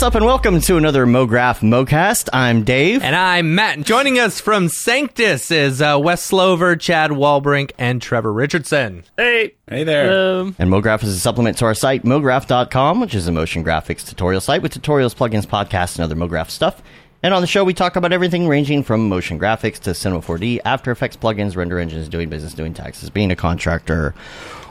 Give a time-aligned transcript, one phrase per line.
[0.00, 2.30] What's up, and welcome to another MoGraph MoCast.
[2.32, 3.02] I'm Dave.
[3.02, 3.82] And I'm Matt.
[3.82, 9.04] Joining us from Sanctus is uh, Wes Slover, Chad Walbrink, and Trevor Richardson.
[9.18, 9.56] Hey.
[9.68, 10.40] Hey there.
[10.40, 14.40] And MoGraph is a supplement to our site, MoGraph.com, which is a motion graphics tutorial
[14.40, 16.82] site with tutorials, plugins, podcasts, and other MoGraph stuff.
[17.22, 20.60] And on the show, we talk about everything ranging from motion graphics to Cinema 4D,
[20.64, 24.14] After Effects plugins, render engines, doing business, doing taxes, being a contractor,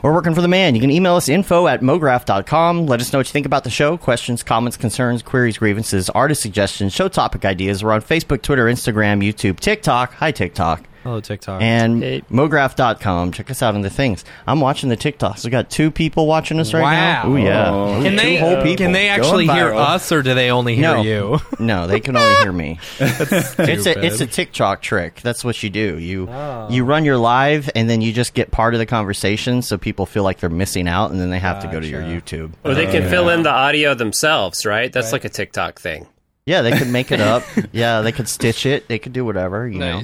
[0.02, 0.74] or working for the man.
[0.74, 2.86] You can email us info at mograph.com.
[2.86, 3.96] Let us know what you think about the show.
[3.96, 7.84] Questions, comments, concerns, queries, grievances, artist suggestions, show topic ideas.
[7.84, 10.14] We're on Facebook, Twitter, Instagram, YouTube, TikTok.
[10.14, 10.89] Hi, TikTok.
[11.02, 11.62] Hello, TikTok.
[11.62, 12.22] And Hey.
[12.30, 13.32] mograph.com.
[13.32, 14.22] Check us out on the things.
[14.46, 15.44] I'm watching the TikToks.
[15.44, 16.90] We got two people watching us right Wow.
[17.22, 17.28] now.
[17.30, 17.70] Ooh, yeah.
[17.70, 17.98] Oh.
[17.98, 18.84] Ooh, can two they whole uh, people.
[18.84, 21.02] can they actually hear us, or do they only hear no.
[21.02, 21.38] you?
[21.58, 22.78] no, they can only hear me.
[23.00, 25.20] it's a it's a TikTok trick.
[25.22, 25.98] That's what you do.
[25.98, 26.66] You Oh.
[26.70, 30.04] you run your live and then you just get part of the conversation so people
[30.04, 32.52] feel like they're missing out and then they have to go to your YouTube.
[32.62, 33.10] Or they can oh, yeah.
[33.10, 34.92] fill in the audio themselves, right?
[34.92, 35.12] That's Right.
[35.14, 36.06] like a TikTok thing.
[36.44, 37.42] Yeah, they could make it up.
[37.72, 38.88] yeah, they could stitch it.
[38.88, 40.02] They could do whatever, you know.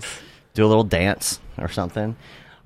[0.57, 2.17] Do a little dance or something.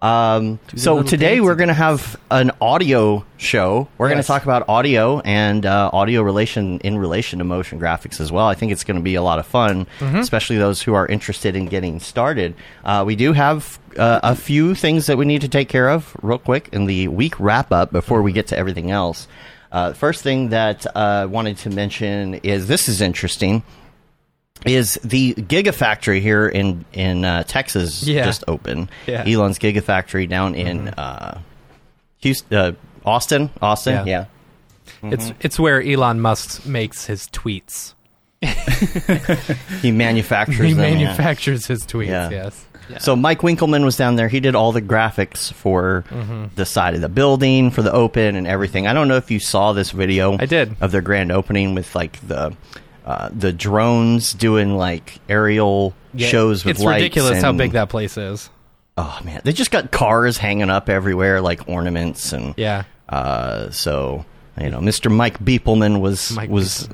[0.02, 3.86] Um, so today we're going to have an audio show.
[3.98, 8.18] We're going to talk about audio and uh, audio relation in relation to motion graphics
[8.18, 8.46] as well.
[8.46, 10.16] I think it's going to be a lot of fun, Mm-hmm.
[10.20, 12.54] especially those who are interested in getting started.
[12.82, 16.16] Uh, we do have uh, a few things that we need to take care of
[16.22, 19.28] real quick in the week wrap up before we get to everything else.
[19.70, 23.62] Uh, first thing that I uh, wanted to mention is this is interesting
[24.66, 28.24] is the Gigafactory here in in uh, Texas Yeah.
[28.24, 28.88] just open.
[29.06, 29.24] Yeah.
[29.26, 31.40] Elon's Gigafactory down in uh,
[32.18, 32.72] Houston, uh,
[33.04, 34.06] Austin, Austin.
[34.06, 34.26] Yeah.
[35.02, 35.10] Yeah.
[35.12, 37.94] It's it's where Elon Musk makes his tweets.
[39.82, 40.98] he manufactures He them.
[40.98, 41.04] yeah.
[41.04, 42.06] manufactures his tweets.
[42.08, 42.30] Yeah.
[42.30, 42.66] Yes.
[42.98, 44.26] So Mike Winkelmann was down there.
[44.28, 46.46] He did all the graphics for Mm-hmm.
[46.56, 48.88] the side of the building, for the open, and everything.
[48.88, 50.36] I don't know if you saw this video.
[50.38, 50.74] I did.
[50.80, 52.52] of their grand opening with like the
[53.10, 57.72] uh, the drones doing like aerial Yeah, shows with It's lights It's ridiculous how big
[57.72, 58.48] that place is.
[58.96, 62.84] Oh man, they just got cars hanging up everywhere, like ornaments, and Yeah.
[63.08, 64.24] Uh, so
[64.60, 65.10] you know, Mr.
[65.10, 66.88] Mike Beepleman was Mike was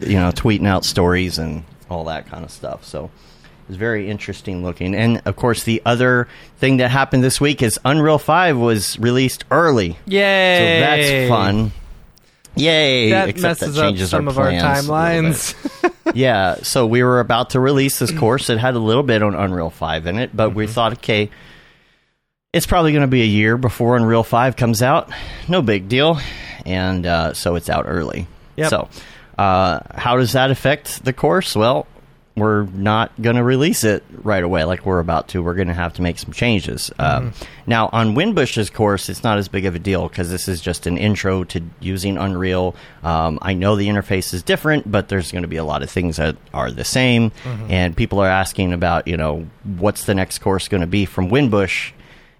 [0.00, 2.82] you know tweeting out stories and all that kind of stuff.
[2.82, 4.94] So it was very interesting looking.
[4.94, 9.44] And of course, the other thing that happened this week is Unreal Five was released
[9.50, 9.98] early.
[10.06, 10.56] Yay!
[10.56, 11.72] So that's fun.
[12.56, 13.10] Yay!
[13.10, 15.34] That Except messes that up changes some our of our plans a little bit.
[15.34, 15.92] timelines.
[16.14, 18.50] yeah, so we were about to release this course.
[18.50, 20.72] It had a little bit on Unreal 5 in it, but we Mm-hmm.
[20.72, 21.30] thought, okay,
[22.52, 25.10] it's probably going to be a year before Unreal 5 comes out.
[25.48, 26.18] No big deal.
[26.66, 28.26] And uh, so it's out early.
[28.56, 28.70] Yep.
[28.70, 28.88] So,
[29.38, 31.56] uh, how does that affect the course?
[31.56, 31.86] Well,
[32.34, 35.42] we're not going to release it right away like we're about to.
[35.42, 36.90] We're going to have to make some changes.
[36.98, 37.34] Um,
[37.66, 40.86] now, on Winbush's course, it's not as big of a deal because this is just
[40.86, 42.74] an intro to using Unreal.
[43.02, 45.90] Um, I know the interface is different, but there's going to be a lot of
[45.90, 47.32] things that are the same.
[47.70, 51.28] And people are asking about, you know, what's the next course going to be from
[51.28, 51.92] Winbush?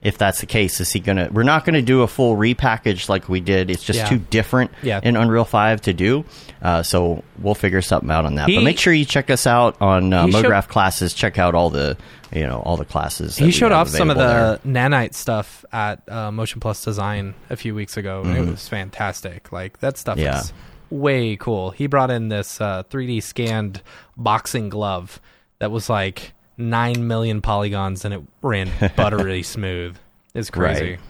[0.02, 1.28] If that's the case, is he gonna?
[1.30, 3.70] We're not gonna do a full repackage like we did.
[3.70, 4.08] It's just Yeah.
[4.08, 4.98] too different Yeah.
[5.02, 6.24] in Unreal Five to do.
[6.60, 8.48] Uh, so we'll figure something out on that.
[8.48, 11.14] He- but make sure you check us out on uh, He showed- MoGraph classes.
[11.14, 11.96] Check out all the
[12.32, 13.36] you know all the classes.
[13.36, 17.74] he showed off some of the nanite stuff at uh, Motion Plus Design a few
[17.74, 19.52] weeks ago, and it was fantastic.
[19.52, 20.24] Like that stuff Mm-hmm.
[20.24, 20.40] Yeah.
[20.40, 20.52] is
[20.90, 21.70] way cool.
[21.70, 23.82] He brought in this uh, 3D scanned
[24.16, 25.20] boxing glove
[25.60, 26.32] that was like
[26.70, 29.96] nine million polygons, and it ran buttery smooth.
[30.34, 30.90] It's crazy.
[30.92, 31.00] Right.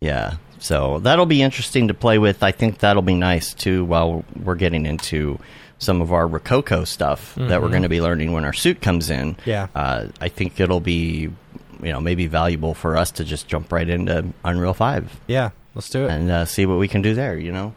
[0.00, 0.34] Yeah.
[0.58, 2.42] So that'll be interesting to play with.
[2.42, 5.38] I think that'll be nice too while we're getting into
[5.78, 9.10] some of our Rokoko stuff that we're going to be learning when our suit comes
[9.10, 9.34] in.
[9.34, 9.50] Mm-hmm.
[9.50, 9.66] Yeah.
[9.74, 11.28] Uh, I think it'll be,
[11.82, 15.90] you know, maybe valuable for us to just jump right into Unreal 5 Yeah, let's
[15.90, 16.10] do it.
[16.12, 17.74] and uh, see what we can do there, you know?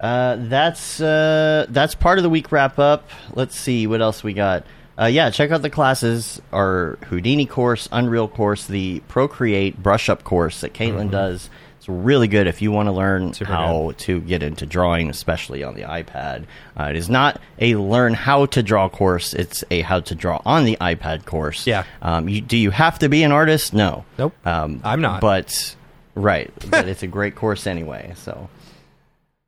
[0.00, 3.08] Uh, that's uh, that's part of the week wrap up.
[3.34, 4.64] Let's see what else we got.
[4.98, 10.22] Uh, yeah, check out the classes: our Houdini course, Unreal course, the Procreate brush up
[10.24, 11.50] course that Caitlin does.
[11.78, 15.62] It's really good if you want to learn Super how to get into drawing, especially
[15.64, 16.44] on the iPad.
[16.78, 20.40] Uh, it is not a learn how to draw course; it's a how to draw
[20.46, 21.66] on the iPad course.
[21.66, 21.84] Yeah.
[22.00, 23.74] Um, you, do you have to be an artist?
[23.74, 24.04] No.
[24.16, 24.34] Nope.
[24.46, 25.20] Um, I'm not.
[25.20, 25.74] But
[26.14, 28.12] right, but it's a great course anyway.
[28.16, 28.48] So,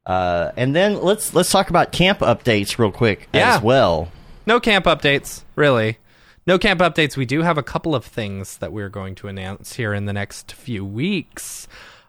[0.04, 3.56] uh, and then let's let's talk about camp updates real quick Yeah.
[3.56, 4.08] as well.
[4.46, 5.98] No camp updates, really.
[6.46, 7.16] No camp updates.
[7.16, 10.12] We do have a couple of things that we're going to announce here in the
[10.12, 11.66] next few weeks.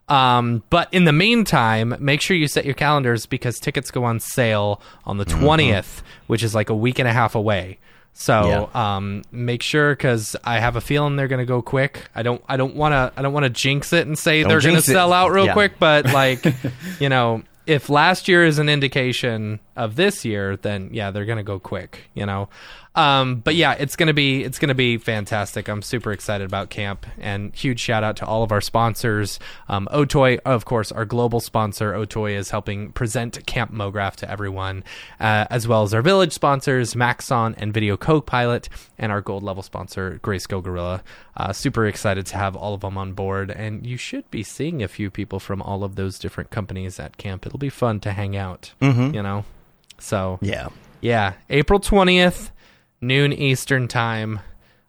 [0.07, 4.19] Um, but in the meantime, make sure you set your calendars because tickets go on
[4.19, 7.79] sale on the 20th, which is like a week and a half away.
[8.13, 12.09] So um, make sure because I have a feeling they're going to go quick.
[12.15, 14.49] I don't I don't want to I don't want to jinx it and say Don't
[14.49, 14.93] they're going to jinx it.
[14.93, 15.53] sell out real Yeah.
[15.53, 16.43] quick, but like
[16.99, 21.43] you know if last year is an indication of this year, then yeah, they're gonna
[21.43, 22.49] go quick, you know.
[22.97, 25.67] Um, but yeah, it's gonna be it's gonna be fantastic.
[25.67, 29.39] I'm super excited about camp, and huge shout out to all of our sponsors.
[29.69, 31.93] Um, Otoy, of course, our global sponsor.
[31.93, 34.83] Otoy is helping present Camp MoGraph to everyone,
[35.19, 38.67] uh, as well as our village sponsors, Maxon and Video Copilot,
[38.97, 41.01] and our gold level sponsor, Greyscalegorilla.
[41.35, 44.81] Uh, super excited to have all of them on board, and you should be seeing
[44.81, 47.45] a few people from all of those different companies at camp.
[47.45, 48.73] It'll be fun to hang out,
[49.13, 49.45] you know.
[49.99, 50.69] So Yeah.
[50.99, 52.49] yeah, April 20th,
[53.01, 54.39] noon Eastern time.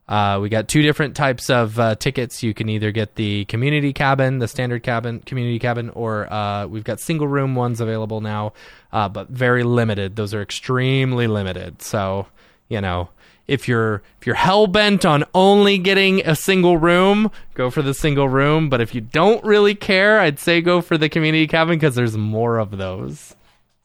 [0.09, 2.43] Uh, we got two different types of uh, tickets.
[2.43, 6.85] You can either get the community cabin, the standard cabin, community cabin, or uh, we've
[6.85, 8.55] got single room ones available now,
[8.91, 10.17] uh, but very limited.
[10.17, 11.83] Those are extremely limited.
[11.83, 12.27] So,
[12.69, 13.11] you know,
[13.47, 17.93] if you're if you're hell bent on only getting a single room, go for the
[17.95, 18.71] single room.
[18.71, 22.17] But if you don't really care, I'd say go for the community cabin because there's
[22.17, 23.35] more of those.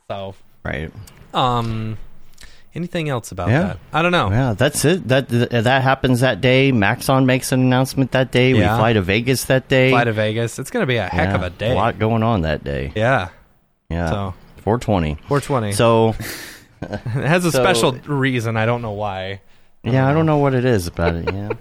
[0.10, 0.90] So, Right.
[1.34, 1.98] um,
[2.76, 3.62] anything else about Yeah.
[3.64, 3.78] that?
[3.92, 4.30] I don't know.
[4.30, 5.08] Yeah, that's it.
[5.08, 6.72] That that happens that day.
[6.72, 8.52] Maxon makes an announcement that day.
[8.54, 8.74] Yeah.
[8.76, 9.90] We fly to Vegas that day.
[9.92, 10.60] Fly to Vegas.
[10.60, 11.72] It's gonna be a heck Yeah, of a day.
[11.72, 12.92] A lot going on that day.
[12.96, 13.30] Yeah.
[13.90, 14.10] Yeah.
[14.10, 14.34] So
[14.64, 15.16] 420.
[15.28, 15.72] 420.
[15.74, 16.10] So
[16.82, 18.58] it has a so- special reason.
[18.58, 19.42] I don't know why.
[19.84, 21.34] yeah, I don't know what it is about it.
[21.34, 21.50] Yeah.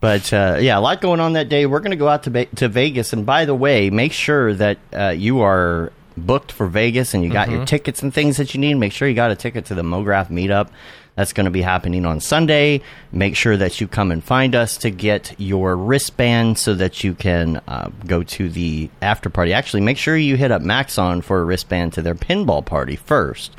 [0.00, 1.66] But uh, yeah, a lot going on that day.
[1.66, 4.54] We're going to go out to Ba- to Vegas, and by the way, make sure
[4.54, 5.92] that uh, you are
[6.26, 7.56] booked for Vegas and you got Mm-hmm.
[7.56, 8.74] your tickets and things that you need.
[8.74, 10.68] Make sure you got a ticket to the MoGraph meetup.
[11.16, 12.80] That's going to be happening on Sunday.
[13.12, 17.14] Make sure that you come and find us to get your wristband so that you
[17.14, 19.52] can uh, go to the after party.
[19.52, 23.52] Actually, make sure you hit up Maxon for a wristband to their pinball party first,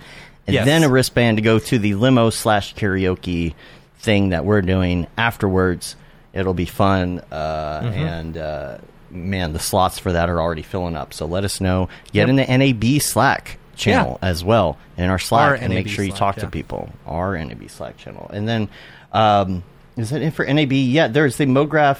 [0.47, 0.65] and Yes.
[0.65, 3.53] then a wristband to go to the limo slash karaoke
[3.99, 5.95] thing that we're doing afterwards.
[6.33, 7.99] It'll be fun, uh, Mm-hmm.
[7.99, 8.77] and uh,
[9.11, 11.13] man, the slots for that are already filling up.
[11.13, 11.89] So let us know.
[12.13, 15.93] Get in the NAB Slack channel as well in our Slack, Our and make NAB
[15.93, 16.43] sure you talk yeah.
[16.45, 16.89] to people.
[17.05, 18.69] Our NAB Slack channel, and then
[19.13, 19.63] um,
[19.97, 20.71] is that it for NAB?
[20.71, 21.99] Yeah, there's the MoGraph.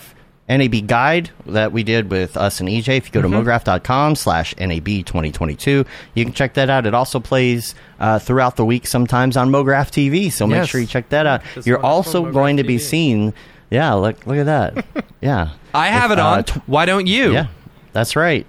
[0.49, 2.97] NAB guide that we did with us and EJ.
[2.97, 3.47] If you go to Mm-hmm.
[3.47, 6.85] mograph.com slash NAB 2022, you can check that out.
[6.85, 10.67] It also plays uh, throughout the week sometimes on MoGraph TV, so make Yes.
[10.69, 11.41] sure you check that out.
[11.55, 13.33] Just You're also going to be TV.
[13.71, 13.75] Seen.
[13.77, 14.85] Yeah, look, look at that.
[15.21, 15.49] Yeah.
[15.73, 16.43] I have If, it uh, on.
[16.45, 17.31] tw- Why don't you?
[17.33, 17.45] yeah,
[17.93, 18.47] that's right.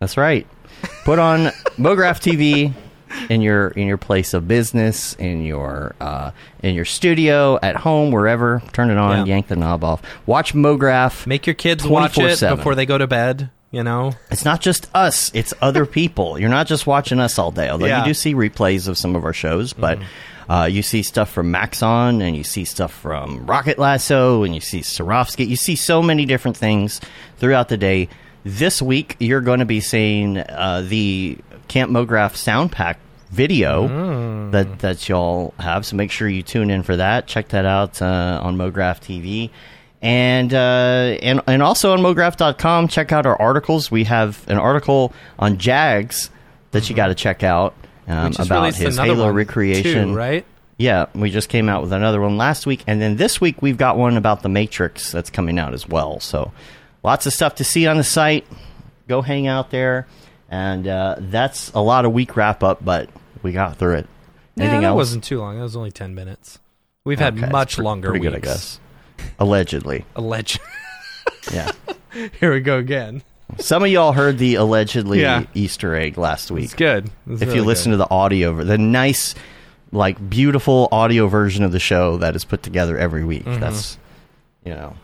[0.00, 0.46] That's right.
[1.04, 1.38] Put on
[1.78, 2.72] MoGraph TV
[3.30, 6.32] in your in your place of business, in your uh,
[6.62, 8.62] in your studio, at home, wherever.
[8.72, 9.34] Turn it on, Yeah.
[9.34, 10.02] yank the knob off.
[10.26, 11.24] Watch MoGraph.
[11.26, 12.56] Make your kids watch it 24/7.
[12.56, 13.50] before they go to bed.
[13.70, 14.14] You know.
[14.32, 16.36] It's not just us; it's other people.
[16.36, 17.68] You're not just watching us all day.
[17.68, 18.00] Although Yeah.
[18.00, 20.00] you do see replays of some of our shows, but
[20.48, 24.60] uh, you see stuff from Maxon, and you see stuff from Rocket Lasso, and you
[24.60, 25.46] see Sarofsky.
[25.46, 27.00] You see so many different things
[27.36, 28.08] throughout the day.
[28.44, 32.98] This week, you're going to be seeing uh, the Camp Mograph sound pack
[33.30, 33.86] video
[34.50, 35.84] that that y'all have.
[35.84, 37.26] So make sure you tune in for that.
[37.26, 39.50] Check that out uh, on Mograph TV.
[40.00, 43.90] And uh, and and also on mograph.com, check out our articles.
[43.90, 46.30] We have an article on Jags
[46.70, 47.74] that you got to check out
[48.08, 50.08] um, about his Halo recreation.
[50.08, 50.44] too, right?
[50.76, 53.76] Yeah, we just came out with another one last week, and then this week we've
[53.76, 56.20] got one about the Matrix that's coming out as well.
[56.20, 56.52] So,
[57.02, 58.46] lots of stuff to see on the site.
[59.08, 60.06] Go hang out there,
[60.48, 63.08] and uh, that's a lot of week wrap up, but
[63.42, 64.06] we got through it.
[64.54, 64.96] Yeah, Anything that else?
[64.96, 65.56] wasn't too long.
[65.56, 66.60] That was only ten minutes.
[67.04, 68.32] We've had Okay, it's much pre- longer Pretty weeks.
[68.32, 68.80] good, I guess.
[69.40, 70.60] Allegedly, Alleged.
[71.52, 71.72] yeah.
[72.40, 73.22] Here we go again.
[73.58, 75.44] Some of y'all heard the allegedly Yeah.
[75.54, 76.64] Easter egg last week.
[76.66, 77.10] It's good.
[77.26, 77.96] It's if really you listen good.
[77.98, 79.34] to the audio, the nice,
[79.90, 83.60] like beautiful audio version of the show that is put together every week, Mm-hmm.
[83.60, 83.96] that's
[84.64, 84.94] you know,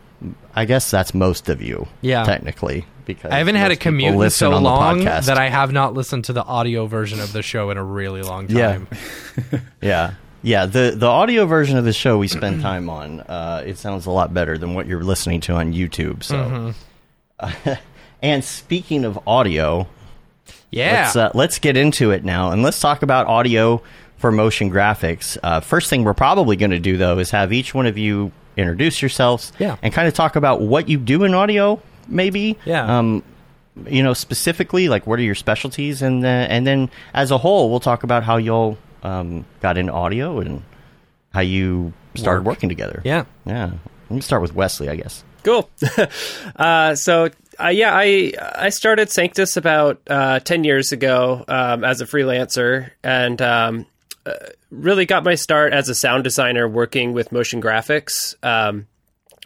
[0.53, 1.87] I guess that's most of you.
[2.01, 2.23] Yeah.
[2.23, 6.25] technically, because I haven't had a commute in so long that I have not listened
[6.25, 8.73] to the audio version of the show in a really long Yeah.
[8.73, 8.87] time.
[9.81, 10.13] yeah.
[10.43, 14.05] Yeah, the the audio version of the show we spend time on, uh, it sounds
[14.05, 16.21] a lot better than what you're listening to on YouTube.
[16.23, 16.35] So,
[17.41, 17.73] Mm-hmm.
[18.25, 19.87] and speaking of audio,
[20.71, 21.03] Yeah.
[21.03, 23.81] Let's, uh, let's get into it now, and let's talk about audio
[24.17, 25.37] for motion graphics.
[25.43, 28.31] Uh, first thing we're probably going to do, though, is have each one of you
[28.57, 29.75] introduce yourselves, Yeah.
[29.81, 32.97] and kind of talk about what you do in audio, maybe, Yeah.
[32.99, 33.23] Um,
[33.87, 37.69] you know, specifically, like what are your specialties, and uh, and then as a whole,
[37.69, 40.63] we'll talk about how y'all um, got into audio and
[41.33, 42.55] how you started Work.
[42.55, 43.01] working together.
[43.03, 43.25] yeah.
[43.45, 43.71] yeah.
[44.09, 45.24] Let me start with Wesley, I guess.
[45.45, 45.69] Cool.
[46.55, 52.01] uh, so uh, yeah, I I started Sanctus about uh, ten years ago um, as
[52.01, 53.85] a freelancer, and um,
[54.25, 54.33] uh,
[54.71, 58.33] really got my start as a sound designer working with motion graphics.
[58.43, 58.87] Um,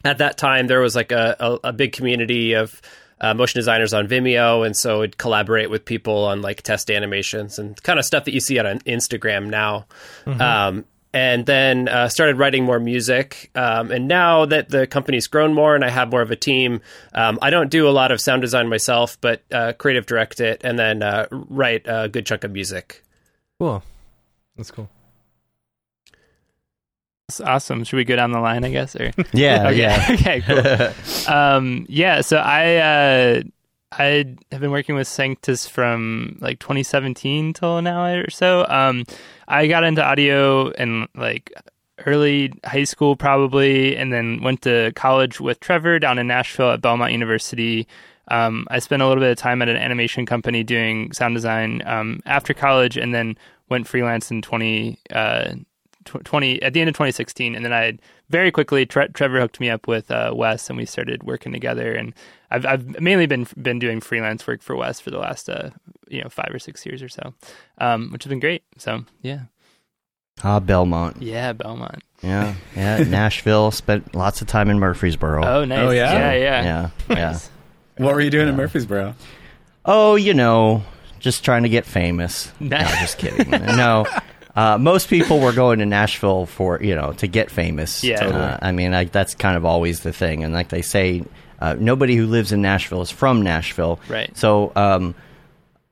[0.05, 2.81] at that time, there was like a, a, a big community of
[3.19, 7.59] uh, motion designers on Vimeo, and so would collaborate with people on like test animations
[7.59, 9.85] and kind of stuff that you see on Instagram now.
[10.25, 13.49] Um, and then uh, started writing more music.
[13.55, 16.81] Um, and now that the company's grown more and I have more of a team,
[17.13, 20.61] um, I don't do a lot of sound design myself, but uh, creative direct it
[20.63, 23.03] and then uh, write a good chunk of music.
[23.59, 23.83] Cool.
[24.55, 24.89] That's cool.
[27.27, 27.83] That's awesome.
[27.83, 28.63] Should we go down the line?
[28.65, 28.95] I guess.
[28.95, 29.77] Or Yeah, okay.
[29.77, 30.07] yeah.
[30.11, 30.41] okay.
[30.41, 31.33] Cool.
[31.33, 32.21] um, yeah.
[32.21, 33.41] So I uh,
[33.91, 38.65] I have been working with Sanctus from like 2017 till now or so.
[38.67, 39.05] Um,
[39.49, 41.51] I got into audio in like
[42.05, 46.81] early high school probably, and then went to college with Trevor down in Nashville at
[46.81, 47.87] Belmont University.
[48.29, 51.81] Um, I spent a little bit of time at an animation company doing sound design
[51.85, 53.37] um, after college, and then
[53.69, 54.99] went freelance in 20.
[55.09, 55.55] Uh,
[56.05, 57.97] tw- 20 at the end of 2016 and then i
[58.29, 61.93] very quickly Tre- trevor hooked me up with uh, wes and we started working together
[61.93, 62.13] and
[62.51, 65.69] I've, I've mainly been been doing freelance work for wes for the last uh,
[66.07, 67.33] you know five or six years or so
[67.79, 69.41] um, which has been great so yeah
[70.43, 71.21] Ah, Belmont.
[71.21, 72.99] yeah belmont Yeah, yeah.
[73.03, 73.71] Nashville.
[73.71, 75.43] Spent lots of time in Murfreesboro.
[75.45, 76.13] oh nice Oh, yeah?
[76.13, 77.15] yeah yeah, yeah, yeah.
[77.31, 77.49] Nice.
[77.97, 79.15] What were you doing in Murfreesboro?
[79.85, 80.83] Oh, you know,
[81.19, 82.53] just trying to get famous.
[82.61, 83.49] No, just kidding.
[83.49, 84.05] no.
[84.55, 88.03] Uh, most people were going to Nashville for you know to get famous.
[88.03, 88.25] Yeah.
[88.27, 91.23] Uh, I mean, I, that's kind of always the thing, and like they say,
[91.59, 93.99] uh, nobody who lives in Nashville is from Nashville.
[94.09, 94.35] Right.
[94.37, 95.15] So, um,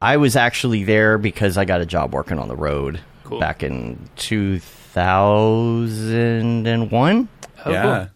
[0.01, 3.39] I was actually there because I got a job working on the road Cool.
[3.39, 7.27] back in two thousand and one.
[7.65, 7.81] oh yeah.
[7.83, 8.07] cool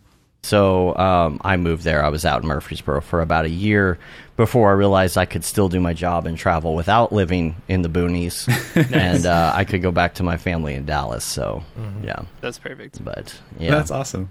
[0.44, 2.04] So um, I moved there.
[2.04, 4.00] I was out in Murfreesboro for about a year
[4.38, 7.90] before I realized I could still do my job and travel without living in the
[7.90, 8.48] boonies,
[8.92, 11.24] and uh, I could go back to my family in Dallas.
[11.24, 11.64] So
[12.04, 14.30] yeah, that's perfect but yeah, That's awesome.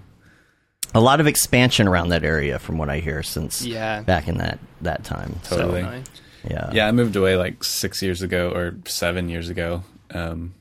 [0.93, 4.01] a lot of expansion around that area from what I hear since Yeah.
[4.01, 5.39] back in that that time.
[5.45, 5.81] Totally.
[5.83, 6.03] So
[6.49, 9.83] yeah, Yeah, I moved away like six years ago or seven years ago.
[10.13, 10.55] Um,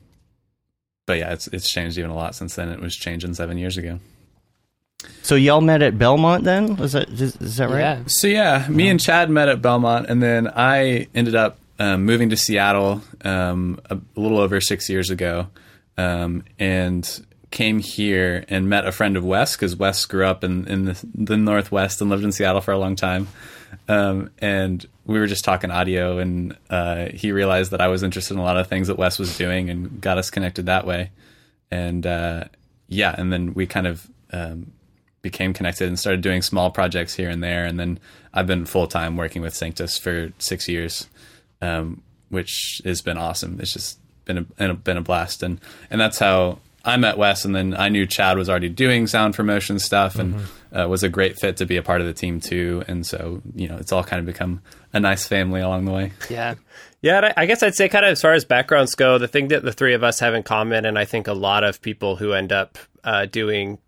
[1.06, 2.68] but yeah, it's it's changed even a lot since then.
[2.68, 3.98] It was changing seven years ago.
[5.22, 6.76] So y'all met at Belmont then?
[6.76, 7.80] Was that is, is that right?
[7.80, 12.04] yeah So yeah, me and Chad met at Belmont, and then I ended up um,
[12.04, 15.48] moving to Seattle um, a, little over six years ago,
[15.96, 20.66] um, and came here and met a friend of Wes because Wes grew up in,
[20.68, 23.26] in the, the Northwest and lived in Seattle for a long time.
[23.88, 28.34] Um, and we were just talking audio, and uh, he realized that I was interested
[28.34, 31.10] in a lot of things that Wes was doing, and got us connected that way.
[31.70, 32.44] And uh,
[32.88, 34.72] yeah, and then we kind of um,
[35.22, 37.64] became connected and started doing small projects here and there.
[37.64, 37.98] And then
[38.32, 41.08] I've been full time working with Sanctus for six years,
[41.60, 43.58] um, which has been awesome.
[43.60, 45.42] It's just been a, been a blast.
[45.42, 45.60] And,
[45.90, 47.44] and that's how I met Wes.
[47.44, 50.36] And then I knew Chad was already doing sound promotion stuff and
[50.72, 52.82] uh, was a great fit to be a part of the team too.
[52.88, 54.62] And so, you know, it's all kind of become
[54.92, 56.12] a nice family along the way.
[56.28, 56.54] yeah
[57.02, 59.48] Yeah, I I guess I'd say kind of as far as backgrounds go, the thing
[59.48, 62.16] that the three of us have in common, and I think a lot of people
[62.16, 63.78] who end up uh, doing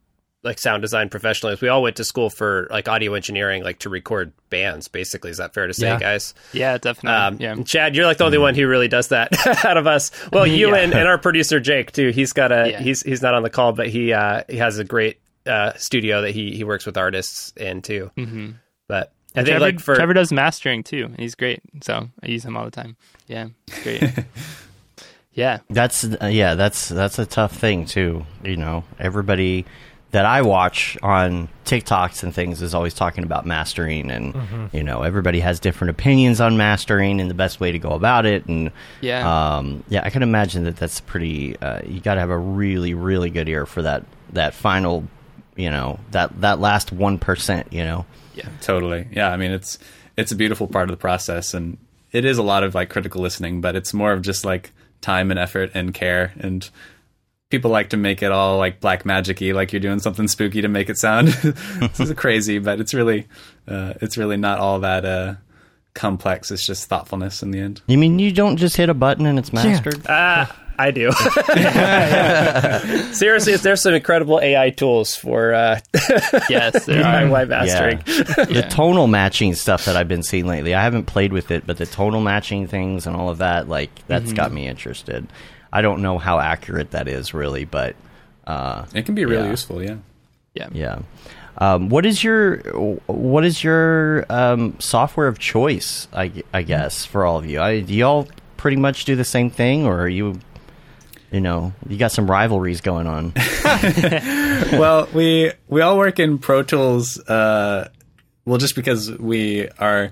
[0.44, 1.60] like sound design professionals.
[1.60, 4.88] we all went to school for like audio engineering, like to record bands.
[4.88, 5.98] Basically, is that fair to say, Yeah.
[5.98, 6.34] guys?
[6.52, 9.28] yeah definitely Um, yeah Chad, you're like the only one who really does that
[9.64, 10.10] out of us.
[10.32, 10.76] Well, you Yeah.
[10.82, 12.08] and, and our producer Jake too.
[12.10, 12.80] He's got a Yeah.
[12.80, 16.22] he's he's not on the call, but he uh, he has a great uh, studio
[16.22, 18.10] that he he works with artists in too.
[18.16, 18.50] Mm-hmm.
[18.88, 21.04] But I think Trevor, like for Trevor does mastering too.
[21.06, 21.62] and He's great.
[21.82, 22.96] So I use him all the time.
[23.28, 24.02] Yeah, it's great.
[25.32, 28.26] yeah, That's uh, yeah, that's that's a tough thing too.
[28.44, 29.64] You know, everybody
[30.12, 35.02] that I watch on TikToks and things is always talking about mastering, and you know,
[35.02, 38.46] everybody has different opinions on mastering and the best way to go about it.
[38.46, 39.56] And Yeah.
[39.56, 41.56] um, yeah, I can imagine that that's pretty.
[41.58, 44.04] Uh, you got to have a really, really good ear for that
[44.34, 45.04] that final,
[45.56, 47.72] you know, that that last one percent.
[47.72, 49.08] You know, yeah, Totally.
[49.12, 49.30] Yeah.
[49.32, 49.78] I mean, it's
[50.16, 51.78] it's a beautiful part of the process, and
[52.12, 55.30] it is a lot of like critical listening, but it's more of just like time
[55.30, 56.34] and effort and care.
[56.38, 56.68] And
[57.52, 60.68] people like to make it all like black magicy, like you're doing something spooky to
[60.68, 61.28] make it sound.
[61.28, 63.28] this is crazy, but it's really
[63.68, 65.34] uh, it's really not all that uh,
[65.94, 66.50] complex.
[66.50, 67.82] It's just thoughtfulness in the end.
[67.86, 70.00] you mean you don't just hit a button and it's mastered?
[70.08, 71.12] Ah, I do.
[73.12, 75.78] Seriously, there's some incredible AI tools for uh,
[76.48, 77.22] yes, there are.
[77.22, 77.98] DIY mastering.
[77.98, 80.74] the tonal matching stuff that I've been seeing lately.
[80.74, 83.90] I haven't played with it, but the tonal matching things and all of that, like
[84.06, 85.28] that's got me interested.
[85.72, 87.96] I don't know how accurate that is really, but
[88.46, 89.50] uh, It can be really Yeah.
[89.50, 89.82] useful.
[89.82, 89.96] Yeah.
[90.54, 90.68] Yeah.
[90.72, 90.98] yeah.
[91.58, 92.58] Um, what is your
[93.06, 96.08] what is your um, software of choice?
[96.12, 98.26] I, I guess for all of you, I, do y'all
[98.56, 100.40] pretty much do the same thing, or are you,
[101.30, 103.32] you know, you got some rivalries going on?
[104.72, 107.88] well, we we all work in Pro Tools uh,
[108.44, 110.10] well, just because we are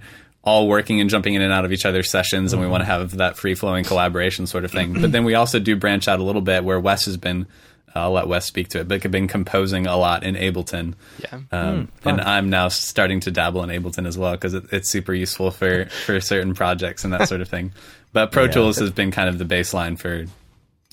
[0.51, 2.73] all working and jumping in and out of each other's sessions, and we mm-hmm.
[2.73, 5.01] want to have that free flowing collaboration sort of thing.
[5.01, 7.47] but then we also do branch out a little bit where Wes has been.
[7.95, 10.95] Uh, I'll let Wes speak to it, but have been composing a lot in Ableton.
[11.23, 11.41] Yeah.
[11.53, 12.09] Um, hmm.
[12.09, 15.51] and I'm now starting to dabble in Ableton as well because it, it's super useful
[15.53, 17.73] for, for certain projects and that sort of thing.
[18.13, 20.27] But Pro Tools has been kind of the baseline for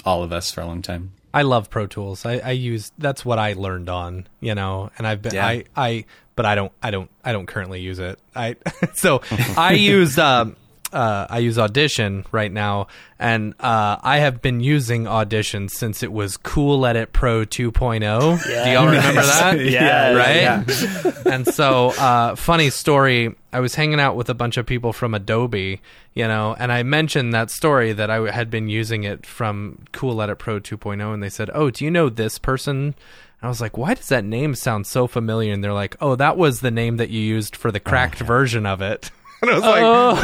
[0.06, 1.12] all of us for a long time.
[1.34, 2.26] I love Pro Tools.
[2.26, 5.46] I, I use that's what I learned on, you know, and I've been Yeah.
[5.46, 6.06] I I
[6.36, 8.20] but I don't I don't I don't currently use it.
[8.36, 8.56] I
[8.96, 9.22] so
[9.58, 10.56] I use um
[10.94, 12.88] uh, I use Audition right now,
[13.20, 18.44] and uh, I have been using Audition since it was Cool Edit Pro 2.0.
[18.44, 19.60] Do y'all remember that?
[19.68, 21.26] Yeah, right.
[21.26, 23.36] and so, uh, funny story.
[23.52, 25.82] I was hanging out with a bunch of people from Adobe,
[26.14, 30.22] you know, and I mentioned that story that I had been using it from Cool
[30.22, 32.96] Edit Pro 2.0, and they said, "Oh, do you know this person?"
[33.42, 36.38] I was like, "Why does that name sound so familiar?" And they're like, "Oh, that
[36.38, 39.64] was the name that you used for the cracked version of it." And I was
[39.64, 40.24] like,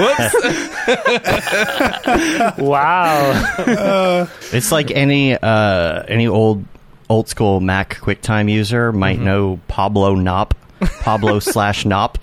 [2.48, 4.27] "Whoops!" Wow.
[4.53, 6.65] It's like any uh, any old
[7.10, 9.25] old school Mac QuickTime user might Mm-hmm.
[9.25, 10.51] know Pablo Nop,
[11.01, 12.15] Pablo slash Nop.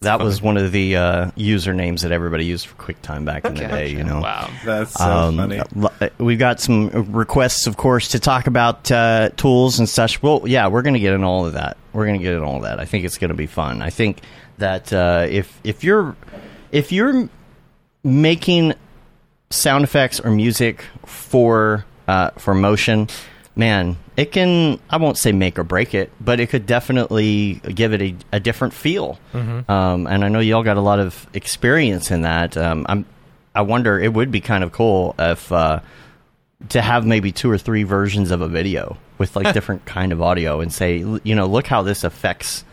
[0.00, 3.60] That was one of the uh, usernames that everybody used for QuickTime back in the
[3.66, 3.88] day.
[3.88, 4.20] You know.
[4.20, 4.50] wow.
[4.62, 5.62] That's so Um, funny.
[6.18, 10.22] We've got some requests, of course, to talk about uh, tools and such.
[10.22, 11.78] Well, yeah, we're going to get in all of that.
[11.94, 12.78] We're going to get in all of that.
[12.80, 13.80] I think it's going to be fun.
[13.80, 14.20] I think
[14.58, 16.16] that uh, if if you're
[16.72, 17.28] if you're
[18.02, 18.74] making
[19.50, 23.08] sound effects or music for uh, for motion,
[23.56, 24.78] man, it can.
[24.90, 28.40] I won't say make or break it, but it could definitely give it a, a
[28.40, 29.18] different feel.
[29.70, 32.56] Um, and I know y'all got a lot of experience in that.
[32.56, 33.06] Um, I'm.
[33.54, 33.98] I wonder.
[33.98, 35.80] It would be kind of cool if uh,
[36.70, 40.20] to have maybe two or three versions of a video with like different kind of
[40.22, 42.64] audio and say, you know, look how this affects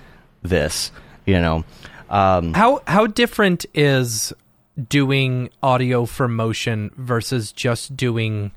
[0.41, 0.91] this.
[1.25, 1.63] You know.
[2.09, 4.33] Um, How how different is
[4.89, 8.51] doing audio for motion versus just doing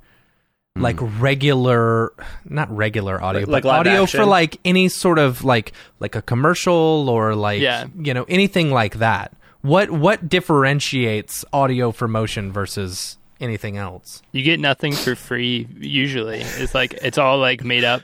[0.77, 2.13] like regular
[2.45, 4.21] not regular audio Like- but like audio action?
[4.21, 7.87] for like any sort of like like a commercial or like Yeah.
[7.97, 14.43] you know anything like that what what differentiates audio for motion versus anything else You
[14.43, 16.41] get nothing for free usually.
[16.41, 18.03] It's like it's all like made up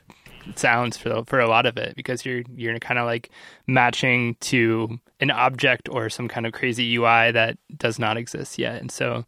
[0.57, 3.31] sounds for for a lot of it because you're you're kind of like
[3.67, 8.81] matching to an object or some kind of crazy UI that does not exist yet.
[8.81, 9.25] And so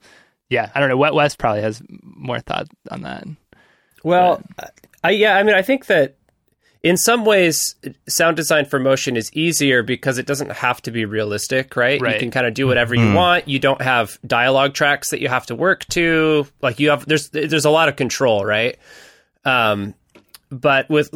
[0.48, 0.96] yeah, I don't know.
[0.96, 3.26] Wet West probably has more thought on that.
[4.04, 4.42] Well,
[5.02, 6.16] I yeah, I mean, I think that
[6.82, 7.76] in some ways,
[8.08, 12.00] sound design for motion is easier because it doesn't have to be realistic, right?
[12.14, 13.46] You can kind of do whatever you want.
[13.46, 16.46] You don't have dialogue tracks that you have to work to.
[16.60, 18.78] Like you have, there's there's a lot of control, right?
[19.44, 19.94] Um,
[20.52, 21.12] but with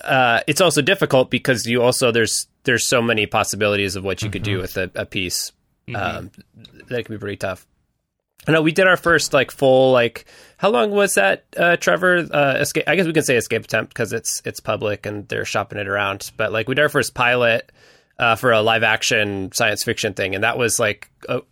[0.00, 4.30] uh, it's also difficult because you also there's there's so many possibilities of what you
[4.30, 5.52] could do with a, a piece
[5.94, 6.30] um,
[6.88, 7.66] that can be pretty tough.
[8.46, 10.24] I know we did our first like full like
[10.56, 12.26] how long was that, uh, Trevor?
[12.32, 12.84] Uh, escape.
[12.86, 15.86] I guess we can say escape attempt because it's it's public and they're shopping it
[15.86, 16.32] around.
[16.36, 17.70] But like we did our first pilot
[18.18, 21.10] uh, for a live action science fiction thing, and that was like.
[21.28, 21.42] A,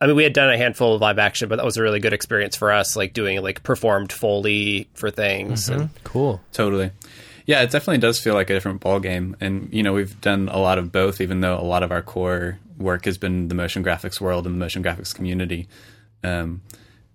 [0.00, 2.00] I mean, we had done a handful of live action, but that was a really
[2.00, 5.68] good experience for us, like doing like performed foley for things.
[5.68, 6.90] And cool Totally.
[7.46, 10.48] Yeah, it definitely does feel like a different ball game, and you know we've done
[10.48, 11.20] a lot of both.
[11.20, 14.54] Even though a lot of our core work has been the motion graphics world and
[14.54, 15.68] the motion graphics community,
[16.22, 16.62] um,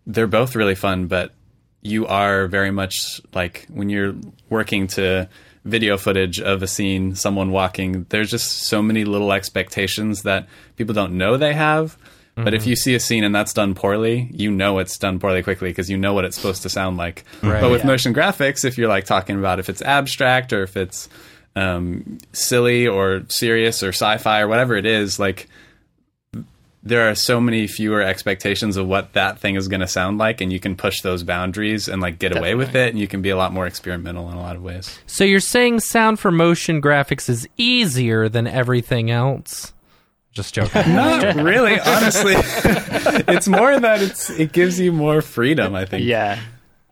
[0.05, 1.07] they're both really fun.
[1.07, 1.33] But
[1.81, 4.15] you are very much like when you're
[4.49, 5.27] working to
[5.65, 8.05] video footage of a scene, someone walking.
[8.09, 11.97] There's just so many little expectations that people don't know they have.
[12.35, 15.43] But if you see a scene and that's done poorly, you know it's done poorly
[15.43, 17.25] quickly because you know what it's supposed to sound like.
[17.43, 17.59] Right.
[17.59, 21.09] But with motion graphics, if you're like talking about if it's abstract or if it's
[21.57, 25.49] um, silly or serious or sci-fi or whatever it is, like
[26.81, 30.39] there are so many fewer expectations of what that thing is going to sound like,
[30.39, 33.21] and you can push those boundaries and like get away with it, and you can
[33.21, 34.97] be a lot more experimental in a lot of ways.
[35.05, 39.73] so you're saying sound for motion graphics is easier than everything else
[40.31, 42.33] just joking Not really, honestly.
[43.27, 45.75] it's more that it's it gives you more freedom.
[45.75, 46.05] I think.
[46.05, 46.39] Yeah.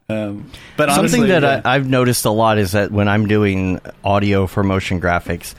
[0.10, 1.62] Um, but Something honestly, that yeah.
[1.66, 5.54] I, I've noticed a lot is that when I'm doing audio for motion graphics,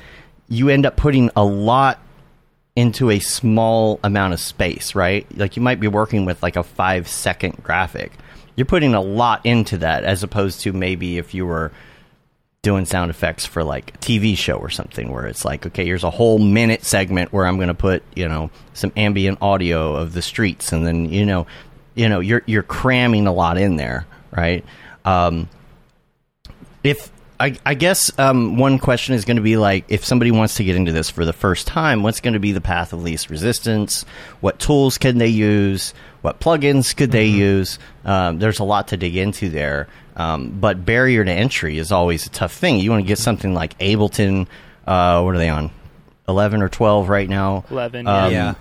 [0.48, 2.00] you end up putting a lot
[2.74, 5.26] into a small amount of space, right?
[5.36, 8.12] Like you might be working with like a five second graphic.
[8.56, 11.72] You're putting a lot into that as opposed to maybe if you were
[12.68, 16.04] doing sound effects for like a TV show or something where it's like, okay, here's
[16.04, 20.12] a whole minute segment where I'm going to put, you know, some ambient audio of
[20.12, 21.46] the streets and then, you know,
[21.94, 24.66] you know, you're you're cramming a lot in there, right?
[25.06, 25.48] Um
[26.84, 30.56] if I, I guess um, one question is going to be like, if somebody wants
[30.56, 33.02] to get into this for the first time, what's going to be the path of
[33.02, 34.04] least resistance?
[34.40, 35.94] What tools can they use?
[36.22, 37.78] What plugins could they use?
[38.04, 39.86] Um, there's a lot to dig into there.
[40.18, 42.78] Um, but barrier to entry is always a tough thing.
[42.80, 44.46] You want to get something like Ableton.
[44.86, 45.70] Uh, what are they on?
[46.28, 47.64] Eleven or twelve right now?
[47.70, 48.54] 11, Um, yeah.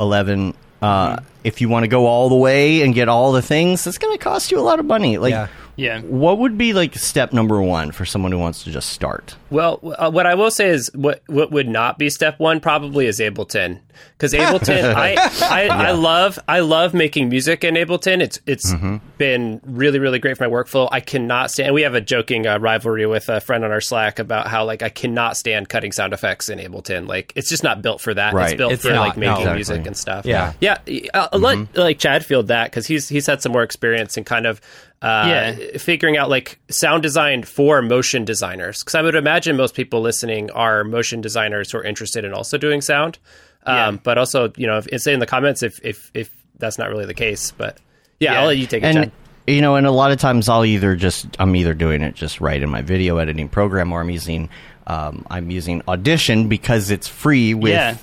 [0.00, 3.86] 11 uh, if you want to go all the way and get all the things
[3.86, 5.48] it's going to cost you a lot of money like Yeah.
[5.74, 6.00] Yeah.
[6.02, 9.80] what would be like step number one for someone who wants to just start Well,
[9.98, 13.18] uh, what I will say is what what would not be step one probably is
[13.20, 13.80] Ableton
[14.18, 18.20] because Ableton I I, I love I love making music in Ableton.
[18.20, 18.72] It's it's
[19.18, 20.88] been really really great for my workflow.
[20.92, 21.72] I cannot stand.
[21.74, 24.82] We have a joking uh, rivalry with a friend on our Slack about how like
[24.82, 27.06] I cannot stand cutting sound effects in Ableton.
[27.08, 28.28] Like it's just not built for that.
[28.28, 28.56] It's Right.
[28.58, 29.54] built It's for not, like making no.
[29.54, 30.26] music and stuff.
[30.26, 30.52] Yeah.
[30.60, 30.78] yeah.
[31.14, 34.24] Uh, I'll let like Chad field that because he's he's had some more experience in
[34.24, 34.60] kind of.
[35.00, 35.78] Uh, Yeah.
[35.78, 40.48] figuring out like sound design for motion designers because I would imagine most people listening
[40.52, 43.18] are motion designers who are interested in also doing sound.
[43.66, 43.90] Um, Yeah.
[44.04, 47.06] But also, you know, if, say in the comments if, if if that's not really
[47.06, 47.50] the case.
[47.50, 47.78] But
[48.20, 48.40] yeah, Yeah.
[48.42, 49.12] I'll let you take it, and Chad.
[49.48, 52.40] you know and a lot of times i'll either just i'm either doing it just
[52.40, 54.48] right in my video editing program or i'm using
[54.86, 57.96] um, i'm using audition because it's free with Yeah.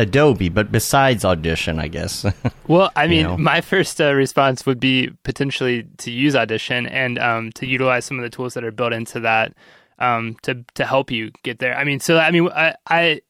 [0.00, 2.24] Adobe but besides audition i guess
[2.70, 3.36] Well, I mean, know?
[3.36, 8.16] my first uh, response would be potentially to use Audition and um, to utilize some
[8.16, 9.54] of the tools that are built into that
[9.98, 11.76] um, to to help you get there.
[11.76, 12.76] I mean, so I mean, I.
[12.86, 13.20] I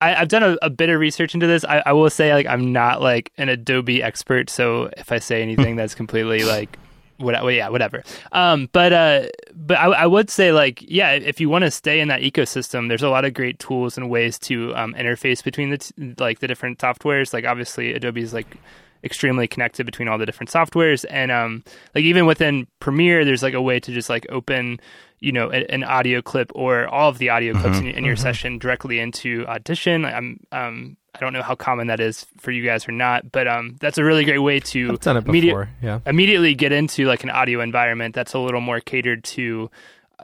[0.00, 1.64] I, I've done a, a bit of research into this.
[1.64, 5.42] I, I will say, like, I'm not like an Adobe expert, so if I say
[5.42, 6.76] anything that's completely like,
[7.22, 8.02] what, well, yeah, whatever.
[8.32, 12.00] Um, but uh, but I, I would say, like, yeah, if you want to stay
[12.00, 15.70] in that ecosystem, there's a lot of great tools and ways to um, interface between
[15.70, 17.32] the t- like the different softwares.
[17.32, 18.58] Like, obviously, Adobe is like
[19.04, 23.54] extremely connected between all the different softwares and um like even within premiere there's like
[23.54, 24.78] a way to just like open
[25.18, 28.14] you know a, an audio clip or all of the audio clips in, in your
[28.14, 32.64] session directly into audition i'm um i don't know how common that is for you
[32.64, 35.50] guys or not but um that's a really great way to I've done it immediate-
[35.52, 35.70] before.
[35.82, 36.00] Yeah.
[36.06, 39.70] immediately get into like an audio environment that's a little more catered to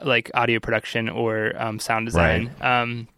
[0.01, 2.49] like audio production or um, sound design.
[2.61, 3.09] Um,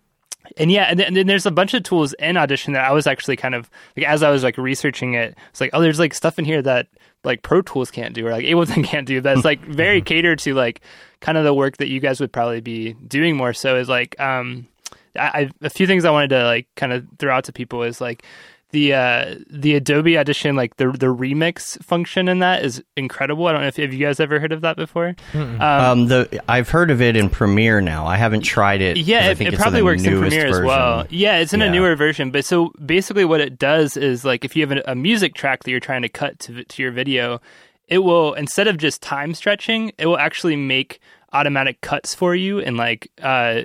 [0.57, 2.91] and yeah, and then, and then there's a bunch of tools in Audition that I
[2.91, 5.99] was actually kind of like as I was like researching it, it's like oh, there's
[5.99, 6.87] like stuff in here that
[7.23, 9.21] like Pro Tools can't do or like Ableton can't do.
[9.21, 10.81] That's like very catered to like
[11.19, 13.53] kind of the work that you guys would probably be doing more.
[13.53, 14.67] So is like um,
[15.17, 17.83] I, I a few things I wanted to like kind of throw out to people
[17.83, 18.23] is like
[18.71, 23.45] the uh the Adobe Audition like the the remix function in that is incredible.
[23.47, 25.15] I don't know if have you guys ever heard of that before.
[25.33, 28.97] Um, um, the i've heard of it in premiere now i haven't tried it.
[28.97, 30.67] yeah, I it, think it it's probably the works in newest Premiere as version.
[30.67, 31.05] well.
[31.09, 32.31] Yeah, it's in a newer version.
[32.31, 35.63] But so basically, what it does is like if you have a, a music track
[35.63, 37.41] that you're trying to cut to to your video,
[37.87, 41.01] it will instead of just time stretching, it will actually make
[41.33, 43.61] automatic cuts for you and like uh,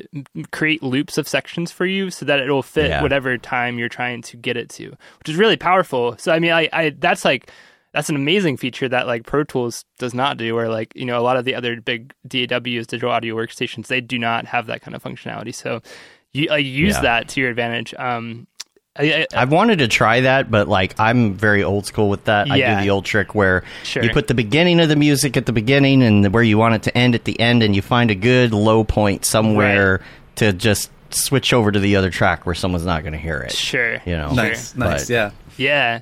[0.52, 3.02] create loops of sections for you so that it will fit Yeah.
[3.02, 6.16] whatever time you're trying to get it to, which is really powerful.
[6.18, 7.50] So I mean, I, I that's like
[7.92, 11.18] that's an amazing feature that like Pro Tools does not do, or like you know
[11.18, 14.82] a lot of the other big DAWs, digital audio workstations, they do not have that
[14.82, 15.54] kind of functionality.
[15.54, 15.80] So
[16.32, 17.00] you like, use Yeah.
[17.02, 17.94] that to your advantage.
[17.94, 18.46] Um,
[18.98, 22.50] I, I, I've wanted to try that, but like I'm very old school with that.
[22.50, 24.02] I do the old trick where Sure.
[24.02, 26.82] you put the beginning of the music at the beginning and where you want it
[26.84, 30.00] to end at the end, and you find a good low point somewhere
[30.36, 33.52] to just switch over to the other track where someone's not going to hear it.
[33.52, 35.30] sure, You know, Nice, nice, But- yeah.
[35.56, 36.00] Yeah.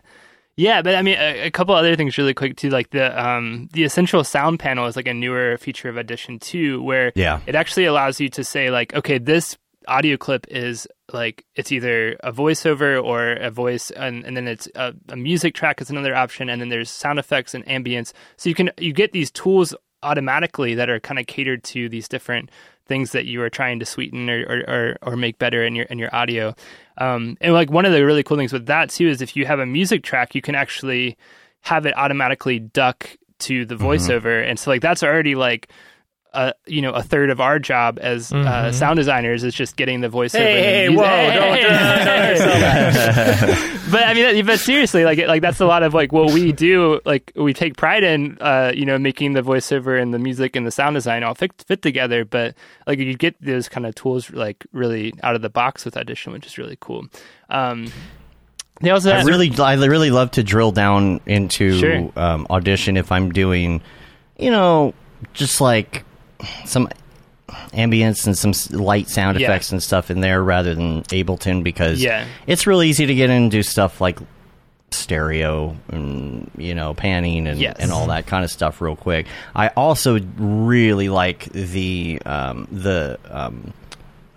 [0.56, 2.70] Yeah, but I mean, a, a couple other things really quick too.
[2.70, 6.80] Like the um, the essential sound panel is like a newer feature of Audition 2,
[6.80, 7.40] where Yeah.
[7.46, 12.16] it actually allows you to say like, okay, this audio clip is like it's either
[12.20, 16.14] a voiceover or a voice, and, and then it's a, a music track is another
[16.14, 18.12] option, and then there's sound effects and ambience.
[18.36, 22.08] So you can you get these tools automatically that are kind of catered to these
[22.08, 22.50] different
[22.86, 25.86] things that you are trying to sweeten or, or, or, or make better in your
[25.86, 26.54] in your audio.
[26.98, 29.46] Um, and like one of the really cool things with that too is if you
[29.46, 31.16] have a music track, you can actually
[31.60, 35.68] have it automatically duck to the voiceover, and so like that's already like.
[36.34, 40.00] A, you know, a third of our job as uh, sound designers is just getting
[40.00, 40.38] the voiceover.
[40.40, 41.58] Hey, hey, whoa, don't
[43.90, 47.00] but I mean, but seriously, like, like that's a lot of like what we do.
[47.04, 50.66] Like, we take pride in, uh, you know, making the voiceover and the music and
[50.66, 52.24] the sound design all fit, fit together.
[52.24, 52.54] But
[52.86, 56.32] like, you get those kind of tools like really out of the box with Audition,
[56.32, 57.06] which is really cool.
[57.48, 57.86] Um,
[58.80, 62.10] they also I really, I really love to drill down into Sure.
[62.16, 63.80] um, audition if I'm doing,
[64.36, 64.94] you know,
[65.32, 66.04] just like
[66.64, 66.88] some
[67.72, 69.46] ambience and some light sound Yeah.
[69.48, 72.24] effects and stuff in there rather than Ableton because Yeah.
[72.46, 74.18] it's real easy to get in and do stuff like
[74.90, 77.76] stereo and you know panning and Yes.
[77.80, 79.26] and all that kind of stuff real quick.
[79.54, 83.72] I also really like the um, the um,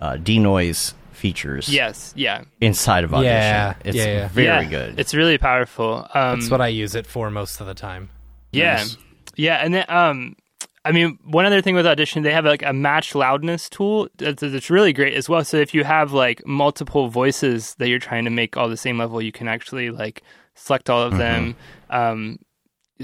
[0.00, 3.34] uh, denoise features Yes, yeah, inside of Audition.
[3.34, 4.28] Yeah, it's yeah, yeah.
[4.28, 5.00] very Yeah, good.
[5.00, 6.08] It's really powerful.
[6.14, 8.08] Um, That's what I use it for most of the time.
[8.52, 8.96] Yeah, Nice.
[9.36, 10.36] yeah, and then um,
[10.84, 14.40] I mean, one other thing with Audition, they have like a match loudness tool that's,
[14.40, 15.44] that's really great as well.
[15.44, 18.98] So if you have like multiple voices that you're trying to make all the same
[18.98, 20.22] level, you can actually like
[20.54, 21.56] select all of them.
[21.90, 22.38] Um,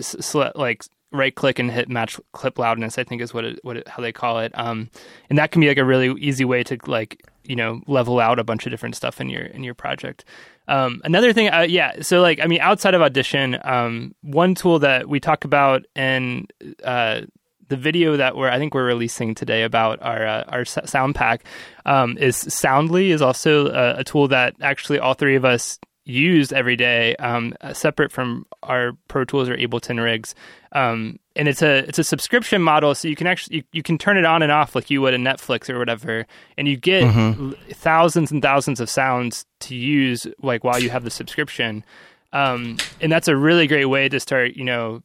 [0.00, 2.98] select like right click and hit match clip loudness.
[2.98, 4.52] I think is what it, what it, how they call it.
[4.54, 4.90] Um,
[5.28, 8.38] and that can be like a really easy way to like you know level out
[8.38, 10.24] a bunch of different stuff in your in your project.
[10.66, 12.00] Um, another thing, uh, yeah.
[12.00, 16.50] So like, I mean, outside of Audition, um, one tool that we talk about and
[16.82, 17.22] uh,
[17.68, 21.44] the video that we're I think we're releasing today about our uh, our sound pack
[21.86, 26.52] um, is Soundly is also a, a tool that actually all three of us use
[26.52, 30.34] every day, um, uh, separate from our Pro Tools or Ableton rigs.
[30.72, 33.98] Um, and it's a it's a subscription model, so you can actually you, you can
[33.98, 36.26] turn it on and off like you would a Netflix or whatever,
[36.58, 41.04] and you get l- thousands and thousands of sounds to use like while you have
[41.04, 41.84] the subscription.
[42.32, 45.02] Um, and that's a really great way to start, you know,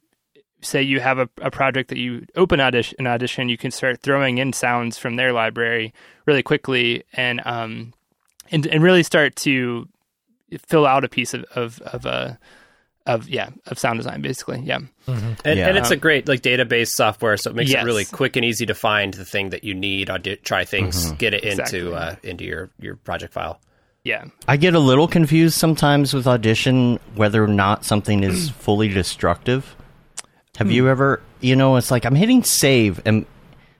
[0.62, 4.02] say you have a, a project that you open audition, an audition, you can start
[4.02, 5.93] throwing in sounds from their library
[6.26, 7.93] really quickly and um
[8.52, 9.88] and and really start to
[10.67, 12.34] fill out a piece of of of uh,
[13.06, 15.67] of yeah of sound design basically yeah And, Yeah.
[15.69, 17.84] and it's a great like database software, so it makes Yes.
[17.84, 20.10] it really quick and easy to find the thing that you need.
[20.10, 21.93] Audi- try things, get it into Exactly.
[21.93, 23.60] uh, into your your project file.
[24.04, 28.89] yeah I get a little confused sometimes with Audition whether or not something is fully
[28.89, 29.76] destructive.
[30.60, 33.26] Have you ever, you know, it's like I'm hitting save and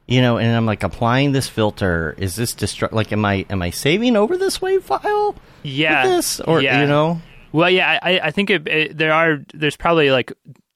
[0.08, 2.16] you know, and I'm like applying this filter.
[2.18, 2.94] Is this destruct?
[2.94, 5.36] Like, am I am I saving over this wave file?
[5.64, 6.82] yeah this or yeah.
[6.82, 7.22] you know?
[7.52, 10.32] Well, yeah, I, I think it, it, there are there's probably like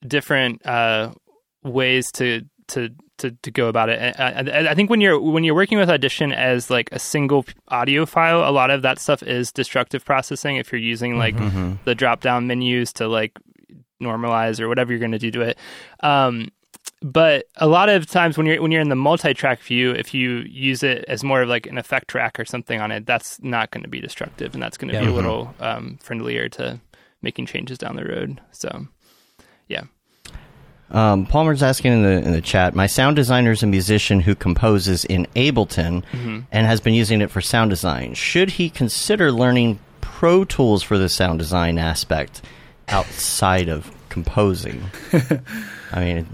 [0.05, 1.13] different uh,
[1.63, 2.89] ways to to
[3.19, 4.15] to, to go about it.
[4.19, 7.45] I, I, I think when you're when you're working with Audition as like a single
[7.69, 10.57] audio file, a lot of that stuff is destructive processing.
[10.57, 11.37] If you're using like
[11.85, 13.31] the drop down menus to like
[14.01, 15.57] normalize or whatever you're going to do to it.
[16.01, 16.49] Um,
[17.01, 20.39] but a lot of times when you're when you're in the multi-track view, if you
[20.49, 23.71] use it as more of like an effect track or something on it, that's not
[23.71, 26.79] going to be destructive, and that's going to be a little um, friendlier to
[27.21, 28.41] making changes down the road.
[28.51, 28.87] So,
[29.67, 29.83] yeah,
[30.91, 32.75] Um, Palmer's asking in the in the chat.
[32.75, 36.03] My sound designer is a musician who composes in Ableton
[36.51, 38.13] and has been using it for sound design.
[38.13, 42.41] Should he consider learning Pro Tools for the sound design aspect
[42.89, 44.83] outside of composing?
[45.91, 46.27] I mean,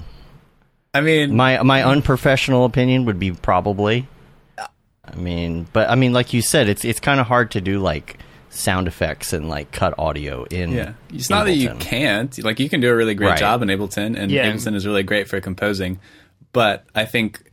[0.94, 4.08] I mean, my my unprofessional opinion would be probably.
[4.58, 7.80] I mean, but I mean, like you said, it's it's kind of hard to do
[7.80, 8.20] like
[8.52, 10.72] sound effects and like cut audio in.
[10.72, 12.38] Yeah, it's not that you can't.
[12.44, 13.40] Like you can do a really great Right.
[13.40, 14.52] job in Ableton, and Yeah.
[14.52, 16.00] Ableton is really great for composing.
[16.52, 17.44] But I think,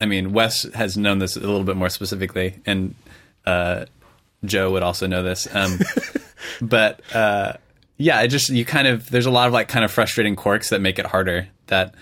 [0.00, 2.94] I mean, Wes has known this a little bit more specifically, and
[3.46, 3.86] uh,
[4.44, 5.46] Joe would also know this.
[5.54, 5.78] Um,
[6.60, 7.54] but uh,
[7.96, 10.70] yeah, it just you kind of there's a lot of like kind of frustrating quirks
[10.70, 11.48] that make it harder.
[11.68, 11.94] That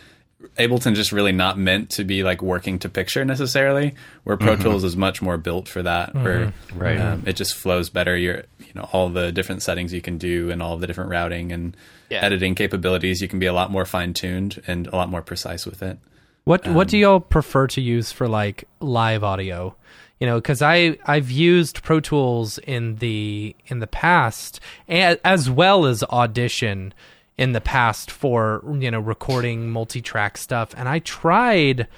[0.58, 4.62] Ableton just really not meant to be like working to picture necessarily, where Pro mm-hmm.
[4.62, 6.14] Tools is much more built for that.
[6.14, 6.24] Mm-hmm.
[6.24, 7.00] Where Right.
[7.00, 8.16] um, it just flows better.
[8.16, 11.52] You're you know all the different settings you can do and all the different routing
[11.52, 11.76] and
[12.10, 12.24] Yeah.
[12.24, 13.20] editing capabilities.
[13.20, 15.98] You can be a lot more fine tuned and a lot more precise with it.
[16.44, 19.76] What what do um, y'all prefer to use for like live audio?
[20.22, 25.84] You know, because I I've used Pro Tools in the in the past, as well
[25.84, 26.94] as Audition
[27.36, 31.88] in the past for you know recording multi-track stuff, and I tried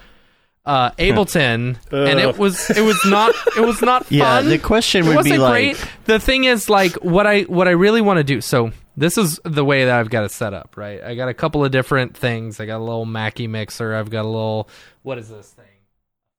[0.65, 4.17] uh, Ableton, and it was it was not it was not fun.
[4.17, 5.89] Yeah, the question would be like, great.
[6.07, 8.41] The thing is, like, what I what I really want to do.
[8.41, 10.79] So this is the way that I've got it set up.
[10.79, 12.59] Right, I got a couple of different things.
[12.59, 13.95] I got a little Mackie mixer.
[13.95, 14.71] I've got a little
[15.03, 15.67] what is this thing?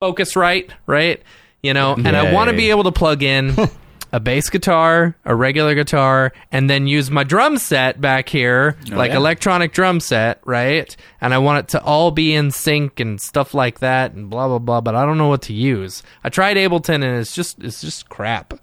[0.02, 1.22] Focusrite, right?
[1.66, 3.56] You know, and I want to be able to plug in
[4.12, 8.96] a bass guitar, a regular guitar, and then use my drum set back here, oh,
[8.96, 9.18] like yeah.
[9.18, 10.96] electronic drum set, right?
[11.20, 14.48] And I want it to all be in sync and stuff like that, and blah
[14.48, 14.82] blah blah.
[14.82, 16.04] But I don't know what to use.
[16.24, 18.54] I tried Ableton, and it's just it's just crap,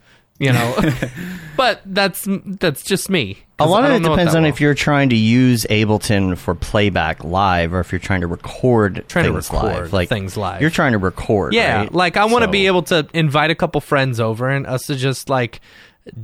[0.43, 0.77] you know.
[1.57, 3.39] but that's that's just me.
[3.59, 4.51] A lot of it depends on well.
[4.51, 9.05] if you're trying to use Ableton for playback live or if you're trying to record
[9.09, 9.93] Trying to things record live.
[9.93, 10.61] Like things live.
[10.61, 11.55] You're trying to record.
[11.55, 11.93] Yeah, right?
[11.95, 14.87] like I want to So- be able to invite a couple friends over and us
[14.89, 15.61] to just like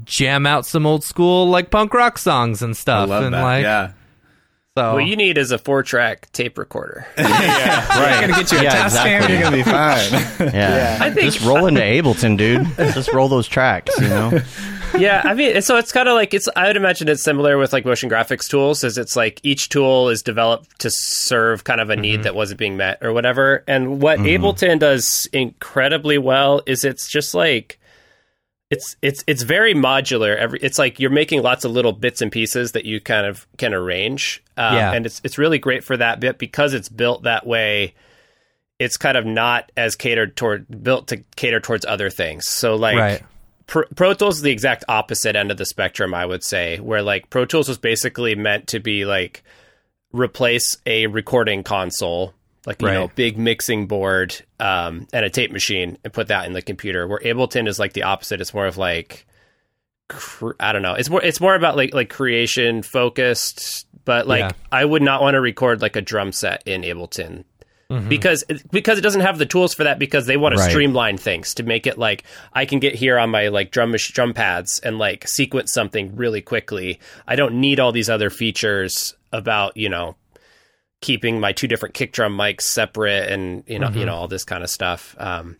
[0.05, 3.09] jam out some old school like punk rock songs and I stuff.
[3.09, 3.43] love and that.
[3.43, 3.93] like yeah,
[4.79, 7.07] so What you need is a four track tape recorder.
[7.19, 8.21] Right.
[8.21, 9.35] gonna get you a yeah, test exactly.
[9.35, 10.53] You're gonna be fine.
[10.55, 10.99] Yeah.
[11.01, 12.67] I think- just roll into Ableton, dude.
[12.95, 14.41] just roll those tracks, you know.
[14.99, 16.49] yeah, I mean, so it's kind of like it's.
[16.55, 20.09] I would imagine it's similar with like motion graphics tools, is it's like each tool
[20.09, 22.23] is developed to serve kind of a need mm-hmm.
[22.23, 23.65] that wasn't being met or whatever.
[23.67, 24.45] And what mm-hmm.
[24.45, 27.79] Ableton does incredibly well is it's just like
[28.71, 30.37] it's it's it's very modular.
[30.37, 33.47] Every it's like you're making lots of little bits and pieces that you kind of
[33.57, 34.43] can arrange.
[34.57, 34.93] Um, Yeah.
[34.93, 37.95] and it's it's really great for that bit because it's built that way.
[38.79, 42.47] It's kind of not as catered toward built to cater towards other things.
[42.47, 43.23] So like Right.
[43.67, 47.03] Pro, Pro Tools is the exact opposite end of the spectrum, I would say, where
[47.03, 49.43] like Pro Tools was basically meant to be like
[50.13, 52.33] replace a recording console,
[52.69, 56.53] like you know, big mixing board, um, and a tape machine, and put that in
[56.53, 57.09] the computer.
[57.09, 58.41] Where Ableton is like the opposite.
[58.41, 59.27] It's more of like
[60.09, 60.95] cr- I don't know.
[60.95, 64.53] It's more it's more about like like creation focused, but like Yeah.
[64.71, 67.45] I would not want to record like a drum set in Ableton
[68.11, 70.71] because because it doesn't have the tools for that because they want to Right.
[70.71, 74.35] streamline things to make it like I can get here on my like drum drum
[74.35, 77.01] pads and like sequence something really quickly.
[77.27, 80.17] I don't need all these other features about you know
[81.01, 84.45] keeping my two different kick drum mics separate and you know you know all this
[84.45, 85.15] kind of stuff.
[85.19, 85.57] Um,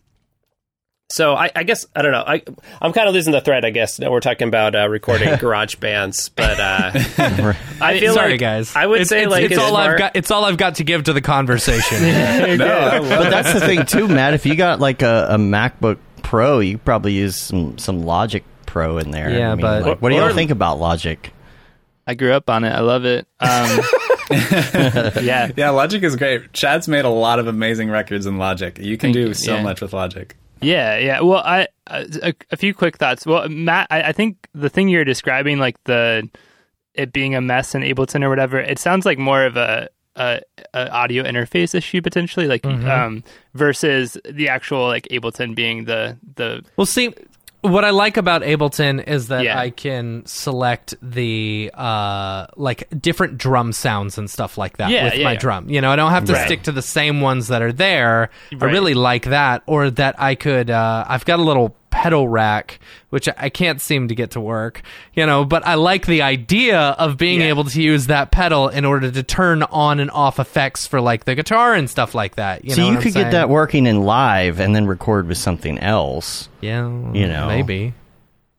[1.11, 2.23] so I, I guess I don't know.
[2.27, 2.43] I
[2.81, 3.65] I'm kind of losing the thread.
[3.65, 6.91] I guess now we're talking about uh, recording garage bands, but uh,
[7.81, 8.75] I feel Sorry, like guys.
[8.75, 10.15] I would It's- say it's, like it's it's all I've got.
[10.15, 12.01] It's all I've got to give to the conversation.
[12.03, 14.35] no, but that's the thing too, Matt.
[14.35, 18.99] If you got like a, a MacBook Pro, you probably use some some Logic Pro
[18.99, 19.31] in there.
[19.31, 21.33] Yeah, I mean, but- like, what do you all think about Logic?
[22.05, 22.69] I grew up on it.
[22.69, 23.27] I love it.
[23.39, 23.79] Um,
[24.29, 25.51] yeah.
[25.57, 26.53] Yeah, Logic is great.
[26.53, 28.77] Chad's made a lot of amazing records in Logic.
[28.79, 29.33] You can Thank do you.
[29.33, 29.63] so Yeah.
[29.63, 30.35] much with Logic.
[30.61, 31.21] Yeah, yeah.
[31.21, 33.25] Well, I uh, a, a few quick thoughts.
[33.25, 36.29] Well, Matt, I, I think the thing you're describing, like the
[36.93, 39.87] it being a mess in Ableton or whatever, it sounds like more of a,
[40.17, 40.41] a,
[40.73, 46.63] a audio interface issue potentially, like um, versus the actual like Ableton being the the
[46.75, 47.13] Well, see,
[47.61, 49.59] what I like about Ableton is that Yeah.
[49.59, 55.15] I can select the uh like different drum sounds and stuff like that Yeah, with
[55.15, 55.69] yeah, my drum.
[55.69, 56.45] You know, I don't have to Right.
[56.45, 58.29] stick to the same ones that are there.
[58.59, 62.79] I really like that or that I could uh I've got a little pedal rack
[63.09, 64.83] which I- can't seem to get to work,
[65.15, 67.47] you know, but I like the idea of being Yeah.
[67.47, 71.25] able to use that pedal in order to turn on and off effects for like
[71.25, 72.63] the guitar and stuff like that.
[72.65, 75.79] You so know you could get that working in live and then record with something
[75.79, 76.49] else.
[76.61, 77.47] Yeah, you know.
[77.47, 77.93] maybe.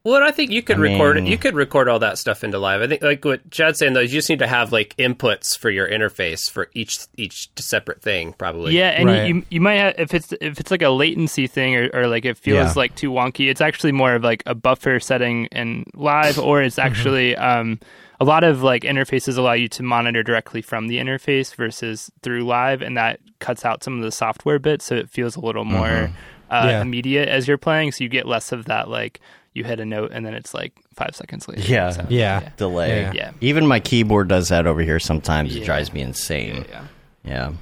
[0.03, 1.27] Well, I think you could I record it.
[1.27, 2.81] You could record all that stuff into live.
[2.81, 5.59] I think, like what Chad's saying, though, is you just need to have like inputs
[5.59, 8.75] for your interface for each each separate thing, probably.
[8.79, 9.27] Yeah, and Right.
[9.29, 12.07] you, you you might have if it's if it's like a latency thing or, or
[12.07, 12.73] like it feels Yeah.
[12.77, 13.51] like too wonky.
[13.51, 17.79] It's actually more of like a buffer setting in live, or it's actually um,
[18.21, 22.45] a lot of like interfaces allow you to monitor directly from the interface versus through
[22.45, 25.67] live, and that cuts out some of the software bits, so it feels a little
[25.67, 26.11] more
[26.51, 26.81] uh, Yeah.
[26.81, 27.93] immediate as you're playing.
[27.93, 29.21] So you get less of that like
[29.55, 31.63] you hit a note and then it's like five seconds later.
[31.63, 31.91] Yeah.
[31.91, 32.51] So, Yeah.
[32.57, 33.01] Delay.
[33.03, 33.13] Yeah.
[33.15, 33.31] Yeah.
[33.41, 35.55] Even my keyboard does that over here sometimes.
[35.57, 36.65] It drives me insane.
[36.69, 36.85] yeah.
[37.25, 37.53] Yeah.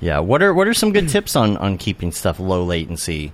[0.00, 0.18] Yeah.
[0.20, 3.32] What are what are some good tips on on keeping stuff low latency?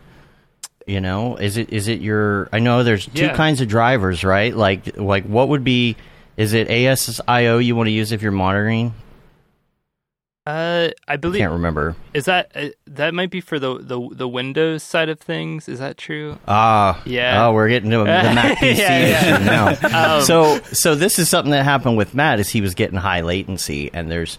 [0.87, 3.37] You know, is it is it your I know there's two Yeah.
[3.37, 4.55] kinds of drivers, right?
[4.55, 5.97] Like like what would be
[6.37, 8.95] is it ASIO you want to use if you're monitoring?
[10.47, 11.97] Uh, I I believe can't remember.
[12.13, 15.69] Is that uh, that might be for the, the the Windows side of things?
[15.71, 16.39] Is that true?
[16.47, 17.47] Ah, Yeah.
[17.47, 19.37] Oh, we're getting to the Mac PC Yeah, yeah.
[19.37, 20.15] issue now.
[20.17, 22.41] Um, so, so this is something that happened with Matt.
[22.41, 24.37] Is he was getting high latency, and there's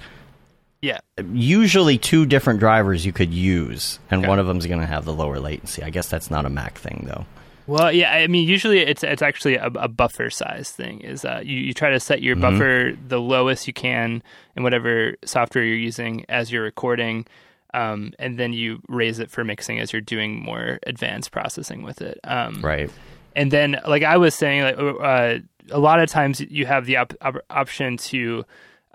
[0.81, 0.99] Yeah.
[1.33, 4.27] usually two different drivers you could use, and Okay.
[4.29, 5.81] one of them's going to have the lower latency.
[5.81, 7.25] I guess that's not a Mac thing, though.
[7.67, 8.11] Well, yeah.
[8.13, 11.01] I mean, usually it's it's actually a, a buffer size thing.
[11.01, 14.21] Is uh, you you try to set your buffer the lowest you can
[14.55, 17.25] in whatever software you're using as you're recording,
[17.73, 22.01] um, and then you raise it for mixing as you're doing more advanced processing with
[22.01, 22.19] it.
[22.23, 22.89] Um, Right.
[23.35, 25.39] and then like i was saying like uh,
[25.71, 28.45] a lot of times you have the op- op- option to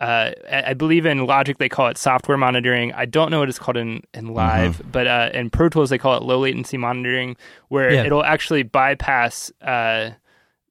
[0.01, 2.93] uh, I believe in Logic they call it software monitoring.
[2.95, 5.99] I don't know what it's called in, in Live, but uh, in Pro Tools they
[5.99, 7.37] call it low latency monitoring,
[7.69, 8.05] where Yeah.
[8.05, 10.13] it'll actually bypass uh,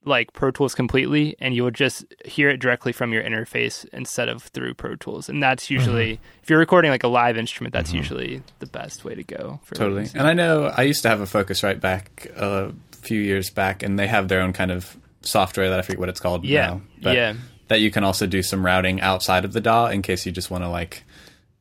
[0.05, 4.29] like Pro Tools completely, and you will just hear it directly from your interface instead
[4.29, 5.29] of through Pro Tools.
[5.29, 9.13] And that's usually if you're recording like a live instrument, that's usually the best way
[9.13, 9.59] to go.
[9.63, 9.95] For Totally.
[10.01, 10.17] latency.
[10.17, 13.99] And I know I used to have a Focusrite back a few years back, and
[13.99, 16.81] they have their own kind of software that I forget what it's called Yeah, now.
[17.03, 17.33] But yeah.
[17.69, 20.51] That you can also do some routing outside of the DAW in case you just
[20.51, 21.03] want to like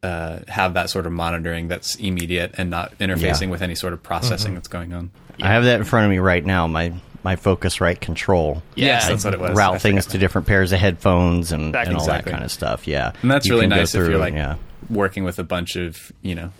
[0.03, 3.49] uh, have that sort of monitoring that's immediate and not interfacing Yeah.
[3.51, 5.11] with any sort of processing that's going on.
[5.43, 6.67] I have that in front of me right now.
[6.67, 6.93] My
[7.25, 8.63] my Focusrite control.
[8.77, 9.51] Yes, that's what it was.
[9.51, 11.91] I Route things to different pairs of headphones and, Exactly.
[11.93, 12.87] and all that kind of stuff.
[12.87, 14.55] Yeah, And that's You really nice if you're like yeah.
[14.89, 16.53] working with a bunch of, you know,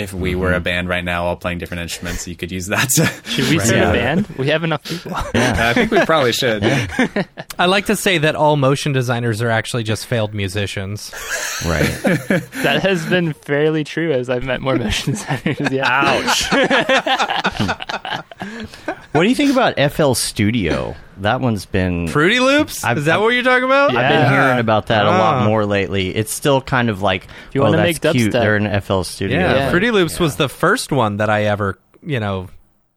[0.00, 0.64] if we were a mm-hmm.
[0.64, 2.88] band right now all playing different instruments, you could use that.
[2.90, 3.90] To, Should we start Yeah.
[3.90, 4.26] a band?
[4.38, 5.12] We have enough people.
[5.34, 6.64] I think we probably should.
[7.58, 11.12] I like to say that all motion designers are actually just failed musicians.
[11.66, 11.82] Right.
[12.62, 15.70] that has been fairly true as I've met more motion designers.
[15.70, 15.86] Yeah.
[15.86, 16.50] Ouch.
[19.12, 20.94] What do you think about FL Studio?
[21.18, 22.08] That one's been.
[22.08, 22.82] Fruity Loops?
[22.82, 23.92] I've- Is that I've- what you're talking about?
[23.92, 24.00] Yeah.
[24.00, 25.18] I've been hearing about that a Ah.
[25.18, 26.08] lot more lately.
[26.16, 28.30] It's still kind of like, you oh, wanna that's make cute.
[28.30, 28.40] dubstep.
[28.40, 29.38] They're in FL Studio.
[29.38, 29.70] Yeah, Yeah.
[29.70, 32.48] Fruity Loops was the first one that I ever, you know,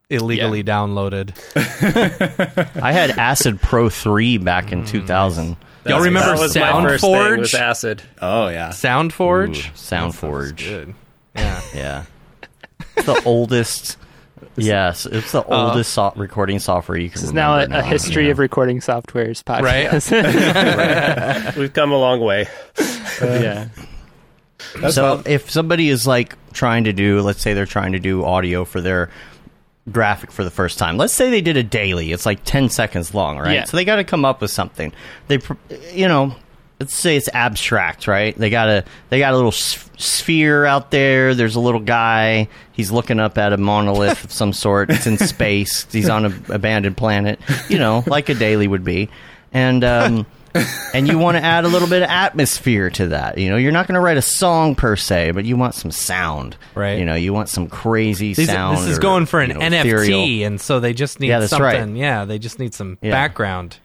[0.09, 1.31] illegally downloaded.
[2.81, 5.57] I had Acid Pro 3 back in 2000.
[5.85, 7.53] Y'all remember that was my first thing SoundForge?
[7.59, 8.03] acid.
[8.21, 8.69] Oh yeah.
[8.69, 9.49] SoundForge?
[9.57, 10.57] Ooh, SoundForge.
[10.57, 10.93] Good.
[11.35, 11.61] Yeah.
[11.75, 12.03] Yeah.
[12.95, 13.97] It's the oldest.
[14.55, 17.77] Yes, it's the uh, oldest so- recording software you can This is now a, remember
[17.77, 18.31] a history yeah.
[18.31, 19.61] of recording softwares podcast.
[19.61, 19.87] Right.
[19.87, 21.55] podcast.
[21.57, 22.47] We've come a long way.
[22.79, 23.67] Uh, yeah.
[24.89, 28.63] so if somebody is like trying to do let's say they're trying to do audio
[28.63, 29.09] for their
[29.91, 33.13] graphic for the first time let's say they did a daily it's like 10 seconds
[33.13, 33.63] long right Yeah.
[33.65, 34.93] so they got to come up with something
[35.27, 35.39] they
[35.93, 36.33] you know
[36.83, 40.91] let's say it's abstract right they got a they got a little s- sphere out
[40.91, 45.07] there there's a little guy he's looking up at a monolith of some sort it's
[45.07, 49.09] in space he's on an abandoned planet you know like a daily would be
[49.53, 50.25] and um
[50.93, 53.39] and you want to add a little bit of atmosphere to that.
[53.39, 55.89] You know, you're not going to write a song per se, but you want some
[55.89, 56.57] sound.
[56.75, 56.99] Right.
[56.99, 58.77] You know, you want some crazy These- sound.
[58.77, 60.45] this is or, going for an you know, NFT, ethereal.
[60.45, 61.79] and so they just need Yeah, that's right.
[61.79, 61.95] something.
[61.95, 63.09] Yeah, they just need some Yeah.
[63.09, 63.77] background.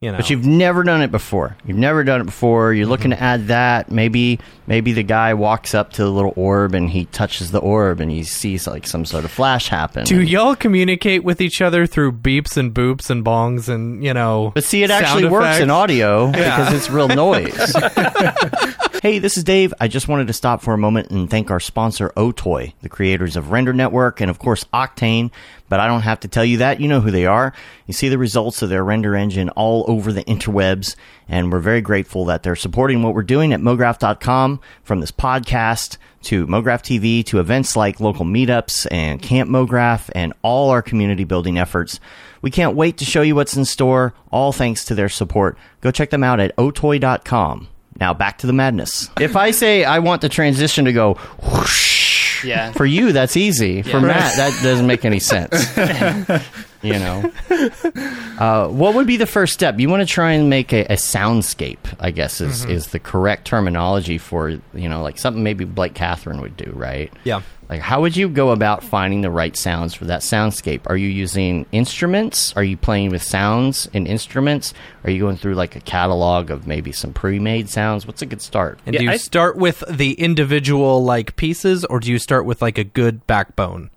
[0.00, 1.56] You know, But you've never done it before.
[1.66, 2.72] You've never done it before.
[2.72, 3.18] You're looking Mm-hmm.
[3.18, 3.90] to add that.
[3.90, 4.38] Maybe
[4.68, 8.08] maybe the guy walks up to the little orb and he touches the orb and
[8.08, 10.04] he sees like some sort of flash happen.
[10.04, 14.14] do And- y'all communicate with each other through beeps and boops and bongs and you
[14.14, 14.52] know?
[14.54, 15.70] But see, it actually works in effects?
[15.72, 17.56] audio because it's real noise.
[19.02, 19.74] hey, this is Dave.
[19.80, 23.34] I just wanted to stop for a moment and thank our sponsor, Otoy, the creators
[23.36, 25.30] of Render Network and, of course, Octane.
[25.68, 26.80] But I don't have to tell you that.
[26.80, 27.52] You know who they are.
[27.86, 30.96] You see the results of their render engine all over the interwebs.
[31.28, 35.98] And we're very grateful that they're supporting what we're doing at MoGraph.com from this podcast
[36.22, 41.24] to MoGraph TV to events like local meetups and Camp MoGraph and all our community
[41.24, 42.00] building efforts.
[42.42, 45.58] We can't wait to show you what's in store, all thanks to their support.
[45.80, 47.68] Go check them out at otoy.com.
[48.00, 49.10] Now back to the madness.
[49.20, 51.97] If I say I want the transition to go whoosh,
[52.44, 52.72] Yeah.
[52.72, 53.82] for you that's easy.
[53.82, 55.52] For Matt, that doesn't make any sense.
[56.82, 57.32] you know,
[58.38, 59.78] uh, what would be the first step?
[59.78, 61.78] You want to try and make a, a soundscape.
[62.00, 62.70] I guess is Mm-hmm.
[62.70, 67.12] is the correct terminology for you know like something maybe Blake Kathryn would do, right?
[67.24, 67.42] Yeah.
[67.68, 70.80] Like, how would you go about finding the right sounds for that soundscape?
[70.86, 72.54] Are you using instruments?
[72.56, 74.72] Are you playing with sounds and instruments?
[75.04, 78.06] Are you going through like a catalog of maybe some pre-made sounds?
[78.06, 78.78] What's a good start?
[78.86, 82.46] And Yeah, do you I- start with the individual like pieces, or do you start
[82.46, 83.90] with like a good backbone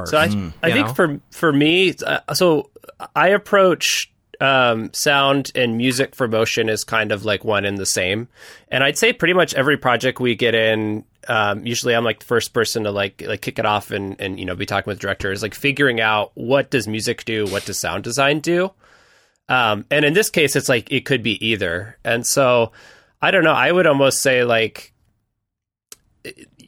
[0.00, 0.12] first?
[0.12, 0.94] So I, I think know?
[0.94, 2.70] for for me, uh, so
[3.14, 7.86] I approach um, sound and music for motion is kind of like one and the
[7.86, 8.28] same.
[8.68, 12.24] And I'd say pretty much every project we get in, um, usually I'm like the
[12.24, 15.00] first person to like like kick it off and and you know be talking with
[15.00, 18.70] directors, like figuring out what does music do, what does sound design do.
[19.48, 21.96] Um, and in this case, it's like it could be either.
[22.04, 22.72] And so
[23.20, 23.52] I don't know.
[23.52, 24.92] I would almost say like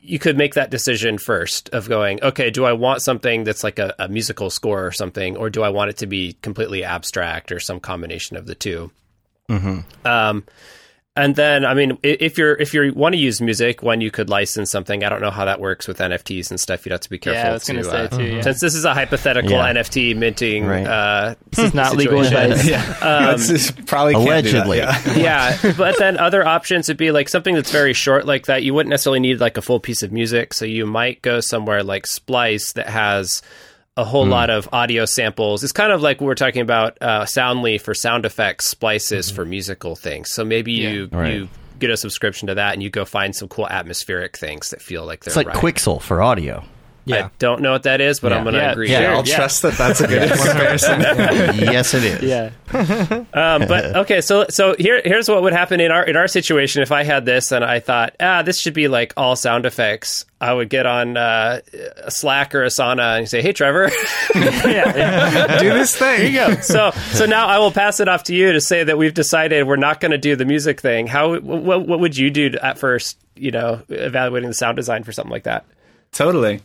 [0.02, 3.78] you could make that decision first of going, okay, do I want something that's like
[3.78, 7.52] a, a musical score or something, or do I want it to be completely abstract
[7.52, 8.90] or some combination of the 2
[10.04, 10.44] Um,
[11.16, 14.30] and then, I mean, if you're if you want to use music, when you could
[14.30, 15.02] license something.
[15.02, 16.86] I don't know how that works with NFTs and stuff.
[16.86, 17.42] You'd have to be careful.
[17.42, 18.24] Yeah, I was going to to, say uh, too.
[18.36, 18.40] Yeah.
[18.42, 19.72] Since this is a hypothetical Yeah.
[19.72, 20.86] NFT minting, Right.
[20.86, 22.52] uh, This is not legal situation.
[22.52, 22.98] advice.
[23.00, 24.78] That's- it's probably can't do that, Allegedly.
[24.78, 25.16] yeah.
[25.64, 28.62] yeah, but then other options would be like something that's very short like that.
[28.62, 31.82] You wouldn't necessarily need like a full piece of music, so you might go somewhere
[31.82, 33.42] like Splice that has
[33.96, 35.62] a whole lot of audio samples.
[35.62, 39.44] It's kind of like we were talking about uh, Soundly for sound effects, Splices for
[39.44, 40.30] musical things.
[40.30, 41.34] So maybe you Right.
[41.34, 44.80] you get a subscription to that and you go find some cool atmospheric things that
[44.82, 45.56] feel like they're It's like right.
[45.56, 46.64] Quixel for audio.
[47.10, 47.26] Yeah.
[47.26, 48.38] I don't know what that is, but Yeah.
[48.38, 48.72] I'm going to Yeah.
[48.72, 48.90] agree.
[48.90, 49.36] Yeah, I'll yeah.
[49.36, 51.00] trust that that's a good comparison.
[51.72, 52.22] yes, it is.
[52.22, 52.50] Yeah.
[52.72, 56.82] Um, but okay, so so here here's what would happen in our in our situation
[56.82, 60.24] if I had this and I thought ah this should be like all sound effects.
[60.42, 61.60] I would get on uh,
[62.02, 63.90] a Slack or Asana and say, "Hey, Trevor."
[64.32, 66.20] do this thing.
[66.32, 66.60] Here you go.
[66.62, 69.66] so so now I will pass it off to you to say that we've decided
[69.66, 71.06] we're not going to do the music thing.
[71.06, 73.18] How what what would you do at first?
[73.36, 75.64] You know, evaluating the sound design for something like that.
[76.12, 76.60] Totally.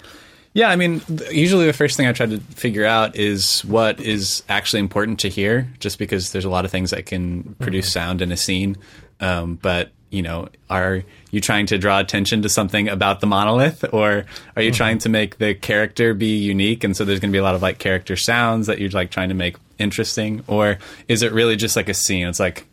[0.56, 1.02] Yeah, I mean,
[1.32, 5.28] usually the first thing I try to figure out is what is actually important to
[5.28, 8.78] hear, just because there's a lot of things that can produce sound in a scene.
[9.20, 13.84] Um, but you know, are you trying to draw attention to something about the monolith,
[13.92, 14.24] or
[14.56, 16.86] are you trying to make the character be unique?
[16.86, 19.12] And so there's going to be a lot of like character sounds that you're like
[19.12, 20.78] trying to make interesting, or
[21.10, 22.28] is it really just like a scene?
[22.28, 22.66] It's like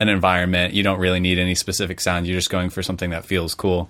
[0.00, 0.74] an environment.
[0.74, 2.26] You don't really need any specific sound.
[2.26, 3.88] You're just going for something that feels cool.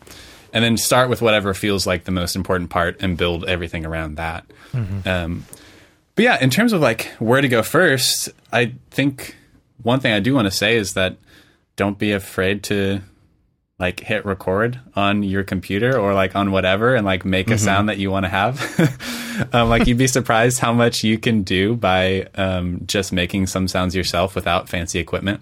[0.53, 4.17] And then start with whatever feels like the most important part and build everything around
[4.17, 4.45] that.
[5.07, 5.47] Um,
[6.15, 9.35] but yeah, in terms of like where to go first, I think
[9.83, 11.17] one thing I do want to say is that
[11.77, 13.01] don't be afraid to
[13.79, 17.89] like hit record on your computer or like on whatever and like make a sound
[17.89, 19.49] that you want to have.
[19.55, 23.67] um, like you'd be surprised how much you can do by um, just making some
[23.67, 25.41] sounds yourself without fancy equipment.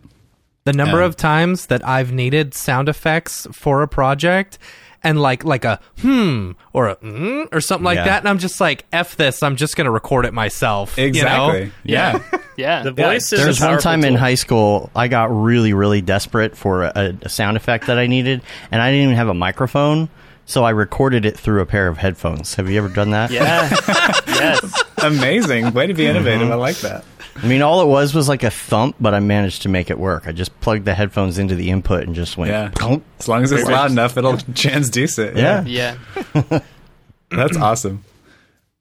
[0.64, 4.58] The number Um, of times that I've needed sound effects for a project
[5.02, 8.04] and like like a hmm or a mm, or something like Yeah.
[8.04, 11.04] that and I'm just like f this I'm just going to record it myself you
[11.04, 11.50] know?
[11.50, 11.72] Exactly.
[11.84, 12.22] Yeah.
[12.56, 12.82] Yeah.
[12.84, 16.56] The voice is There's one powerful time in high school, I got really, really desperate
[16.56, 20.10] for a, a sound effect that I needed, and I didn't even have a microphone,
[20.44, 22.54] so I recorded it through a pair of headphones.
[22.56, 23.30] Have you ever done that?
[23.30, 23.68] Yeah.
[24.26, 24.82] yes.
[24.98, 25.72] Amazing.
[25.72, 26.50] Way to be innovative.
[26.50, 27.04] I like that.
[27.42, 29.98] I mean, all it was was like a thump, but I managed to make it
[29.98, 30.26] work.
[30.26, 32.50] I just plugged the headphones into the input and just went.
[32.50, 32.70] Yeah.
[32.74, 35.36] "Plunk." As long as it's loud enough, it'll transduce it.
[35.36, 35.64] Yeah.
[35.64, 35.96] Yeah.
[37.30, 38.04] That's awesome.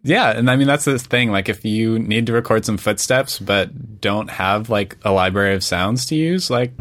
[0.01, 1.29] Yeah, and I mean that's the thing.
[1.31, 5.63] Like, if you need to record some footsteps but don't have like a library of
[5.63, 6.71] sounds to use, like,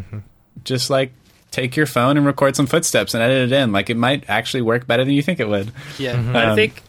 [0.64, 1.12] just like
[1.50, 3.72] take your phone and record some footsteps and edit it in.
[3.72, 5.72] Like, it might actually work better than you think it would.
[5.98, 6.12] Yeah.
[6.32, 6.80] I Um, think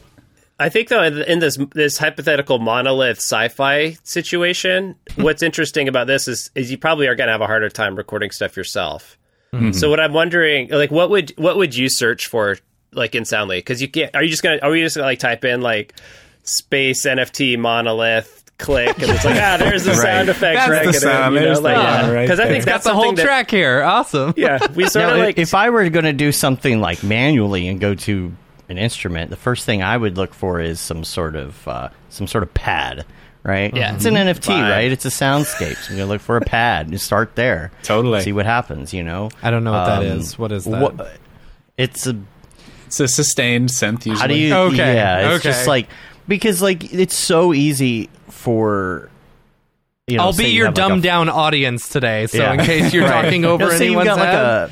[0.59, 6.51] I think though in this this hypothetical monolith sci-fi situation, what's interesting about this is
[6.55, 9.17] is you probably are going to have a harder time recording stuff yourself.
[9.71, 12.57] So what I'm wondering, like, what would what would you search for,
[12.93, 13.57] like in Soundly?
[13.57, 14.15] Because you can't.
[14.15, 14.59] Are you just gonna?
[14.61, 15.95] Are we just gonna like type in like
[16.43, 18.35] space NFT monolith?
[18.59, 20.57] Click and it's like ah, there's the sound effect.
[20.57, 20.95] That's the right?
[20.95, 21.33] sound.
[21.35, 22.11] You know, There's like, the yeah.
[22.11, 25.13] right 'Cause I think that's the whole that- track here awesome Yeah, we sort Now,
[25.13, 28.33] of like if I were going to do something like manually and go to
[28.69, 32.27] an instrument, the first thing I would look for is some sort of uh, some
[32.27, 33.05] sort of pad,
[33.43, 33.73] right?
[33.75, 33.95] Yeah.
[33.95, 34.69] it's an NFT, Fine.
[34.69, 34.91] right?
[34.91, 35.75] It's a soundscape.
[35.75, 37.71] So I'm going to look for a pad and start there.
[37.83, 38.21] Totally.
[38.21, 38.93] see what happens.
[38.93, 41.05] You know, I don't know what that Um, is what is that wha-
[41.77, 42.15] it's a
[42.87, 44.05] It's a sustained synth.
[44.05, 44.15] Usually.
[44.19, 44.53] how do you?
[44.53, 45.49] Okay, yeah, it's okay.
[45.49, 45.87] just like
[46.27, 49.09] because like it's so easy for.
[50.07, 52.39] You know, I'll say be you your have, like, a dumbed down audience today so
[52.39, 52.53] Yeah.
[52.53, 53.21] in case you're Right.
[53.21, 54.71] talking over No, say you've anyone's got like head a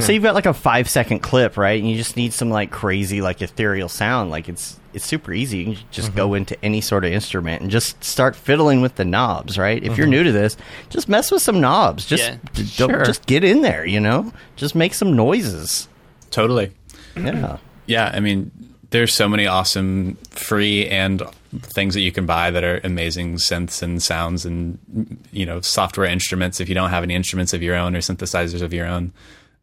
[0.00, 1.80] say you've got like a five second clip, right?
[1.80, 4.30] And you just need some like crazy like ethereal sound.
[4.30, 5.58] Like it's it's super easy.
[5.58, 6.16] You can just Mm-hmm.
[6.16, 9.82] go into any sort of instrument and just start fiddling with the knobs, right?
[9.82, 9.98] If Mm-hmm.
[9.98, 10.56] you're new to this,
[10.90, 12.04] just mess with some knobs.
[12.06, 12.36] Just Yeah.
[12.52, 13.04] d- don't, Sure.
[13.04, 14.32] just get in there, you know?
[14.56, 15.88] Just make some noises.
[16.30, 16.72] Totally.
[17.16, 17.56] Yeah.
[17.86, 18.50] Yeah, I mean,
[18.90, 21.22] there's so many awesome free and
[21.60, 24.78] things that you can buy that are amazing synths and sounds and
[25.32, 28.60] you know software instruments if you don't have any instruments of your own or synthesizers
[28.62, 29.12] of your own,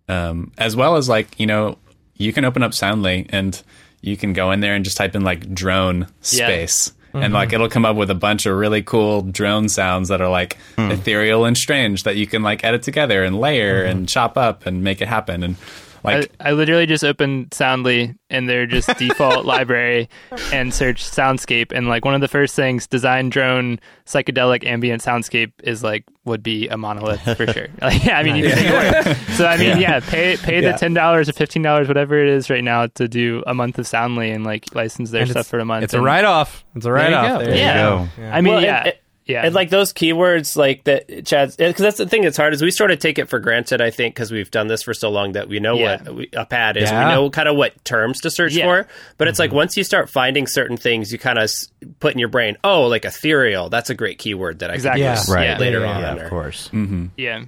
[0.10, 1.78] um, as well as like you know
[2.16, 3.62] you can open up Soundly and
[4.02, 6.48] you can go in there and just type in like drone Yeah.
[6.48, 6.94] space.
[7.12, 7.34] And mm-hmm.
[7.34, 10.58] like it'll come up with a bunch of really cool drone sounds that are like
[10.76, 10.92] hmm.
[10.92, 13.98] ethereal and strange that you can like edit together and layer mm-hmm.
[13.98, 15.56] and chop up and make it happen and
[16.04, 20.10] like I, I literally just opened Soundly in their just default library
[20.54, 25.52] and searched soundscape and like one of the first things design drone psychedelic ambient soundscape
[25.64, 27.68] is like would be a monolith for sure.
[27.82, 29.16] Like, yeah, I mean you can take.
[29.36, 30.74] So I mean yeah, pay pay Yeah.
[30.74, 33.80] the ten dollars or fifteen dollars whatever it is right now to do a month
[33.80, 35.84] of Soundly and like license their And stuff for a month.
[35.86, 38.08] it's a write off it's a write off There you Yeah.
[38.18, 38.24] go.
[38.32, 38.84] I mean Well, yeah.
[38.86, 38.94] and-
[39.30, 39.46] yeah.
[39.46, 42.72] And like those keywords, like that, Chad, because that's the thing that's hard is we
[42.72, 43.80] sort of take it for granted.
[43.80, 46.02] I think because we've done this for so long that we know Yeah.
[46.04, 47.08] what we, a pad is, Yeah.
[47.08, 48.66] we know kind of what terms to search Yeah.
[48.66, 48.88] for.
[49.18, 51.70] But it's like once you start finding certain things, you kind of s-
[52.02, 53.70] put in your brain, oh, like ethereal.
[53.70, 55.02] That's a great keyword that I Exactly.
[55.04, 55.20] can Yeah.
[55.20, 55.44] use Right.
[55.46, 55.58] Yeah.
[55.60, 56.02] later Yeah, on.
[56.02, 56.26] Yeah, in there.
[56.26, 56.70] of course.
[57.16, 57.44] yeah.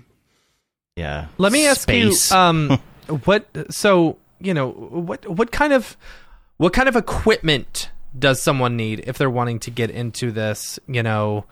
[0.95, 1.25] Yeah.
[1.38, 2.32] Let me ask Space.
[2.32, 2.79] you, um,
[3.25, 3.47] what?
[3.69, 5.97] So you know, what what kind of
[6.57, 10.79] what kind of equipment does someone need if they're wanting to get into this?
[10.88, 11.45] You know,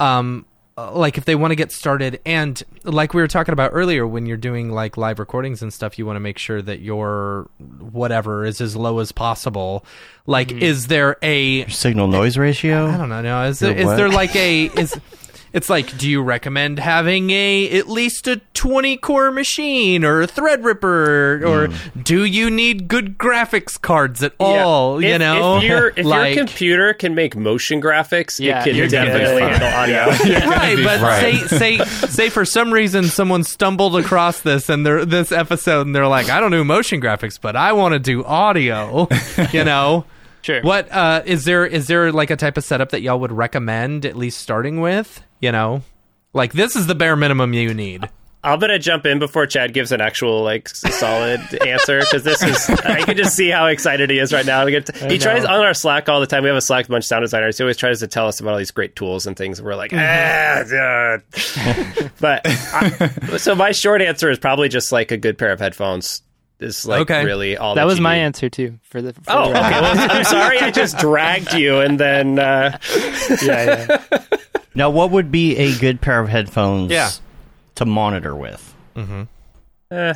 [0.00, 0.46] um,
[0.78, 4.06] uh, like if they want to get started, and like we were talking about earlier,
[4.06, 7.50] when you're doing like live recordings and stuff, you want to make sure that your
[7.80, 9.84] whatever is as low as possible.
[10.26, 12.86] Like, is there a Signal noise ratio?
[12.86, 13.22] I don't know.
[13.22, 14.98] No, is Your there, is there like a is?
[15.52, 20.26] It's like, do you recommend having a at least a twenty core machine or a
[20.26, 22.00] Threadripper, or Hmm.
[22.02, 24.98] do you need good graphics cards at all?
[24.98, 28.64] If, You know, if, your if like, your computer can make motion graphics, Yeah, it
[28.64, 29.52] can you're definitely good.
[29.52, 30.48] handle audio.
[30.50, 31.48] right, but Right.
[31.48, 35.94] say say say for some reason someone stumbled across this and they're this episode and
[35.96, 39.08] they're like, I don't do motion graphics, but I want to do audio.
[39.52, 40.04] You know.
[40.42, 40.62] Sure.
[40.62, 41.66] What uh, is there?
[41.66, 45.22] Is there like a type of setup that y'all would recommend at least starting with?
[45.40, 45.82] You know,
[46.32, 48.08] like this is the bare minimum you need.
[48.44, 52.70] I'm gonna jump in before Chad gives an actual like solid answer because this is
[52.70, 54.64] I can just see how excited he is right now.
[54.64, 56.44] We get to- he tries on our Slack all the time.
[56.44, 57.58] We have a Slack bunch of sound designers.
[57.58, 59.60] He always tries to tell us about all these great tools and things.
[59.60, 61.18] We're like, ah, yeah.
[62.20, 66.22] but I, so my short answer is probably just like a good pair of headphones.
[66.60, 67.24] Is like Okay.
[67.24, 68.22] really all That was you my need.
[68.22, 69.12] answer too for the.
[69.12, 69.80] For Oh, the okay.
[69.80, 70.58] Well, I'm sorry.
[70.58, 72.78] I just dragged you, and then uh,
[73.44, 74.22] yeah, yeah.
[74.78, 77.10] Now, what would be a good pair of headphones Yeah.
[77.74, 78.74] to monitor with?
[79.90, 80.14] eh,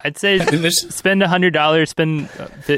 [0.00, 0.38] I'd say
[0.70, 2.26] spend a hundred dollars, spend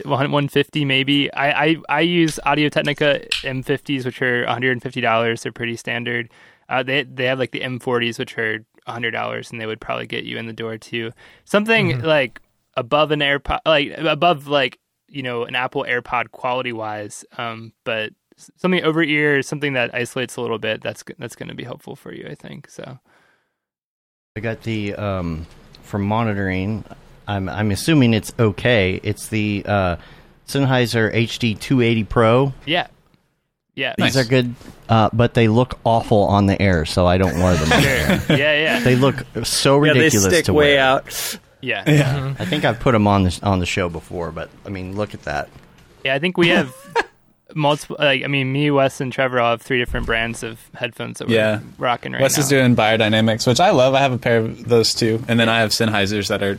[0.05, 1.32] one fifty maybe.
[1.32, 5.42] I, I I use Audio Technica M50s, which are one hundred and fifty dollars.
[5.42, 6.30] They're pretty standard.
[6.68, 10.07] Uh, they they have like the M40s, which are hundred dollars, and they would probably
[10.07, 11.12] get you in the door too.
[11.44, 12.40] Something like
[12.76, 14.78] above an AirPod, like above like
[15.09, 18.14] you know an Apple AirPod quality wise, um, but s-
[18.57, 20.82] something over ear, something that isolates a little bit.
[20.82, 22.68] That's that's going to be helpful for you, I think.
[22.68, 22.99] So
[24.36, 25.47] I got the um,
[25.82, 26.84] for monitoring.
[27.26, 29.01] I'm I'm assuming it's okay.
[29.03, 29.97] It's the uh,
[30.47, 32.53] Sennheiser HD 280 Pro.
[32.66, 32.88] yeah,
[33.74, 34.55] yeah, These are good,
[34.88, 37.68] uh, but they look awful on the air, so I don't wear them.
[37.68, 38.36] Sure.
[38.36, 40.80] yeah, yeah, they look so yeah, they stick to way wear.
[40.80, 41.38] out.
[41.61, 41.84] yeah.
[41.86, 42.34] yeah.
[42.38, 45.14] I think I've put them on the on the show before, but I mean, look
[45.14, 45.49] at that.
[46.05, 46.74] Yeah, I think we have
[47.55, 47.96] multiple.
[47.98, 51.28] Like, I mean, me, Wes, and Trevor all have three different brands of headphones that
[51.28, 51.61] we're Yeah.
[51.78, 52.40] rocking right Wes now.
[52.40, 53.94] Wes is doing Beyerdynamics, which I love.
[53.94, 56.59] I have a pair of those too, and then I have Sennheisers that are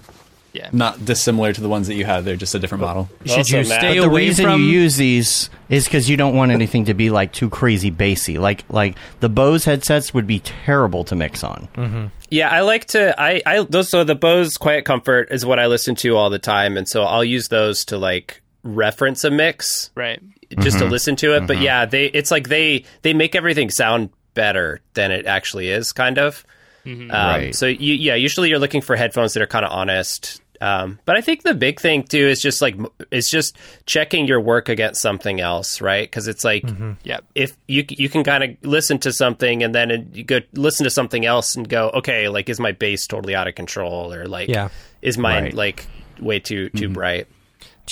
[0.53, 2.25] yeah, not dissimilar to the ones that you have.
[2.25, 3.09] They're just a different model.
[3.25, 4.59] Should Also, you Matt- stay But the reason from?
[4.61, 8.37] you use these is because you don't want anything to be like too crazy bassy.
[8.37, 11.69] Like like the Bose headsets would be terrible to mix on.
[11.77, 12.05] Mm-hmm.
[12.29, 13.15] Yeah, I like to.
[13.17, 16.37] I I those so the Bose Quiet Comfort is what I listen to all the
[16.39, 20.19] time, and so I'll use those to like reference a mix right.
[20.59, 20.91] just to mm-hmm.
[20.91, 21.47] listen to it.
[21.47, 21.63] But mm-hmm.
[21.63, 26.17] yeah, they it's like they they make everything sound better than it actually is, kind
[26.17, 26.45] of.
[26.85, 27.11] Mm-hmm.
[27.11, 27.55] Um, Right.
[27.55, 30.41] So you, yeah, usually you're looking for headphones that are kind of honest.
[30.61, 33.57] Um, but I think the big thing too is just like m- it's just
[33.87, 36.07] checking your work against something else, right?
[36.07, 36.63] Because it's like
[37.03, 40.83] yeah, if you you can kind of listen to something and then you go listen
[40.83, 44.27] to something else and go, okay, like is my bass totally out of control or
[44.27, 44.69] like Yeah.
[45.01, 45.53] is mine Right.
[45.55, 45.87] like
[46.19, 47.27] way too too bright?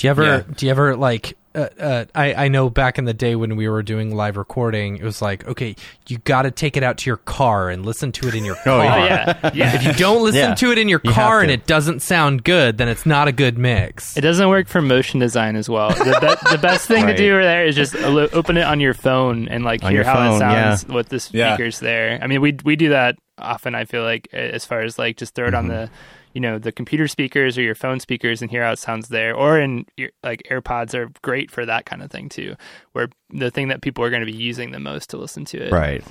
[0.00, 0.24] Do you ever?
[0.24, 0.42] Yeah.
[0.56, 1.36] Do you ever like?
[1.52, 4.96] Uh, uh, I I know back in the day when we were doing live recording,
[4.98, 5.74] it was like, okay,
[6.06, 8.54] you got to take it out to your car and listen to it in your
[8.64, 8.80] car.
[8.84, 9.74] Oh yeah, yeah.
[9.74, 10.54] If you don't listen Yeah.
[10.54, 13.32] to it in your You car and it doesn't sound good, then it's not a
[13.32, 14.16] good mix.
[14.16, 15.90] It doesn't work for motion design as well.
[15.90, 17.16] The, be- the best thing Right.
[17.16, 20.14] to do there is just open it on your phone and like On hear how
[20.14, 20.94] phone, it sounds yeah.
[20.94, 22.16] with the speakers there.
[22.22, 23.74] I mean, we we do that often.
[23.74, 25.72] I feel like as far as like just throw it on Mm-hmm.
[25.86, 25.90] the
[26.32, 29.34] you know the computer speakers or your phone speakers and hear how it sounds there.
[29.34, 32.56] Or in your, like AirPods are great for that kind of thing too,
[32.92, 35.66] where the thing that people are going to be using the most to listen to
[35.66, 35.72] it.
[35.72, 36.04] Right.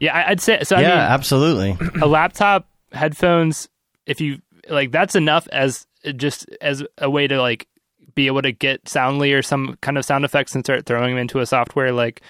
[0.00, 0.78] Yeah, I- I'd say so.
[0.78, 1.78] yeah, I mean, absolutely.
[2.02, 3.68] a laptop headphones
[4.06, 7.66] if you like that's enough as just as a way to like
[8.14, 11.18] be able to get soundly or some kind of sound effects and start throwing them
[11.18, 12.22] into a software like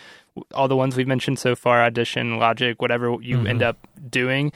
[0.52, 3.78] all the ones we've mentioned so far audition logic whatever you end up
[4.10, 4.50] doing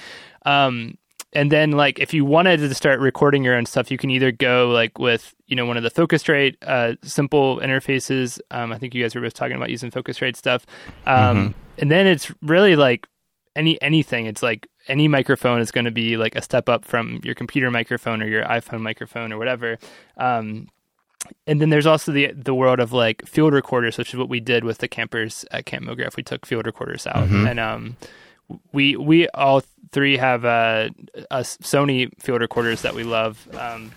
[0.45, 0.97] um
[1.33, 4.33] and then like if you wanted to start recording your own stuff you can either
[4.33, 8.41] go like with you know one of the focusrite uh simple interfaces.
[8.51, 10.67] Um i think you guys were both talking about using focusrite stuff.
[11.07, 13.07] Um and then it's really like
[13.57, 14.27] any anything.
[14.27, 17.71] It's like any microphone is going to be like a step up from your computer
[17.71, 19.79] microphone or your iphone microphone or whatever.
[20.17, 20.69] Um
[21.47, 24.41] and then there's also the the world of like field recorders, which is what we
[24.41, 26.17] did with the campers at Camp Mograph.
[26.17, 27.97] We took field recorders out, and um,
[28.73, 30.89] we we all three have uh,
[31.31, 33.47] uh, Sony field recorders that we love.
[33.59, 33.93] Um,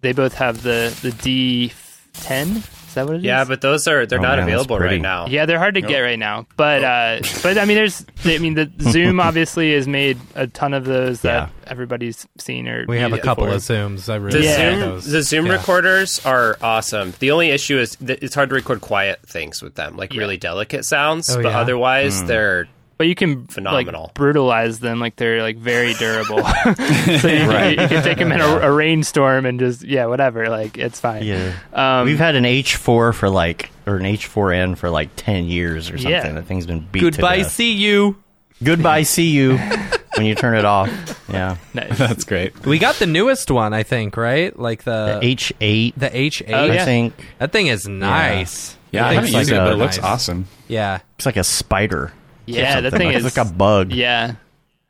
[0.00, 2.64] they both have the the D10.
[2.88, 3.24] Is that what it is?
[3.24, 5.26] Yeah, but those are they're Oh, not man, available right now.
[5.26, 8.54] Yeah, they're hard to get right now, but uh, but I mean, there's I mean,
[8.54, 13.12] the Zoom obviously has made a ton of those that everybody's seen or we have
[13.12, 13.56] a couple before.
[13.56, 14.08] of zooms.
[14.08, 14.56] I The really Yeah.
[14.56, 15.04] Zoom, those.
[15.04, 15.52] the Zoom Yeah.
[15.52, 17.12] recorders are awesome.
[17.18, 20.20] The only issue is that it's hard to record quiet things with them, like Yeah.
[20.20, 21.28] really delicate sounds.
[21.30, 21.60] Oh, but yeah?
[21.60, 22.68] otherwise, they're
[22.98, 24.02] But you can Phenomenal.
[24.02, 26.38] like, brutalize them like they're like very durable.
[27.18, 27.80] so you, Right.
[27.80, 30.48] you, can take them in a, a rainstorm and just yeah, whatever.
[30.48, 31.22] Like it's fine.
[31.22, 31.52] Yeah.
[31.72, 35.96] Um, We've had an H4 for like, or an H4n for like 10 years or
[35.96, 36.10] something.
[36.10, 36.32] Yeah.
[36.32, 37.52] That thing's been beat to Goodbye, death.
[37.52, 38.16] see you.
[38.64, 39.56] Goodbye, see you
[40.16, 40.90] when you turn it off.
[41.28, 41.56] Yeah.
[41.74, 41.96] nice.
[41.96, 42.66] That's great.
[42.66, 44.58] We got the newest one, I think, right?
[44.58, 46.50] Like the H8, the H8.
[46.52, 47.14] Oh, I think.
[47.38, 48.76] That thing is nice.
[48.90, 50.04] Yeah, I haven't thing's used it, like but it looks nice.
[50.04, 50.46] awesome.
[50.66, 50.98] Yeah.
[51.16, 52.12] It's like a spider.
[52.56, 53.92] Yeah, that thing like, is it's like a bug.
[53.92, 54.34] yeah,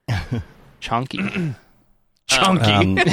[0.80, 1.18] chunky.
[2.26, 2.70] Chunky.
[2.72, 2.96] Um,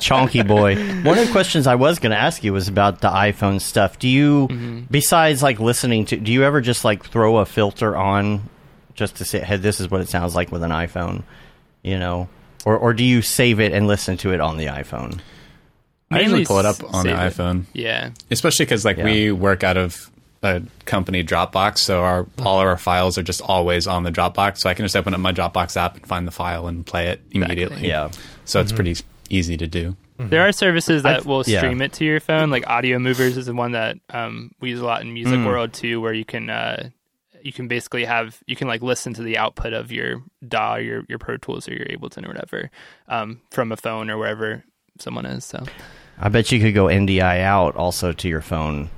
[0.00, 0.76] chonky boy.
[1.02, 3.98] One of the questions I was going to ask you was about the iPhone stuff.
[3.98, 4.80] Do you, Mm-hmm.
[4.90, 8.42] besides like listening to, do you ever just like throw a filter on
[8.92, 11.22] just to say, hey, this is what it sounds like with an iPhone?
[11.82, 12.28] You know?
[12.66, 15.20] or or do you save it and listen to it on the iPhone?
[16.10, 17.34] I usually pull it up on the save it.
[17.42, 18.10] iPhone, Yeah.
[18.30, 19.04] especially because like Yeah.
[19.04, 20.09] we work out of
[20.42, 24.58] a company Dropbox, so our all of our files are just always on the Dropbox.
[24.58, 27.08] So I can just open up my Dropbox app and find the file and play
[27.08, 27.86] it immediately.
[27.86, 28.10] Yeah.
[28.44, 28.96] So it's pretty
[29.28, 29.96] easy to do.
[30.18, 31.60] There are services that I've- will yeah.
[31.60, 34.84] stream it to your phone, like Audiomovers is the one that um, we use a
[34.84, 36.90] lot in music world too, where you can uh,
[37.42, 41.04] you can basically have you can like listen to the output of your DAW, your
[41.08, 42.70] your Pro Tools or your Ableton or whatever
[43.08, 44.62] um, from a phone or wherever
[44.98, 45.44] someone is.
[45.44, 45.64] So
[46.18, 48.90] I bet you could go NDI out also to your phone.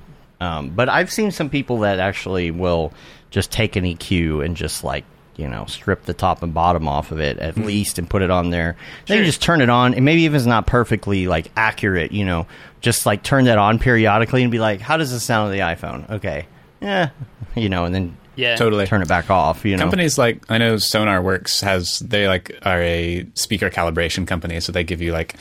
[0.43, 2.93] Um, but I've seen some people that actually will
[3.31, 5.05] just take an EQ and just like
[5.37, 8.31] you know strip the top and bottom off of it at least and put it
[8.31, 8.77] on there.
[9.07, 12.25] Then you just turn it on, and maybe even it's not perfectly like accurate, you
[12.25, 12.49] know,
[12.81, 15.61] just like turn that on periodically and be like, how does this sound on the
[15.61, 16.11] iPhone?
[16.11, 16.47] Okay,
[16.81, 17.11] yeah,
[17.55, 18.87] you know, and then yeah, Totally.
[18.87, 19.65] turn it back off.
[19.65, 24.59] You know, Companies like I know Sonarworks has they like are a speaker calibration company,
[24.59, 25.37] so they give you like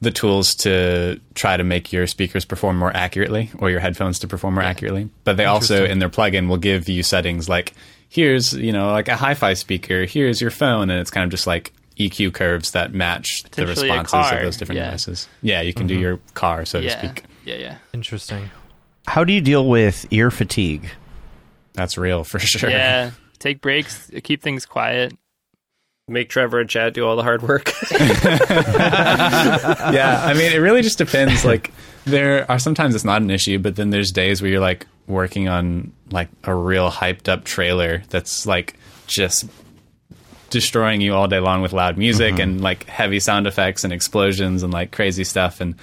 [0.00, 4.28] the tools to try to make your speakers perform more accurately or your headphones to
[4.28, 5.08] perform more accurately.
[5.24, 7.74] But they also in their plugin will give you settings like
[8.08, 11.46] here's you know like a hi-fi speaker, here's your phone, and it's kind of just
[11.46, 14.86] like EQ curves that match the responses of those different yeah.
[14.86, 15.28] devices.
[15.42, 16.02] Yeah, you can do mm-hmm.
[16.02, 17.24] your car, so to speak.
[17.44, 18.50] yeah, yeah, Interesting.
[19.06, 20.88] how do you deal with ear fatigue?
[21.72, 22.70] That's real for sure.
[22.70, 23.12] yeah.
[23.38, 25.16] Take breaks, keep things quiet.
[26.08, 27.72] Make Trevor and Chad do all the hard work.
[27.90, 28.22] yeah,
[30.24, 31.44] I mean, it really just depends.
[31.44, 31.72] Like,
[32.04, 35.48] there are sometimes it's not an issue, but then there's days where you're like working
[35.48, 39.46] on like a real hyped up trailer that's like just
[40.50, 42.42] destroying you all day long with loud music mm-hmm.
[42.42, 45.74] and like heavy sound effects and explosions and like crazy stuff and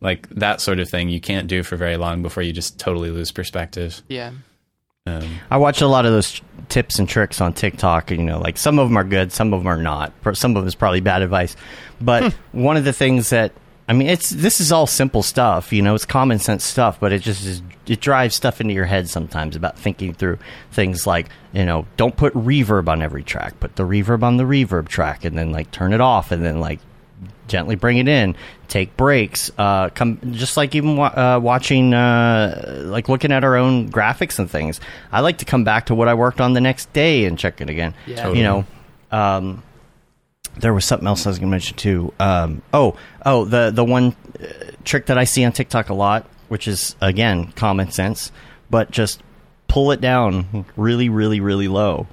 [0.00, 3.10] like that sort of thing you can't do for very long before you just totally
[3.10, 4.02] lose perspective.
[4.08, 4.32] Yeah,
[5.06, 6.40] Um, I watch a lot of those
[6.70, 8.10] tips and tricks on TikTok.
[8.10, 10.14] and, You know, like some of them are good, some of them are not.
[10.32, 11.56] Some of them is probably bad advice.
[12.00, 13.52] But one of the things that
[13.86, 15.74] I mean, it's this is all simple stuff.
[15.74, 18.86] You know, it's common sense stuff, but it just is, it drives stuff into your
[18.86, 20.38] head sometimes about thinking through
[20.72, 24.44] things like you know, don't put reverb on every track, put the reverb on the
[24.44, 26.80] reverb track, and then like turn it off, and then like
[27.46, 28.34] gently bring it in
[28.68, 33.56] take breaks uh come just like even wa- uh, watching uh like looking at our
[33.56, 34.80] own graphics and things.
[35.12, 37.60] I like to come back to what i worked on the next day and check
[37.60, 37.94] it again.
[38.06, 38.32] Yeah.
[38.32, 38.64] you know
[39.10, 39.62] um
[40.58, 42.12] there was something else i was gonna mention too.
[42.18, 44.46] Um oh oh the the one uh,
[44.84, 48.30] trick that i see on tiktok a lot which is again common sense
[48.70, 49.22] but just
[49.68, 52.06] pull it down really really really low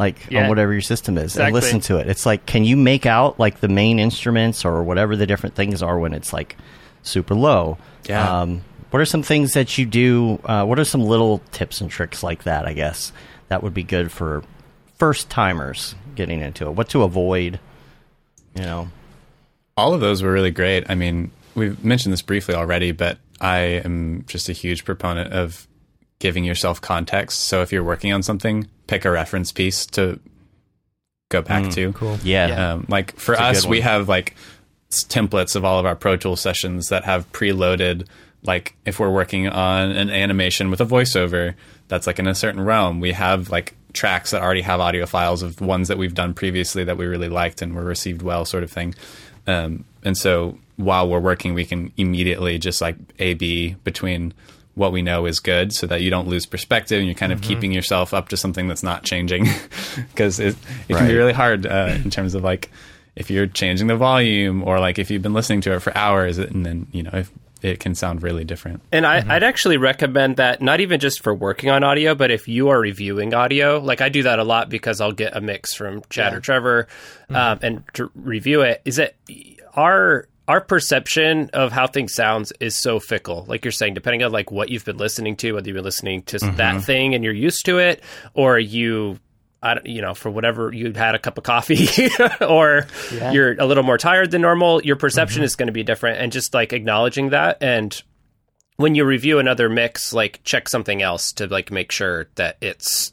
[0.00, 0.42] like Yeah.
[0.42, 3.38] on whatever your system is and listen to it it's like can you make out
[3.38, 6.56] like the main instruments or whatever the different things are when it's like
[7.02, 7.78] super low
[8.08, 8.40] Yeah.
[8.40, 11.88] um, what are some things that you do uh, what are some little tips and
[11.90, 13.12] tricks like that i guess
[13.48, 14.42] that would be good for
[14.98, 17.60] first timers getting into it what to avoid
[18.56, 18.88] you know
[19.76, 20.84] all of those were really great.
[20.90, 25.66] I mean, we've mentioned this briefly already, but I am just a huge proponent of
[26.20, 27.40] giving yourself context.
[27.40, 30.20] So if you're working on something, pick a reference piece to
[31.30, 31.92] go back to.
[31.92, 32.18] Cool.
[32.22, 34.36] yeah, Um, like for That's a us, we have like
[34.90, 38.06] templates of all of our Pro Tools sessions that have preloaded.
[38.42, 41.54] Like if we're working on an animation with a voiceover
[41.88, 45.42] that's like in a certain realm, we have like tracks that already have audio files
[45.42, 48.62] of ones that we've done previously that we really liked and were received well, sort
[48.62, 48.94] of thing.
[49.46, 54.32] Um, and so while we're working, we can immediately just like A B between
[54.80, 57.42] what we know is good so that you don't lose perspective and you're kind of
[57.42, 59.46] keeping yourself up to something that's not changing.
[60.10, 60.56] Because it,
[60.88, 62.70] it can be really hard uh, in terms of like
[63.16, 66.38] if you're changing the volume or like if you've been listening to it for hours
[66.38, 68.82] and then you know if it can sound really different.
[68.92, 72.48] And I, I'd actually recommend that not even just for working on audio, but if
[72.48, 75.74] you are reviewing audio, like I do that a lot because I'll get a mix
[75.74, 76.88] from Chad or Trevor
[77.28, 78.80] um, and to review it.
[78.84, 79.16] Is that
[79.74, 83.44] our our perception of how things sounds is so fickle.
[83.46, 86.22] Like you're saying, depending on like what you've been listening to, whether you've been listening
[86.24, 86.56] to mm-hmm.
[86.56, 88.02] that thing and you're used to it,
[88.34, 89.20] or you.
[89.62, 91.86] I don't, you know, for whatever you've had a cup of coffee,
[92.40, 93.30] or Yeah.
[93.30, 95.44] you're a little more tired than normal, your perception mm-hmm.
[95.44, 96.18] is going to be different.
[96.18, 98.02] And just like acknowledging that and
[98.76, 103.12] when you review another mix, like check something else to like make sure that it's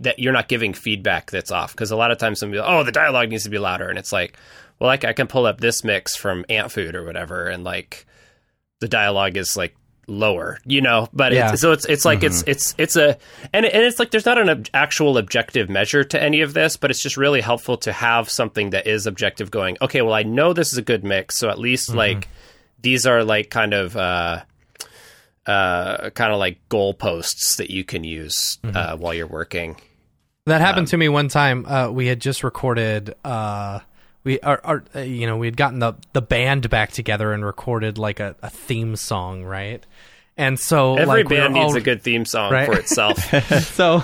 [0.00, 1.72] that you're not giving feedback that's off.
[1.72, 4.12] Because a lot of times somebody, oh, the dialogue needs to be louder, and it's
[4.12, 4.36] like,
[4.84, 8.04] well, like I can pull up this mix from Antfood or whatever, and like
[8.80, 9.74] the dialogue is like
[10.06, 11.08] lower, you know.
[11.14, 11.52] But Yeah.
[11.52, 13.16] it's, so it's it's like it's it's it's a
[13.54, 16.76] and and it's like there's not an ob- actual objective measure to any of this,
[16.76, 19.50] but it's just really helpful to have something that is objective.
[19.50, 22.28] Going, okay, well, I know this is a good mix, so at least like
[22.82, 24.42] these are like kind of uh
[25.46, 29.76] uh kind of like goalposts that you can use uh while you're working.
[30.46, 31.64] That happened to me one time.
[31.64, 33.80] Uh, we had just recorded uh,
[34.24, 37.44] we are, are uh, you know we had gotten the the band back together and
[37.44, 39.84] recorded like a, a theme song, right?
[40.36, 42.66] And so Every like, we band were needs a good theme song Right.
[42.66, 43.18] for itself.
[43.74, 44.02] so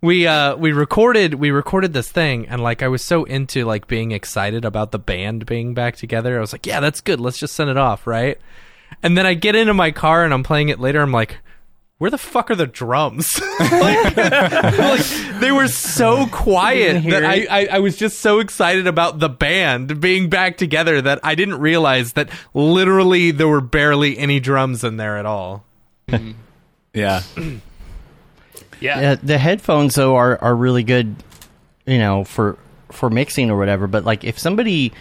[0.00, 3.88] we uh we recorded we recorded this thing and like I was so into like
[3.88, 6.36] being excited about the band being back together.
[6.36, 7.18] I was like, yeah, that's good.
[7.20, 8.38] Let's just send it off, right?
[9.02, 11.00] And then I get into my car and I'm playing it later.
[11.00, 11.38] I'm like,
[11.98, 13.40] where the fuck are the drums?
[13.60, 15.06] like, like,
[15.40, 20.00] they were so quiet that I, I, I was just so excited about the band
[20.00, 24.96] being back together that I didn't realize that literally there were barely any drums in
[24.96, 25.64] there at all.
[26.08, 26.32] Mm-hmm.
[26.92, 27.22] Yeah.
[28.80, 29.00] Yeah.
[29.00, 31.14] Yeah, the headphones though are, are really good,
[31.86, 32.58] you know, for
[32.90, 33.86] for mixing or whatever.
[33.86, 34.92] But like, if somebody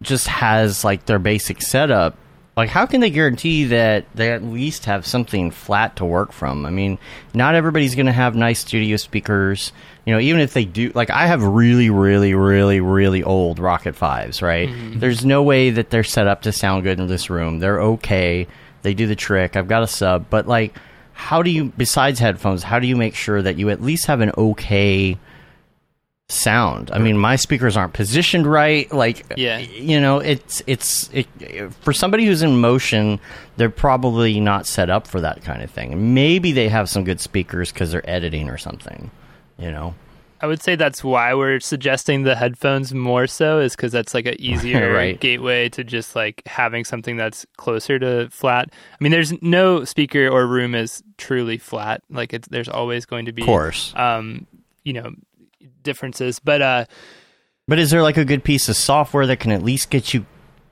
[0.00, 2.16] just has like their basic setup,
[2.56, 6.64] like how can they guarantee that they at least have something flat to work from?
[6.64, 6.98] I mean,
[7.34, 9.72] not everybody's going to have nice studio speakers.
[10.06, 13.94] You know, even if they do, like I have really, really, really, really old Rokit
[13.94, 14.40] Fives.
[14.40, 14.68] Right?
[14.68, 15.00] Mm-hmm.
[15.00, 17.58] There's no way that they're set up to sound good in this room.
[17.58, 18.46] They're okay.
[18.82, 19.56] They do the trick.
[19.56, 20.74] I've got a sub, but like
[21.16, 24.20] how do you besides headphones how do you make sure that you at least have
[24.20, 25.16] an okay
[26.28, 29.58] sound i mean my speakers aren't positioned right like Yeah.
[29.58, 31.26] you know it's it's it,
[31.82, 33.20] for somebody who's in motion
[33.56, 37.20] they're probably not set up for that kind of thing maybe they have some good
[37.20, 39.10] speakers because they're editing or something
[39.56, 39.94] you know
[40.38, 44.26] I would say that's why we're suggesting the headphones more so is because that's like
[44.26, 45.18] an easier Right.
[45.18, 48.68] gateway to just like having something that's closer to flat.
[48.70, 52.02] I mean, there's no speaker or room is truly flat.
[52.10, 54.46] Like it's there's always going to be, of course um,
[54.84, 55.10] you know,
[55.82, 56.38] differences.
[56.38, 56.84] But uh,
[57.68, 60.26] but is there like a good piece of software that can at least get you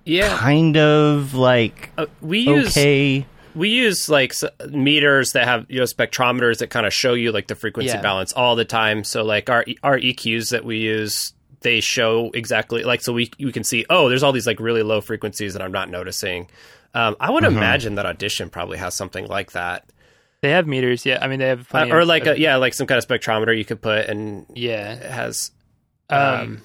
[0.05, 5.67] Yeah, kind of like uh, we use okay we use like s- meters that have
[5.69, 8.01] you know spectrometers that kind of show you like the frequency Yeah.
[8.01, 9.05] balance all the time.
[9.05, 13.53] So like our our EQs that we use, they show exactly like so we we
[13.53, 16.49] can see oh there's all these like really low frequencies that I'm not noticing.
[16.95, 19.85] Um, I would imagine that Audition probably has something like that,
[20.45, 21.07] they have meters.
[21.07, 22.99] Yeah, I mean they have uh, or of- like of- a, yeah like some kind
[22.99, 24.93] of spectrometer you could put and yeah.
[24.93, 25.51] it has.
[26.11, 26.63] Um, Um,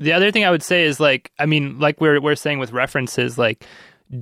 [0.00, 2.72] the other thing I would say is like, I mean, like we're we're saying with
[2.72, 3.64] references, like,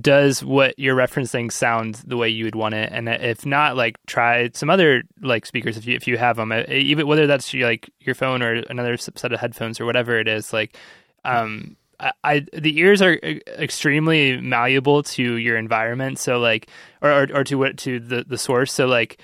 [0.01, 2.91] does what you're referencing sound the way you would want it?
[2.93, 6.53] And if not, like, try some other like speakers if you if you have them,
[6.69, 10.53] even whether that's like your phone or another set of headphones or whatever it is.
[10.53, 10.77] Like,
[11.25, 16.69] um, I, I the ears are e- extremely malleable to your environment, so like,
[17.01, 18.73] or or, or to what to the the source.
[18.73, 19.21] So like.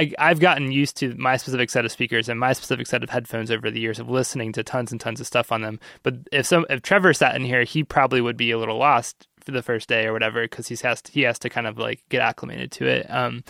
[0.00, 3.10] I, I've gotten used to my specific set of speakers and my specific set of
[3.10, 5.80] headphones over the years of listening to tons and tons of stuff on them.
[6.04, 9.26] But if some if Trevor sat in here, he probably would be a little lost
[9.40, 11.78] for the first day or whatever because he has to, he has to kind of
[11.78, 13.10] like get acclimated to it.
[13.10, 13.42] Um,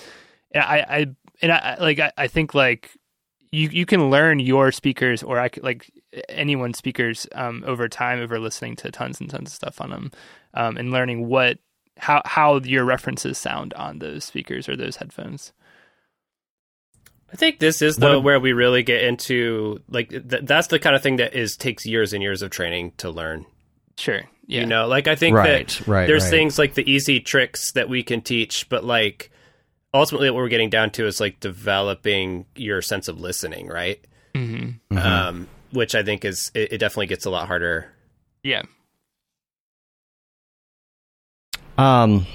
[0.53, 1.07] and I, I
[1.43, 2.93] and I- like I, I think like
[3.51, 5.91] you you can learn your speakers or I could, like
[6.29, 10.13] anyone's speakers um, over time over listening to tons and tons of stuff on them
[10.55, 11.59] um, and learning what
[11.97, 15.53] how how your references sound on those speakers or those headphones.
[17.33, 20.97] I think this is the where we really get into like th- that's the kind
[20.97, 23.45] of thing that is takes years and years of training to learn.
[23.99, 24.23] Sure.
[24.47, 24.61] Yeah.
[24.61, 26.31] You know, like I think Right, that right, there's right.
[26.31, 29.31] things like the easy tricks that we can teach, but like
[29.95, 34.05] ultimately what we're getting down to is like developing your sense of listening, right?
[34.35, 37.93] hmm Um, which I think is it, it definitely gets a lot harder.
[38.43, 38.63] Yeah.
[41.77, 42.27] Um,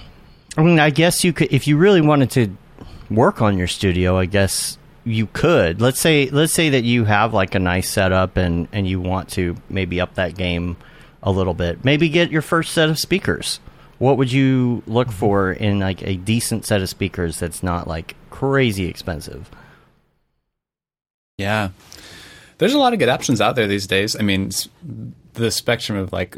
[0.58, 2.58] I mean, I guess you could if you really wanted to
[3.10, 4.18] work on your studio.
[4.18, 5.82] I guess you could.
[5.82, 9.30] Let's say let's say that you have like a nice setup and and you want
[9.32, 10.78] to maybe up that game
[11.22, 11.84] a little bit.
[11.84, 13.60] Maybe get your first set of speakers.
[14.00, 18.16] What would you look for in like a decent set of speakers that's not like
[18.30, 19.50] crazy expensive?
[21.38, 21.70] Yeah.
[22.58, 24.16] There's a lot of good options out there these days.
[24.16, 24.52] I mean,
[25.34, 26.38] the spectrum of like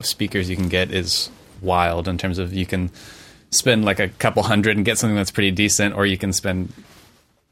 [0.00, 2.90] speakers you can get is wild in terms of you can
[3.50, 6.72] spend like a couple hundred and get something that's pretty decent, or you can spend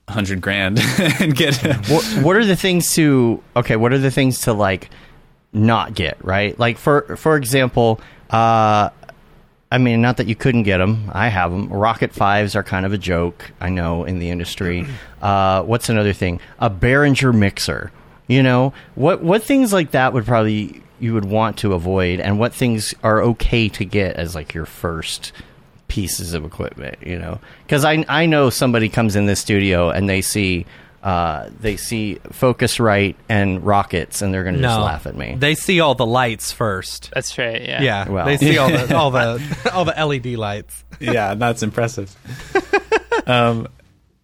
[0.08, 0.78] a hundred grand
[1.20, 1.56] and get.
[1.88, 4.90] what, what are the things to okay what are the things to like
[5.52, 8.00] not get right like for for example
[8.30, 8.88] uh
[9.72, 12.86] i mean not that you couldn't get them i have them Rokit fives are kind
[12.86, 14.86] of a joke i know in the industry.
[15.22, 16.40] Uh what's another thing?
[16.58, 17.92] A behringer mixer
[18.26, 18.72] you know?
[18.94, 22.94] What what things like that would probably you would want to avoid and what things
[23.02, 25.32] are okay to get as like your first
[25.88, 27.38] pieces of equipment, you know.
[27.66, 30.64] Because I I know somebody comes in this studio and they see
[31.02, 35.34] uh, they see Focusrite and Rokits and they're going to just no, laugh at me.
[35.36, 37.10] They see all the lights first.
[37.14, 37.60] That's right.
[37.62, 37.82] Yeah.
[37.82, 38.24] Yeah, Well.
[38.26, 40.84] they see all the all the all the LED lights.
[41.00, 42.14] yeah, that's impressive.
[43.26, 43.68] um,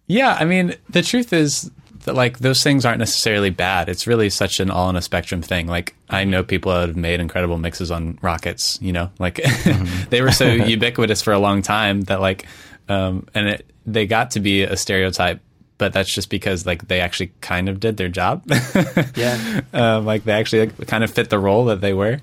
[0.07, 1.69] yeah, I mean, the truth is,
[2.05, 3.89] that like those things aren't necessarily bad.
[3.89, 5.67] It's really such an all in a spectrum thing.
[5.67, 8.81] Like I know people that have made incredible mixes on Rokits.
[8.81, 9.35] You know, like
[9.69, 10.09] Mm-hmm.
[10.09, 12.45] they were so ubiquitous for a long time that like,
[12.87, 15.41] um, and it, they got to be a stereotype.
[15.79, 18.43] But that's just because like they actually kind of did their job.
[19.15, 19.61] Yeah.
[19.73, 22.19] um, like they actually like, kind of fit the role that they were.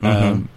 [0.00, 0.48] Um,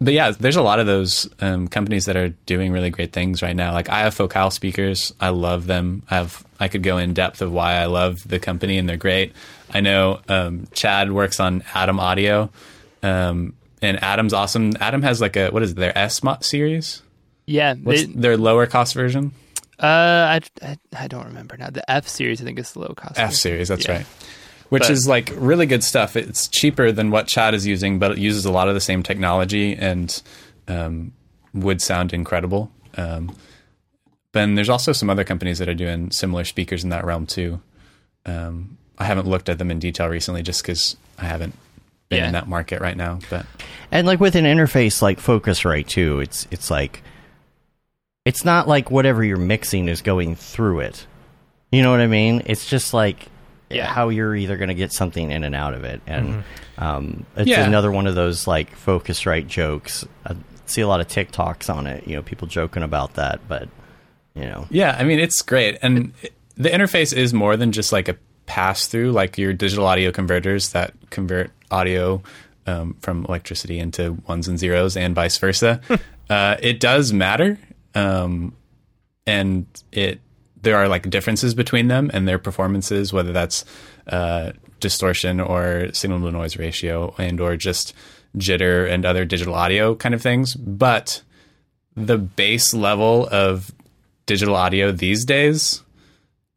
[0.00, 3.42] but yeah, there's a lot of those um, companies that are doing really great things
[3.42, 3.72] right now.
[3.72, 5.12] Like I have Focal speakers.
[5.20, 6.02] I love them.
[6.10, 8.96] I have I could go in depth of why I love the company and they're
[8.96, 9.32] great.
[9.72, 12.50] I know um, Chad works on ADAM Audio,
[13.02, 14.72] um, and ADAM's awesome.
[14.80, 17.02] Atom has like a what is it, their S series?
[17.46, 17.74] Yeah.
[17.74, 19.32] What's they- their lower cost version?
[19.80, 21.70] Uh, I, I, I don't remember now.
[21.70, 23.18] The F series, I think, is the low cost.
[23.18, 23.92] F series, that's Yeah.
[23.98, 24.06] right.
[24.68, 26.16] Which But- is like really good stuff.
[26.16, 29.02] It's cheaper than what Chad is using, but it uses a lot of the same
[29.02, 30.20] technology and
[30.68, 31.12] um,
[31.54, 32.70] would sound incredible.
[32.96, 33.34] Um,
[34.32, 37.60] then there's also some other companies that are doing similar speakers in that realm too.
[38.26, 41.54] Um, I haven't looked at them in detail recently, just because I haven't
[42.08, 42.26] been Yeah.
[42.26, 43.20] in that market right now.
[43.30, 43.46] But
[43.92, 47.02] And like with an interface like Focusrite too, it's it's like
[48.26, 51.06] it's not like whatever you're mixing is going through it.
[51.72, 52.42] You know what I mean?
[52.46, 53.28] It's just like
[53.70, 53.86] Yeah.
[53.86, 56.44] how you're either going to get something in and out of it, and
[56.76, 57.64] um, it's Yeah.
[57.66, 60.04] another one of those like Focusrite jokes.
[60.26, 62.06] I see a lot of TikToks on it.
[62.06, 63.68] You know, people joking about that, but
[64.34, 67.92] you know, Yeah, I mean it's great, and it- the interface is more than just
[67.92, 68.16] like a
[68.46, 72.22] pass through, like your digital audio converters that convert audio
[72.66, 75.80] um, from electricity into ones and zeros, and vice versa.
[76.30, 77.58] uh, it does matter,
[77.96, 78.54] um,
[79.26, 80.20] and it
[80.62, 83.64] there are like differences between them and their performances, whether that's
[84.08, 87.94] uh, distortion or signal to noise ratio, and or just
[88.36, 91.22] jitter and other digital audio kind of things, but
[91.96, 93.70] the base level of
[94.26, 95.82] digital audio these days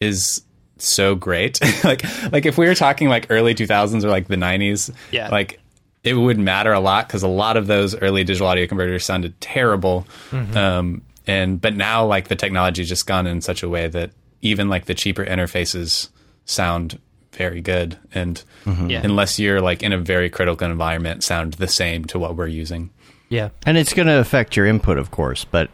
[0.02, 0.42] is
[0.78, 1.60] so great.
[1.84, 5.30] like like if we were talking like early 2000s or like the 90s, Yeah.
[5.30, 5.60] like
[6.04, 9.40] it would matter a lot because a lot of those early digital audio converters sounded
[9.42, 10.08] terrible.
[10.32, 14.10] Um, and but now like the technology just gone in such a way that
[14.42, 16.10] even like the cheaper interfaces
[16.46, 17.00] sound
[17.34, 18.90] very good and mm-hmm.
[18.90, 19.02] Yeah.
[19.04, 22.90] unless you're like in a very critical environment sound the same to what we're using.
[23.30, 23.50] Yeah.
[23.64, 25.70] and it's going to affect your input, of course, but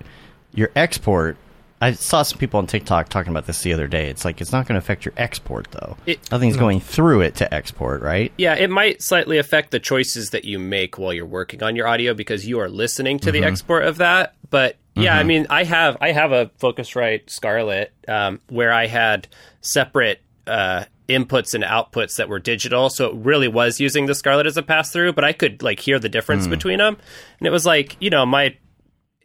[0.53, 1.37] your export.
[1.79, 4.09] I saw some people on TikTok talking about this the other day.
[4.09, 5.95] It's like it's not going to affect your export though.
[6.05, 8.33] It- Nothing's going through it to export, right?
[8.37, 11.87] Yeah, it might slightly affect the choices that you make while you're working on your
[11.87, 13.47] audio because you are listening to the mm-hmm.
[13.47, 14.35] export of that.
[14.49, 19.27] But yeah, I mean, I have I have a Focusrite Scarlett um, where I had
[19.61, 24.47] separate uh, inputs and outputs that were digital, so it really was using the Scarlett
[24.47, 25.13] as a pass through.
[25.13, 26.97] But I could like hear the difference between them,
[27.39, 28.55] and it was like you know my,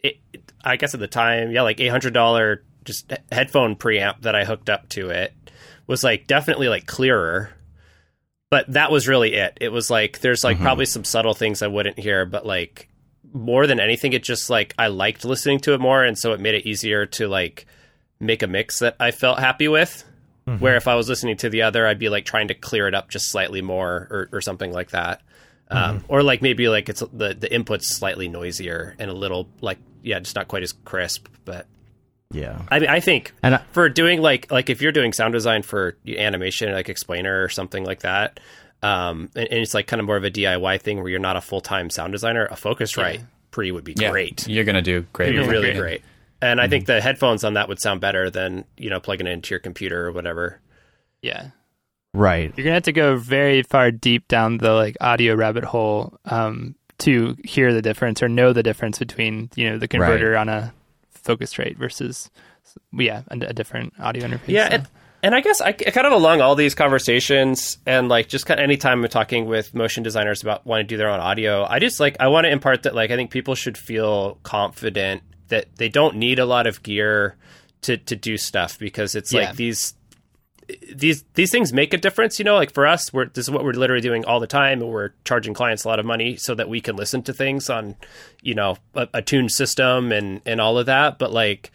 [0.02, 0.16] it,
[0.64, 4.44] I guess at the time, yeah, like eight hundred dollar just headphone preamp that I
[4.44, 5.34] hooked up to it
[5.86, 7.50] was like definitely like clearer.
[8.48, 9.58] But that was really it.
[9.60, 12.88] It was like there's like probably some subtle things I wouldn't hear, but like
[13.32, 16.40] more than anything, it just like I liked listening to it more, and so it
[16.40, 17.66] made it easier to like
[18.18, 20.04] make a mix that I felt happy with.
[20.58, 22.94] Where if I was listening to the other, I'd be like trying to clear it
[22.94, 25.22] up just slightly more, or, or something like that,
[25.70, 29.78] um, or like maybe like it's the the input's slightly noisier and a little like
[30.02, 31.66] yeah, just not quite as crisp, but
[32.32, 32.62] Yeah.
[32.68, 35.96] I, I think And I- for doing like like if you're doing sound design for
[36.08, 38.40] animation like explainer or something like that
[38.82, 41.36] um and, and it's like kind of more of a diy thing where you're not
[41.36, 45.30] a full-time sound designer a focusrite pre would be Yeah, great You're gonna do great.
[45.34, 45.76] it'd be really it.
[45.76, 46.02] great
[46.40, 49.30] and i think the headphones on that would sound better than you know plugging it
[49.32, 50.60] into your computer or whatever
[51.22, 51.50] Yeah.
[52.12, 52.52] Right.
[52.56, 56.74] You're gonna have to go very far deep down the like audio rabbit hole um,
[56.98, 60.72] to hear the difference or know the difference between you know the converter on a
[61.24, 62.28] Focusrite versus
[62.92, 64.48] yeah a, a different audio interface.
[64.48, 64.88] Yeah, so.
[65.22, 68.64] And, I guess I kind of along all these conversations and like just kind of
[68.64, 72.00] anytime I'm talking with motion designers about wanting to do their own audio, I just
[72.00, 75.88] like I want to impart that like I think people should feel confident that they
[75.88, 77.36] don't need a lot of gear
[77.82, 79.46] to to do stuff because it's Yeah.
[79.46, 79.94] like these
[80.94, 83.64] these these things make a difference you know like for us we're this is what
[83.64, 86.54] we're literally doing all the time and we're charging clients a lot of money so
[86.54, 87.96] that we can listen to things on
[88.40, 91.72] you know a, a tuned system and and all of that but like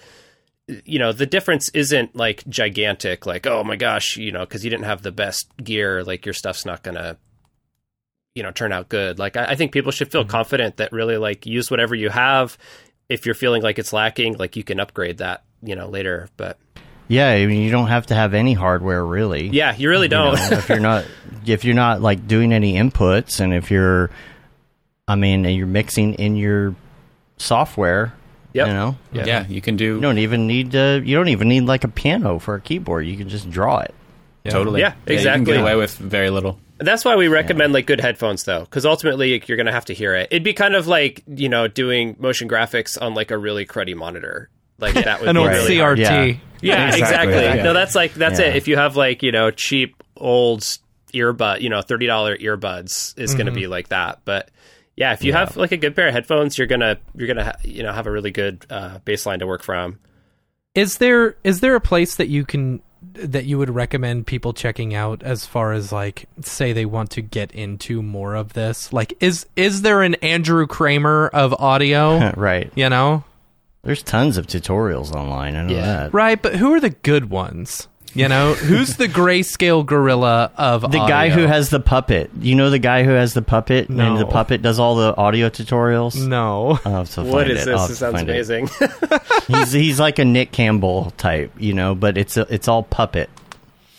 [0.68, 4.70] you know the difference isn't like gigantic like oh my gosh you know because you
[4.70, 7.18] didn't have the best gear like your stuff's not gonna
[8.34, 9.18] you know turn out good.
[9.20, 10.32] Like i, I think people should feel mm-hmm.
[10.32, 12.58] confident that really like use whatever you have.
[13.08, 16.58] If you're feeling like it's lacking like you can upgrade that you know later but
[17.08, 19.48] Yeah, I mean, you don't have to have any hardware really.
[19.50, 20.52] yeah you really You know, don't.
[20.54, 21.06] if you're not
[21.46, 24.10] if you're not like doing any inputs and if you're
[25.08, 26.76] I mean, and you're mixing in your
[27.38, 28.14] software,
[28.56, 28.68] Yep.
[28.68, 28.98] you know.
[29.12, 29.46] Yeah.
[29.48, 29.96] you can do.
[29.96, 33.06] You don't even need to you don't even need like a piano for a keyboard.
[33.06, 33.94] You can just draw it.
[34.50, 34.80] totally.
[34.82, 35.46] Yeah, You can exactly.
[35.54, 36.60] get away with very little.
[36.78, 40.14] That's why we recommend like good headphones though, because ultimately you're gonna have to hear
[40.16, 40.28] it.
[40.32, 43.96] It'd be kind of like you know doing motion graphics on like a really cruddy
[43.96, 44.50] monitor.
[44.78, 45.80] Like that would An be old really CRT.
[45.80, 46.00] hard.
[46.00, 46.26] Yeah.
[46.62, 47.36] Yeah, Exactly, exactly.
[47.58, 47.64] yeah.
[47.64, 48.48] No, that's like that's Yeah.
[48.48, 48.56] it.
[48.58, 50.62] If you have like you know cheap old
[51.14, 53.60] earbud, you know thirty dollar earbuds is going to Mm-hmm.
[53.62, 54.20] be like that.
[54.26, 54.50] But
[54.96, 57.58] yeah, if you have like a good pair of headphones, you're gonna you're gonna ha-
[57.64, 60.00] you know have a really good uh, baseline to work from.
[60.74, 62.82] Is there is there a place that you can
[63.14, 67.22] that you would recommend people checking out as far as like say they want to
[67.22, 68.92] get into more of this?
[68.92, 72.32] Like is is there an Andrew Kramer of audio?
[72.38, 72.72] right.
[72.76, 73.24] you know?
[73.84, 75.56] There's tons of tutorials online.
[75.56, 75.86] I know Yeah.
[75.86, 76.14] that.
[76.14, 77.88] Right, but who are the good ones?
[78.16, 82.32] You know, who's the Greyscalegorilla of The guy who has the puppet.
[82.40, 85.50] You know the guy who has the puppet, and the puppet does all the audio
[85.50, 86.16] tutorials.
[86.28, 86.80] no.
[86.86, 87.72] I'll have to find is it.
[87.72, 87.88] this?
[87.88, 88.70] This sounds amazing.
[89.48, 93.30] He's he's like a Nick Campbell type, you know, but it's a, it's all puppet.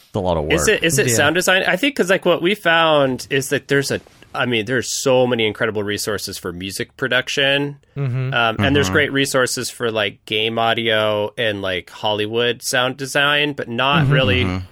[0.07, 0.55] It's a lot of work.
[0.55, 1.14] Is it is it Yeah.
[1.14, 1.62] sound design?
[1.64, 4.01] I think because like what we found is that there's a
[4.37, 8.34] I mean there's so many incredible resources for music production, Mm-hmm.
[8.34, 13.68] um, and there's great resources for like game audio and like Hollywood sound design, but
[13.68, 14.12] not Mm-hmm.
[14.12, 14.62] really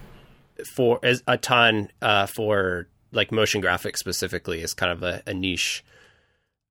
[0.67, 5.35] for as a ton uh, for like motion graphics specifically is kind of a, a
[5.35, 5.85] niche.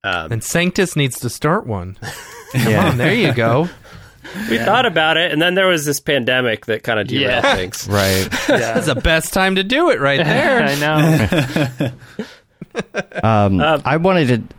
[0.03, 1.97] Um, And Sanctus needs to start one.
[2.53, 2.91] yeah.
[2.91, 3.69] And there you go.
[4.49, 7.55] we thought about it, and then there was this pandemic that kind of derailed Yeah.
[7.55, 7.87] things.
[7.91, 8.27] right.
[8.47, 10.63] That's the best time to do it right there.
[10.63, 11.91] I know.
[13.23, 14.55] Um, Um, I wanted to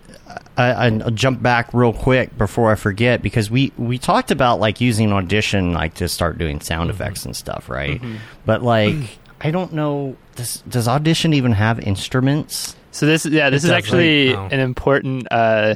[0.57, 4.81] I, I jump back real quick before I forget because we we talked about like
[4.81, 7.03] using Audition like to start doing sound Mm-hmm.
[7.03, 8.01] effects and stuff, right?
[8.47, 10.17] But like I don't know.
[10.37, 12.77] Does does Audition even have instruments?
[12.93, 14.39] So this, yeah, this It is actually right?
[14.39, 14.55] Oh.
[14.55, 15.75] an important uh,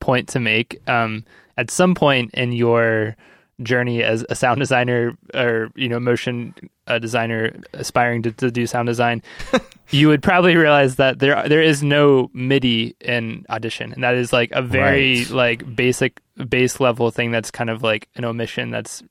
[0.00, 0.80] point to make.
[0.88, 1.24] Um,
[1.56, 3.16] at some point in your
[3.62, 6.54] journey as a sound designer or you know motion
[6.86, 9.22] uh, designer aspiring to, to do sound design,
[9.90, 14.32] you would probably realize that there there is no MIDI in Audition, and that is
[14.32, 15.30] like a very Right.
[15.30, 19.02] like basic base level thing that's kind of like an omission that's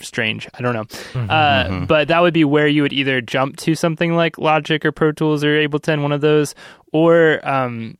[0.00, 0.48] strange.
[0.54, 1.20] I don't know.
[1.28, 4.90] Uh, But that would be where you would either jump to something like Logic or
[4.92, 6.54] Pro Tools or Ableton, one of those,
[6.92, 7.98] or um,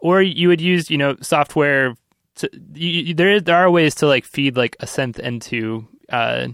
[0.00, 1.94] or you would use you know software.
[2.42, 5.86] To, you, you- there is there are ways to like feed like a synth into
[6.10, 6.48] uh,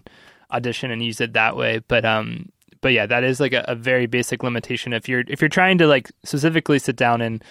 [0.51, 1.80] Audition and use it that way.
[1.89, 4.93] But um, but yeah, that is like a, a very basic limitation.
[4.95, 7.43] If you're if you're trying to like specifically sit down and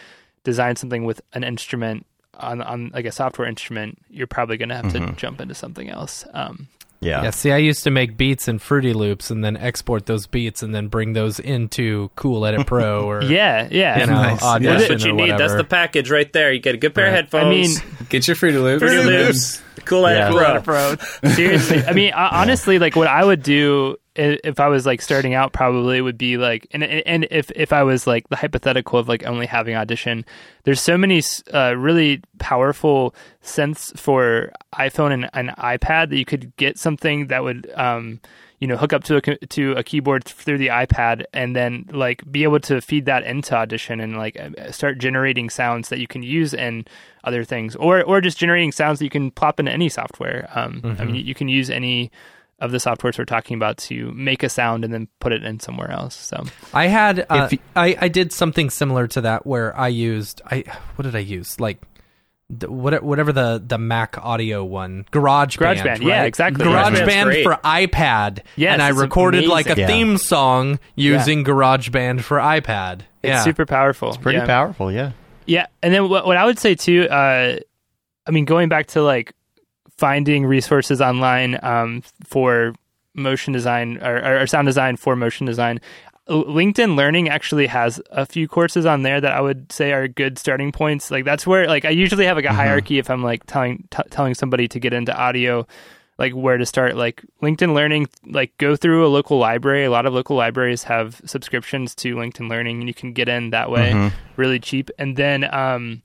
[0.43, 2.05] design something with an instrument
[2.39, 5.89] on on like a software instrument, you're probably going to have to jump into something
[5.89, 6.25] else.
[6.33, 6.69] Um,
[6.99, 7.23] Yeah.
[7.23, 10.63] Yeah, see, I used to make beats in Fruity Loops and then export those beats
[10.63, 13.99] and then bring those into Cool Edit Pro or yeah, yeah.
[13.99, 14.41] you know, Nice.
[14.41, 15.37] Audition That's what you need.
[15.37, 16.51] That's the package right there.
[16.51, 17.09] You get a good pair Right.
[17.09, 17.45] of headphones.
[17.45, 18.81] I mean, Get your Fruity Loops.
[18.81, 20.59] Fruity Loops, Cool Edit Yeah.
[20.59, 20.95] Pro.
[21.33, 25.01] Seriously, I mean, uh, honestly, like what I would do i- if I was like
[25.01, 28.35] starting out, probably it would be like, and and if if I was like the
[28.35, 30.25] hypothetical of like only having audition,
[30.63, 31.21] there's so many
[31.53, 33.13] uh, really powerful
[33.43, 37.71] synths for iPhone and an iPad that you could get something that would.
[37.75, 38.19] Um,
[38.59, 42.23] you know, hook up to a to a keyboard through the iPad, and then like
[42.31, 46.07] be able to feed that into Audition and like uh, start generating sounds that you
[46.07, 46.85] can use in
[47.23, 50.49] other things, or or just generating sounds that you can plop into any software.
[50.55, 52.09] Um, I mean, you can use any
[52.59, 55.59] of the softwares we're talking about to make a sound and then put it in
[55.59, 56.15] somewhere else.
[56.15, 56.43] So
[56.73, 60.41] I had uh, If y- I I did something similar to that where I used
[60.45, 60.63] I
[60.95, 61.81] what did I use like
[62.49, 66.01] the, what, whatever the the Mac audio one GarageBand GarageBand, right?
[66.01, 66.65] yeah, exactly.
[66.65, 69.75] GarageBand's GarageBand for iPad Yes, and I it's recorded like a.
[69.77, 69.87] Yeah.
[69.87, 74.09] theme song using GarageBand for iPad it's yeah super powerful.
[74.09, 74.45] It's pretty yeah.
[74.45, 75.11] powerful, yeah.
[75.45, 77.57] Yeah, and then what, what I would say too, uh,
[78.25, 79.33] I mean, going back to like
[79.97, 82.73] finding resources online um, for
[83.13, 85.79] motion design or, or sound design for motion design.
[86.29, 90.37] LinkedIn Learning actually has a few courses on there that I would say are good
[90.37, 91.09] starting points.
[91.09, 94.03] Like that's where like I usually have like a hierarchy if I'm like telling t-
[94.09, 95.65] telling somebody to get into audio,
[96.17, 96.97] like where to start.
[96.97, 99.85] Like LinkedIn Learning, like go through a local library.
[99.85, 103.51] A lot of local libraries have subscriptions to LinkedIn Learning, and you can get in
[103.51, 104.89] that way really cheap.
[104.99, 106.01] And then um,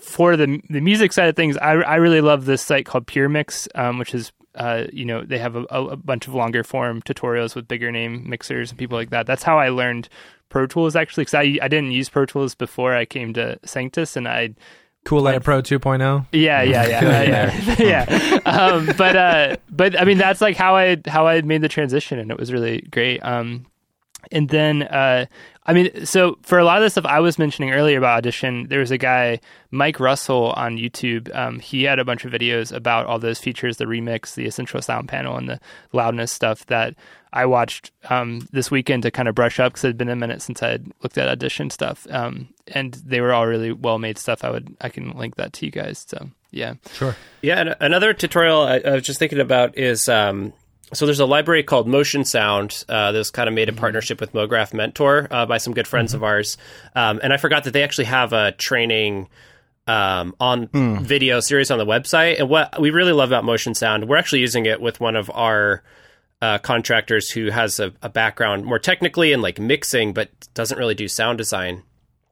[0.00, 3.28] for the the music side of things, I I really love this site called Pure
[3.28, 7.02] Mix, um, which is uh, you know they have a, a bunch of longer form
[7.02, 9.26] tutorials with bigger name mixers and people like that.
[9.26, 10.08] That's how I learned
[10.48, 14.16] Pro Tools actually, because I I didn't use Pro Tools before I came to Sanctus,
[14.16, 14.54] and I
[15.04, 17.22] Cool Edit Pro 2.0 yeah, yeah, yeah,
[17.78, 18.40] yeah, yeah.
[18.44, 22.18] Um, but uh, but I mean, that's like how I how I made the transition,
[22.18, 23.20] and it was really great.
[23.20, 23.66] Um,
[24.30, 25.26] and then uh,
[25.66, 28.66] I mean, so for a lot of the stuff I was mentioning earlier about audition,
[28.68, 29.38] there was a guy
[29.70, 31.32] Mike Russell on YouTube.
[31.32, 34.82] Um, he had a bunch of videos about all those features, the remix, the essential
[34.82, 35.60] sound panel, and the
[35.92, 36.96] loudness stuff that
[37.32, 40.16] I watched um, this weekend to kind of brush up because it had been a
[40.16, 43.98] minute since I had looked at audition stuff, um, and they were all really well
[43.98, 44.42] made stuff.
[44.42, 46.04] I would I can link that to you guys.
[46.08, 47.14] So yeah, Sure.
[47.42, 50.52] Yeah, and another tutorial I, I was just thinking about is um,
[50.92, 54.20] so there's a library called Motion Sound uh, that was kind of made a partnership
[54.20, 56.56] with MoGraph Mentor uh, by some good friends of ours,
[56.94, 59.28] um, and I forgot that they actually have a training.
[59.86, 60.68] Um, on
[61.02, 64.38] video series on the website, and what we really love about Motion Sound, we're actually
[64.38, 65.82] using it with one of our
[66.42, 70.94] uh, contractors who has a, a background more technically in like mixing, but doesn't really
[70.94, 71.82] do sound design.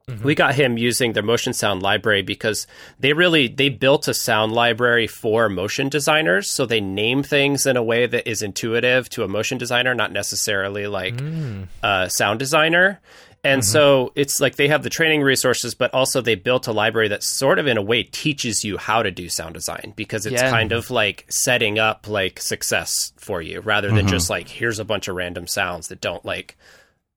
[0.09, 0.25] Mm-hmm.
[0.25, 2.67] We got him using their motion sound library because
[2.99, 6.51] they really they built a sound library for motion designers.
[6.51, 10.11] So they name things in a way that is intuitive to a motion designer, not
[10.11, 11.67] necessarily like mm.
[11.83, 13.01] a sound designer.
[13.45, 13.71] And mm-hmm.
[13.71, 17.23] so it's like they have the training resources, but also they built a library that
[17.23, 20.51] sort of in a way teaches you how to do sound design because it's Yeah.
[20.51, 24.09] kind of like setting up like success for you rather than mm-hmm.
[24.09, 26.57] just like here's a bunch of random sounds that don't like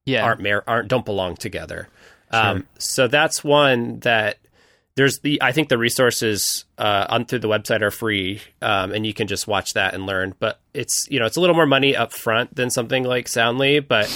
[0.06, 1.88] yeah, aren't aren't don't belong together.
[2.34, 4.38] Um, so that's one that
[4.96, 9.06] there's the I think the resources uh, on through the website are free, um, and
[9.06, 10.36] you can just watch that and learn.
[10.40, 13.80] But it's you know it's a little more money up front than something like Soundly,
[13.80, 14.08] but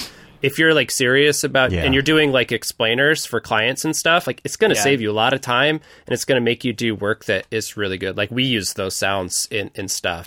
[0.42, 1.82] if you're like serious about Yeah.
[1.84, 4.82] and you're doing like explainers for clients and stuff, like it's going to Yeah.
[4.82, 5.76] save you a lot of time
[6.06, 8.18] and it's going to make you do work that is really good.
[8.18, 10.26] Like we use those sounds in in stuff.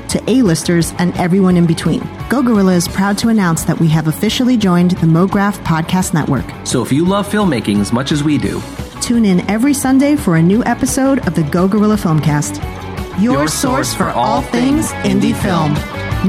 [0.11, 2.07] to A-listers and everyone in between.
[2.29, 6.45] Go Gorilla is proud to announce that we have officially joined the MoGraph Podcast Network.
[6.65, 8.61] So if you love filmmaking as much as we do,
[9.01, 12.61] Tune in every Sunday for a new episode of the Go Gorilla Filmcast.
[13.19, 15.73] Your, Your source source for for all all things things indie indie film.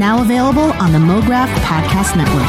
[0.01, 2.49] Now available on the MoGraph Podcast Network.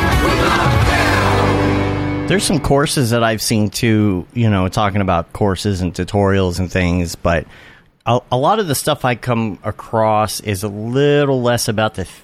[2.30, 6.72] There's some courses that I've seen too, you know, talking about courses and tutorials and
[6.72, 7.46] things, but
[8.06, 12.04] a, a lot of the stuff I come across is a little less about the.
[12.06, 12.18] Th-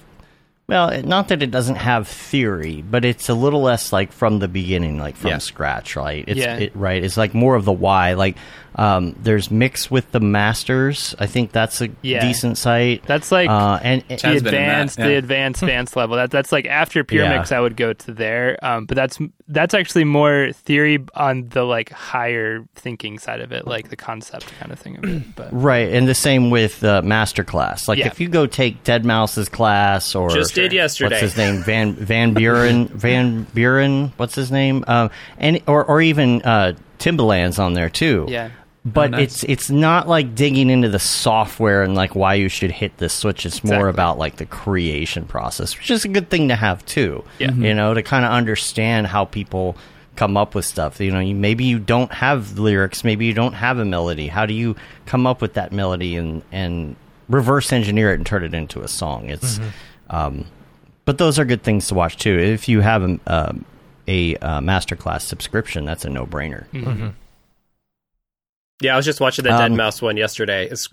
[0.66, 4.46] well, not that it doesn't have theory, but it's a little less like from the
[4.46, 5.38] beginning, like from Yeah.
[5.38, 6.24] scratch, right?
[6.28, 6.56] It's, Yeah.
[6.58, 7.02] It, right.
[7.02, 8.12] It's like more of the why.
[8.14, 8.36] Like,
[8.76, 11.14] um, there's Mix with the Masters.
[11.18, 12.20] I think that's a Yeah.
[12.26, 13.02] decent site.
[13.06, 15.18] That's like uh, and the Chad's been in that, advanced, the yeah.
[15.18, 16.16] advanced dance level.
[16.16, 17.38] That that's like after pure Yeah.
[17.38, 18.56] mix, I would go to there.
[18.62, 19.18] Um, but that's
[19.48, 24.52] that's actually more theory on the like higher thinking side of it, like the concept
[24.60, 25.22] kind of thing of it.
[25.36, 27.88] But Right, and the same with uh, masterclass.
[27.88, 28.06] Like Yeah.
[28.06, 31.16] if you go take deadmau5's class or Just did yesterday.
[31.16, 31.62] What's his name?
[31.64, 34.12] Van Van Buren Van Buren.
[34.16, 34.84] What's his name?
[34.86, 38.26] Um, and or or even uh, Timbaland's on there too.
[38.28, 38.50] yeah,
[38.84, 39.22] But nice.
[39.22, 43.12] it's it's not like digging into the software and like why you should hit this
[43.12, 43.44] switch.
[43.44, 47.22] It's more about like the creation process, which is a good thing to have too.
[47.38, 47.52] Yeah.
[47.52, 49.76] You know, to kind of understand how people
[50.16, 50.98] come up with stuff.
[50.98, 54.28] You know, you, maybe you don't have lyrics, maybe you don't have a melody.
[54.28, 56.96] How do you come up with that melody and and
[57.28, 59.28] reverse engineer it and turn it into a song?
[59.28, 59.60] It's
[60.08, 60.46] um
[61.04, 62.38] but those are good things to watch too.
[62.38, 63.64] If you have a, um,
[64.06, 66.66] a uh, masterclass subscription, that's a no-brainer.
[68.80, 70.68] Yeah, I was just watching the Dead Um, Mouse one yesterday.
[70.68, 70.88] It's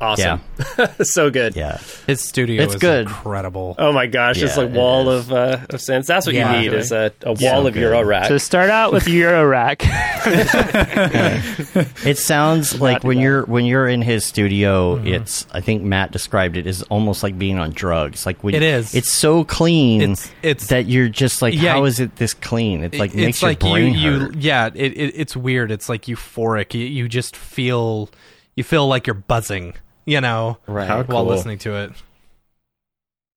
[0.00, 0.40] awesome,
[1.02, 1.56] so good.
[1.56, 1.78] Yeah.
[2.06, 3.06] His studio It's is good.
[3.06, 3.74] incredible.
[3.78, 5.26] Oh my gosh, it's like wall is.
[5.26, 6.06] of uh, of sense.
[6.06, 6.60] That's what Yeah.
[6.60, 7.82] you need is a, a wall So of good.
[7.92, 8.28] Eurorack.
[8.28, 9.82] so start out with Eurorack.
[12.04, 13.22] It sounds like when that.
[13.22, 17.38] you're when you're in his studio, it's I think Matt described it as almost like
[17.38, 18.26] being on drugs.
[18.26, 18.94] Like when It is.
[18.94, 21.72] It's so clean It's- it's- that you're just like, Yeah.
[21.72, 22.84] how is it this clean?
[22.84, 24.34] It's like it's makes like your brain you, hurt.
[24.34, 28.10] you yeah it, it it's weird it's like euphoric you, you just feel
[28.56, 29.74] you feel like you're buzzing
[30.06, 30.86] you know Right.
[30.86, 31.32] How while cool.
[31.34, 31.92] listening to it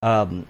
[0.02, 0.46] Um.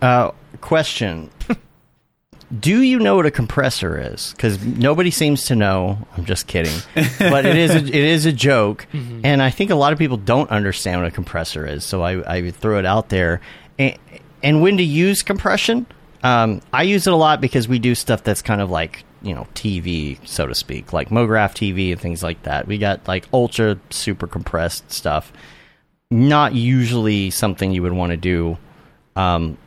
[0.00, 0.30] Uh,
[0.60, 1.30] question.
[2.60, 4.32] do you know what a compressor is?
[4.32, 5.98] Because nobody seems to know.
[6.16, 6.76] I'm just kidding,
[7.18, 10.16] but it is a, it is a joke, and I think a lot of people
[10.16, 11.84] don't understand what a compressor is.
[11.84, 13.40] So I, I throw it out there,
[13.78, 13.98] and,
[14.42, 15.86] and when to use compression.
[16.22, 19.34] Um, I use it a lot because we do stuff that's kind of like you
[19.34, 22.66] know TV, so to speak, like MoGraph TV and things like that.
[22.66, 25.32] We got like ultra super compressed stuff.
[26.10, 28.58] Not usually something you would want to do.
[29.16, 29.58] Um,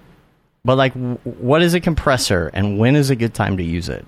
[0.63, 3.89] but like, w- what is a compressor, and when is a good time to use
[3.89, 4.05] it?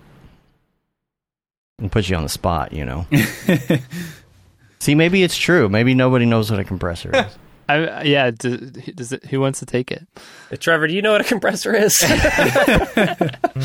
[1.80, 3.08] And put you on the spot, you know.
[4.80, 5.70] See, maybe it's true.
[5.70, 7.38] Maybe nobody knows what a compressor is.
[7.70, 8.60] I, yeah, does,
[8.96, 10.06] does it, who wants to take it?
[10.52, 12.02] Uh, Trevor, do you know what a compressor is?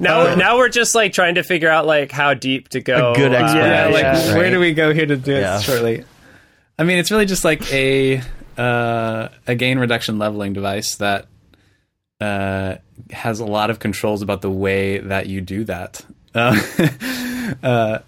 [0.00, 3.12] now, now we're just like trying to figure out like how deep to go.
[3.12, 3.70] A good Uh, explanation.
[3.70, 4.34] yeah, like yeah.
[4.34, 4.50] where Right.
[4.50, 5.60] do we go here to do it Yeah.
[5.60, 6.04] shortly?
[6.78, 8.22] I mean, it's really just like a
[8.56, 11.26] uh, a gain reduction leveling device that
[12.20, 12.76] uh,
[13.10, 16.04] has a lot of controls about the way that you do that.
[16.34, 16.58] Uh,
[17.62, 17.98] uh,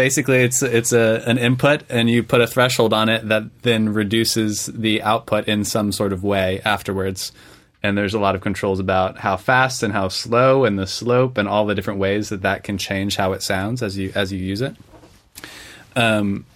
[0.00, 3.90] basically, it's it's a an input, and you put a threshold on it that then
[3.90, 7.32] reduces the output in some sort of way afterwards.
[7.82, 11.36] And there's a lot of controls about how fast and how slow, and the slope,
[11.36, 14.32] and all the different ways that that can change how it sounds as you as
[14.32, 14.74] you use it.
[15.96, 16.46] Um,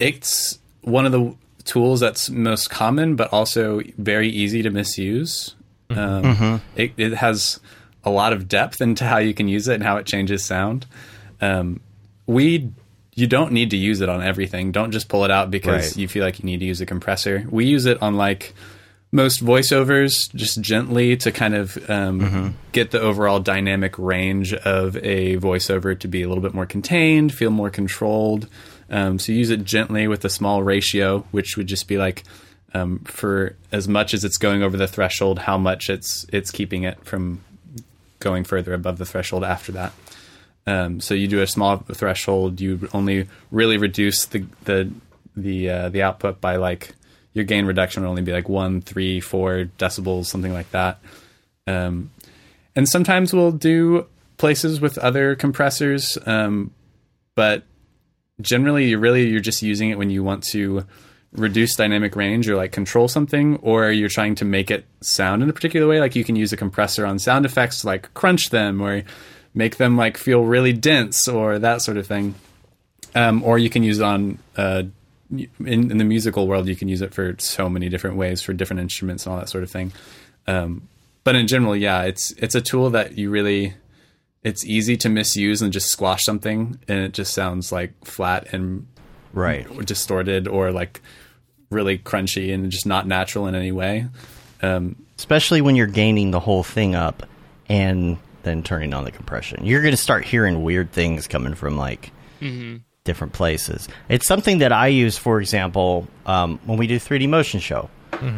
[0.00, 5.54] it's one of the tools that's most common, but also very easy to misuse.
[5.90, 7.60] Um, it, it has
[8.02, 10.86] a lot of depth into how you can use it and how it changes sound.
[11.40, 11.80] Um,
[12.26, 12.72] we
[13.18, 14.70] you don't need to use it on everything.
[14.72, 15.96] Don't just pull it out because Right.
[15.96, 17.44] you feel like you need to use a compressor.
[17.50, 18.54] We use it on like
[19.10, 25.36] most voiceovers just gently to kind of um, get the overall dynamic range of a
[25.38, 28.46] voiceover to be a little bit more contained, feel more controlled.
[28.90, 32.22] Um, so use it gently with a small ratio, which would just be like
[32.74, 36.84] um, for as much as it's going over the threshold, how much it's it's keeping
[36.84, 37.40] it from
[38.20, 39.92] going further above the threshold after that.
[40.68, 44.90] Um, so you do a small threshold, you only really reduce the the
[45.34, 46.94] the uh, the output by like
[47.32, 50.98] your gain reduction would only be like one, three, four decibels, something like that.
[51.66, 52.10] Um,
[52.76, 56.70] and sometimes we'll do places with other compressors, um,
[57.34, 57.62] but
[58.38, 60.84] generally, you really you're just using it when you want to
[61.32, 65.48] reduce dynamic range or like control something, or you're trying to make it sound in
[65.48, 65.98] a particular way.
[65.98, 69.02] Like you can use a compressor on sound effects, to, like crunch them or
[69.54, 72.34] make them like feel really dense or that sort of thing.
[73.14, 74.82] Um, or you can use it on uh,
[75.30, 75.48] in,
[75.90, 76.68] in the musical world.
[76.68, 79.48] You can use it for so many different ways for different instruments and all that
[79.48, 79.92] sort of thing.
[80.46, 80.88] Um,
[81.24, 83.74] but in general, yeah, it's it's a tool that you really
[84.44, 88.86] it's easy to misuse and just squash something, and it just sounds like flat and
[89.34, 89.66] Right.
[89.84, 91.02] distorted or like
[91.70, 94.06] really crunchy and just not natural in any way.
[94.62, 97.24] Um, Especially when you're gaining the whole thing up
[97.68, 98.16] and
[98.48, 99.64] then turning on the compression.
[99.64, 102.10] You're going to start hearing weird things coming from like
[103.04, 103.88] different places.
[104.08, 107.90] It's something that I use, for example, um, when we do 3D motion show.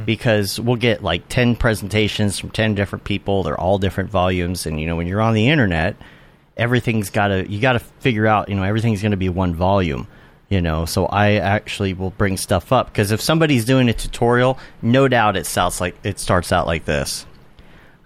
[0.04, 3.42] Because we'll get like 10 presentations from 10 different people.
[3.44, 4.66] They're all different volumes.
[4.66, 5.96] And, you know, when you're on the internet,
[6.56, 9.54] everything's got to, you got to figure out, you know, everything's going to be one
[9.54, 10.06] volume.
[10.50, 14.58] You know, so I actually will bring stuff up because if somebody's doing a tutorial,
[14.82, 17.24] no doubt it sounds like it starts out like this.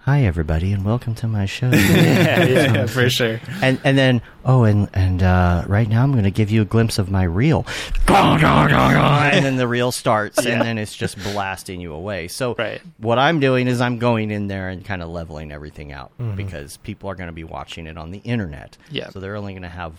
[0.05, 1.67] Hi everybody and welcome to my show.
[1.73, 3.41] yeah, for sure.
[3.63, 6.65] and and then oh and and uh, right now I'm going to give you a
[6.65, 7.65] glimpse of my reel.
[9.33, 12.27] and then the reel starts and then it's just blasting you away.
[12.27, 12.81] So Right.
[12.99, 16.77] what I'm doing is I'm going in there and kind of leveling everything out because
[16.77, 18.77] people are going to be watching it on the internet.
[18.91, 19.09] Yeah.
[19.09, 19.93] So they're only going to have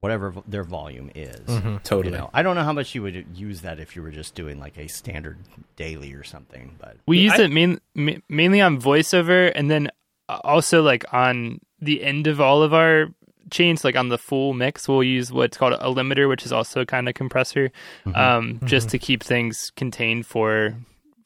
[0.00, 1.40] whatever vo- their volume is.
[1.84, 2.12] Totally.
[2.14, 4.34] You know, I don't know how much you would use that if you were just
[4.34, 5.38] doing like a standard
[5.76, 9.90] daily or something, but We use I- it main, ma- mainly on voiceover, and then
[10.28, 13.06] uh, also like on the end of all of our
[13.50, 16.84] chains, like on the full mix, we'll use what's called a limiter, which is also
[16.84, 17.70] kind of compressor,
[18.14, 20.74] um, just to keep things contained for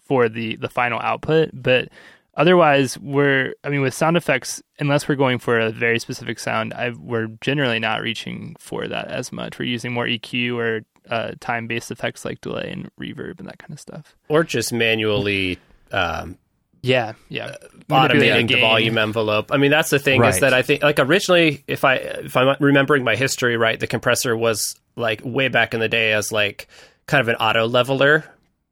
[0.04, 1.50] for the the final output.
[1.52, 1.88] But
[2.36, 6.72] otherwise, we're I mean, with sound effects, unless we're going for a very specific sound,
[6.74, 9.58] I, we're generally not reaching for that as much.
[9.58, 10.80] We're using more EQ or
[11.10, 14.14] uh, time based effects like delay and reverb and that kind of stuff.
[14.28, 15.58] or just manually
[15.90, 16.38] um,
[16.82, 17.56] Yeah, yeah.
[17.90, 19.50] automating the volume envelope.
[19.52, 22.56] I mean, that's the thing is that I think like originally, if I if I'm
[22.60, 26.68] remembering my history right, the compressor was like way back in the day as like
[27.06, 28.24] kind of an auto leveler,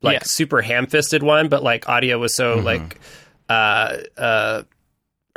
[0.03, 0.23] like Yeah.
[0.23, 3.01] super ham fisted one, but like audio was so like
[3.51, 4.63] uh uh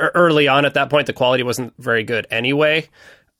[0.00, 2.88] early on at that point the quality wasn't very good anyway.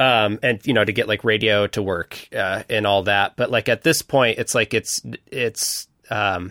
[0.01, 3.51] Um, and you know to get like radio to work uh, and all that, but
[3.53, 6.51] like at this point, it's like it's it's um,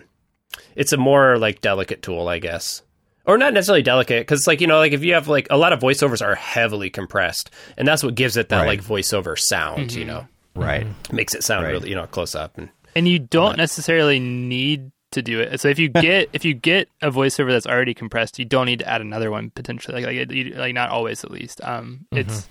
[0.74, 2.80] it's a more like delicate tool, I guess.
[3.26, 5.74] or not necessarily delicate because like you know like if you have like a lot
[5.74, 8.78] of voiceovers are heavily compressed and that's what gives it that Right.
[8.78, 10.26] like voiceover sound you know
[10.56, 10.86] Right.
[11.12, 11.72] makes it sound Right.
[11.72, 15.58] really you know close up and and you don't necessarily need to do it.
[15.60, 18.80] So if you get if you get a voiceover that's already compressed, you don't need
[18.80, 20.02] to add another one potentially.
[20.02, 21.60] Like like, you, like not always at least.
[21.64, 22.48] Um, it's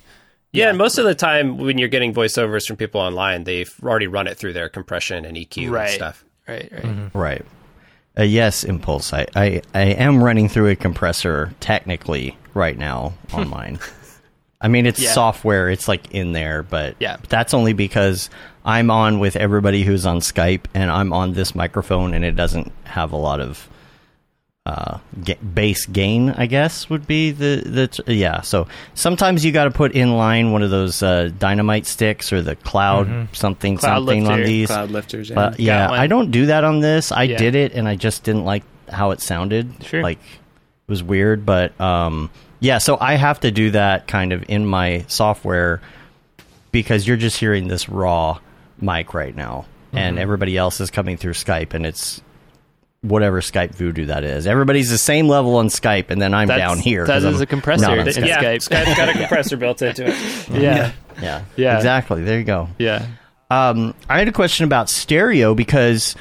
[0.52, 4.06] yeah, and most of the time when you're getting voiceovers from people online they've already
[4.06, 7.10] run it through their compression and EQ right and stuff Right, right.
[7.14, 7.45] Right.
[8.18, 9.14] Uh, yes, Impulse.
[9.14, 13.80] I, I, I am running through a compressor technically right now on mine.
[14.64, 15.11] I mean, it's Yeah.
[15.11, 15.69] software.
[15.69, 17.18] It's like in there, but Yeah.
[17.30, 18.30] that's only because
[18.65, 22.72] I'm on with everybody who's on Skype, and I'm on this microphone, and it doesn't
[22.85, 23.68] have a lot of
[24.65, 26.30] uh, ga- bass gain.
[26.30, 28.40] I guess would be the the t- yeah.
[28.40, 32.41] So sometimes you got to put in line one of those uh, dynamite sticks or
[32.41, 34.69] the cloud something Cloud something on these.
[34.69, 35.27] Cloudlifters.
[35.30, 35.35] Yeah.
[35.35, 35.91] But yeah.
[35.91, 37.11] I don't do that on this.
[37.11, 37.38] I Yeah.
[37.40, 39.69] did it and I just didn't like how it sounded.
[39.84, 40.02] Sure.
[40.02, 42.30] Like it was weird, but um
[42.64, 45.81] yeah, so I have to do that kind of in my software
[46.72, 48.40] because you're just hearing this raw
[48.81, 52.22] mic right now and everybody else is coming through Skype and it's
[53.02, 54.48] whatever Skype voodoo that is.
[54.48, 57.06] Everybody's the same level on Skype and then I'm That's- down here.
[57.06, 58.26] that is I'm a compressor not on in Skype.
[58.27, 58.69] yeah Skype.
[58.69, 61.44] Skype's got a compressor built into it Yeah, Yeah.
[61.57, 61.76] Yeah.
[61.76, 62.23] Exactly.
[62.23, 62.69] There you go.
[62.80, 63.06] yeah.
[63.52, 66.15] Um, I had a question about stereo because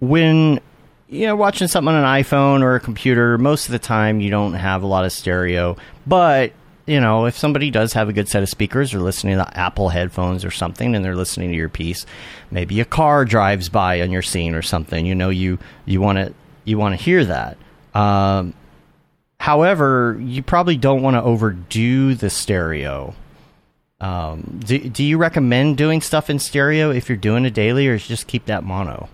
[0.00, 0.60] when
[1.08, 4.30] you know watching something on an iPhone or a computer, most of the time you
[4.30, 5.76] don't have a lot of stereo.
[6.06, 6.52] But
[6.86, 9.90] you know, if somebody does have a good set of speakers or listening to Apple
[9.90, 12.06] headphones or something, and they're listening to your piece,
[12.50, 15.04] maybe a car drives by on your scene or something.
[15.04, 17.56] You know, you you want to you want to hear that.
[17.94, 18.54] Um,
[19.40, 23.14] however, you probably don't want to overdo the stereo.
[24.00, 27.98] Um, do, do you recommend doing stuff in stereo if you're doing a daily, or
[27.98, 29.08] just keep that mono?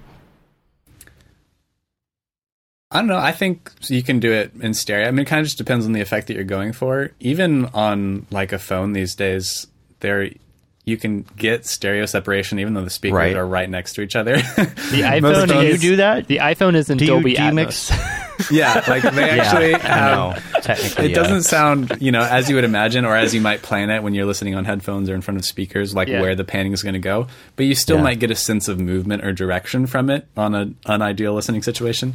[2.94, 3.18] I don't know.
[3.18, 5.08] I think you can do it in stereo.
[5.08, 7.10] I mean, it kind of just depends on the effect that you're going for.
[7.20, 9.66] Even on like a phone these days,
[10.00, 10.30] there
[10.86, 13.34] you can get stereo separation even though the speakers Right.
[13.36, 14.36] are right next to each other.
[14.92, 16.26] The Most iPhone Do you do that?
[16.28, 17.90] the iPhone is in Do you Dolby demix?
[17.90, 18.50] Atmos.
[18.50, 20.12] yeah, like they actually I have.
[20.54, 20.60] know.
[20.60, 21.14] Technically, It yeah.
[21.16, 24.12] doesn't sound, you know, as you would imagine, or as you might plan it when
[24.12, 26.20] you're listening on headphones or in front of speakers, like Yeah.
[26.20, 27.28] where the panning is going to go.
[27.56, 28.02] But you still Yeah.
[28.02, 32.14] might get a sense of movement or direction from it on an unideal listening situation.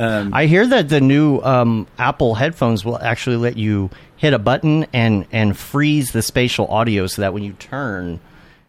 [0.00, 4.86] I hear that the new um, Apple headphones will actually let you hit a button
[4.92, 8.20] and and freeze the spatial audio, so that when you turn,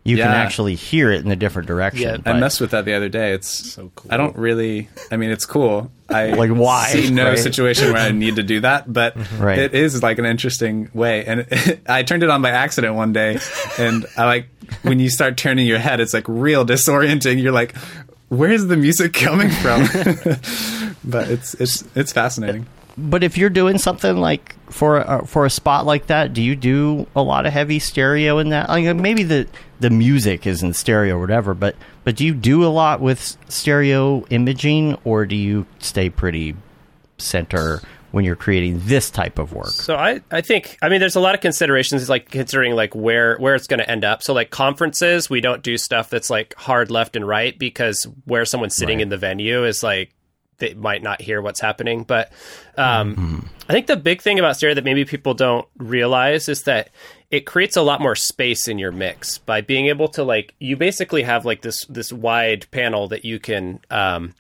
[0.03, 2.21] you can actually hear it in a different direction.
[2.25, 2.31] Yeah.
[2.33, 3.33] I messed with that the other day.
[3.33, 4.11] It's so cool.
[4.11, 4.89] I don't really.
[5.11, 5.91] I mean, it's cool.
[6.09, 7.37] I Like, why, see no right?
[7.39, 9.59] situation where I need to do that, but Right.
[9.59, 11.25] it is like an interesting way.
[11.25, 11.45] And
[11.87, 13.39] I turned it on by accident one day,
[13.77, 14.47] and I like
[14.83, 17.41] when you start turning your head, it's like real disorienting.
[17.41, 17.75] You're like,
[18.31, 19.81] where's the music coming from?
[21.03, 22.65] but it's it's it's fascinating.
[22.97, 26.55] But if you're doing something like for a, for a spot like that, do you
[26.55, 28.69] do a lot of heavy stereo in that?
[28.69, 29.47] Like maybe the
[29.79, 33.37] the music is in stereo or whatever, but but do you do a lot with
[33.47, 36.55] stereo imaging, or do you stay pretty
[37.17, 37.81] center
[38.11, 39.67] when you're creating this type of work?
[39.67, 43.37] So I, I think I mean there's a lot of considerations like considering like where
[43.37, 44.21] where it's going to end up.
[44.23, 48.45] So like conferences, we don't do stuff that's like hard left and right because where
[48.45, 49.03] someone's sitting Right.
[49.03, 50.11] in the venue is like
[50.57, 52.03] they might not hear what's happening.
[52.03, 52.31] But
[52.77, 56.89] um, I think the big thing about stereo that maybe people don't realize is that
[57.31, 60.75] it creates a lot more space in your mix by being able to like you
[60.77, 64.33] basically have like this this wide panel that you can um,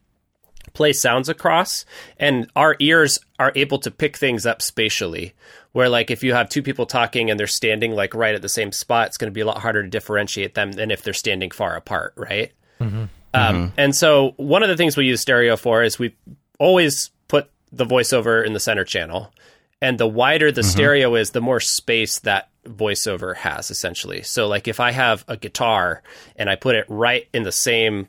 [0.73, 1.85] play sounds across
[2.17, 5.33] and our ears are able to pick things up spatially.
[5.73, 8.49] Where like if you have two people talking and they're standing like right at the
[8.49, 11.13] same spot it's going to be a lot harder to differentiate them than if they're
[11.13, 12.51] standing far apart right?
[12.79, 13.05] Mm-hmm.
[13.33, 13.73] Um, mm-hmm.
[13.77, 16.15] and so one of the things we use stereo for is we
[16.59, 19.33] always put the voiceover in the center channel
[19.81, 20.69] and the wider the mm-hmm.
[20.69, 24.21] stereo is the more space that voiceover has essentially.
[24.21, 26.03] So like if i have a guitar
[26.35, 28.07] and i put it right in the same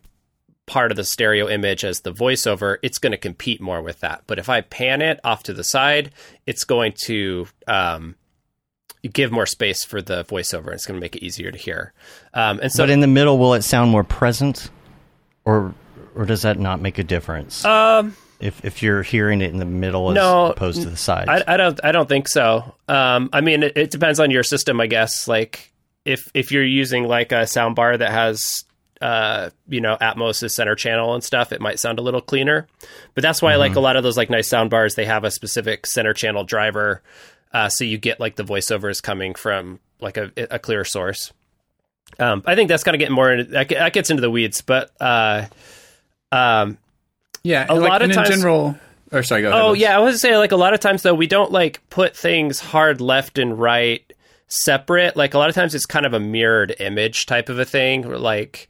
[0.66, 4.22] part of the stereo image as the voiceover, it's going to compete more with that.
[4.26, 6.10] But if I pan it off to the side,
[6.46, 8.14] it's going to um,
[9.12, 10.72] give more space for the voiceover.
[10.72, 11.92] It's going to make it easier to hear.
[12.34, 14.70] Um, and so, but in the middle, will it sound more present,
[15.44, 15.74] or
[16.14, 17.64] or does that not make a difference?
[17.64, 21.28] um, if if you're hearing it in the middle as No, opposed to the sides,
[21.28, 22.74] I, I don't, I don't think so.
[22.88, 25.28] Um, I mean, it, it depends on your system, I guess.
[25.28, 25.72] Like
[26.04, 28.64] if if you're using like a sound bar that has
[29.02, 32.66] uh, you know, Atmos is center channel and stuff, it might sound a little cleaner.
[33.14, 35.24] But that's why, I like a lot of those like nice sound bars, they have
[35.24, 37.02] a specific center channel driver,
[37.52, 41.32] uh, so you get like the voiceovers coming from like a, a clear source.
[42.18, 44.60] Um, I think that's kind of getting more into, that, that gets into the weeds,
[44.62, 45.46] but uh,
[46.30, 46.78] um,
[47.42, 48.76] Yeah, A like, lot of times- in general,
[49.10, 49.62] Or sorry, go ahead.
[49.62, 52.16] Oh yeah, I was say like a lot of times though we don't like put
[52.16, 54.02] things hard left and right
[54.64, 55.16] separate.
[55.16, 58.02] Like a lot of times it's kind of a mirrored image type of a thing.
[58.10, 58.68] Like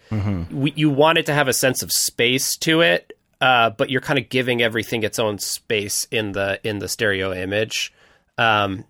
[0.50, 4.00] we, you want it to have a sense of space to it, uh, but you're
[4.00, 7.92] kind of giving everything its own space in the in the stereo image.
[8.38, 8.84] Um,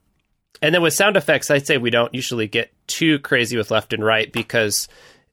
[0.60, 3.92] and then with sound effects, I'd say we don't usually get too crazy with left
[3.92, 4.86] and right because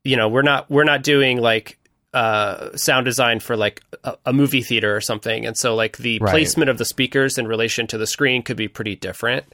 [0.04, 1.78] you know we're not we're not doing like
[2.14, 6.18] uh, sound design for like a, a movie theater or something, and so like the
[6.20, 6.32] Right.
[6.32, 9.46] placement of the speakers in relation to the screen could be pretty different.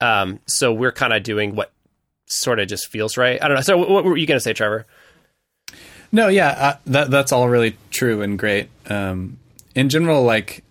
[0.00, 1.72] Um, so we're kind of doing what
[2.26, 3.42] sort of just feels right.
[3.42, 3.62] I don't know.
[3.62, 4.86] So what, were you going to say, Trevor?
[6.12, 8.68] No, yeah, uh, that that's all really true and great.
[8.86, 9.38] Um,
[9.74, 10.62] in general, like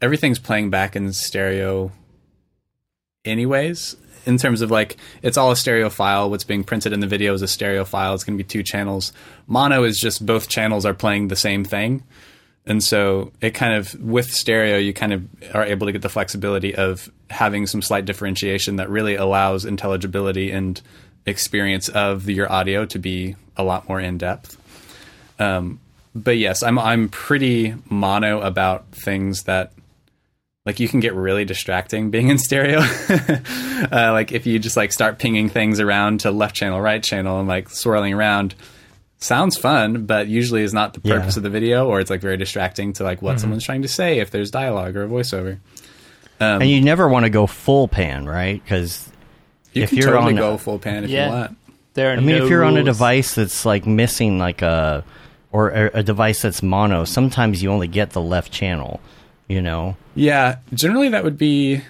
[0.00, 1.90] everything's playing back in stereo,
[3.24, 3.96] anyways.
[4.24, 6.30] In terms of like, it's all a stereo file.
[6.30, 8.14] What's being printed in the video is a stereo file.
[8.14, 9.12] It's going to be two channels.
[9.48, 12.04] Mono is just both channels are playing the same thing,
[12.66, 16.08] and so it kind of with stereo, you kind of are able to get the
[16.08, 20.80] flexibility of having some slight differentiation that really allows intelligibility and
[21.26, 24.56] experience of your audio to be a lot more in depth.
[25.40, 25.80] Um,
[26.14, 29.72] but yes, I'm I'm pretty mono about things that
[30.64, 32.78] like you can get really distracting being in stereo.
[33.90, 37.40] uh, like if you just like start pinging things around to left channel, right channel,
[37.40, 38.54] and like swirling around.
[39.22, 41.18] Sounds fun, but usually is not the Yeah.
[41.18, 43.40] purpose of the video, or it's like very distracting to like what mm-hmm.
[43.40, 45.58] someone's trying to say if there's dialogue or a voiceover.
[46.40, 48.62] Um, and you never want to go full pan, right?
[48.62, 49.08] Because
[49.74, 51.26] You If can you're totally on- go full pan if Yeah.
[51.26, 51.56] you want.
[51.94, 55.04] There are I mean, no if you're on a device that's like missing like a
[55.52, 59.00] or a, a device that's mono, sometimes you only get the left channel.
[59.48, 61.82] You know, Yeah, generally that would be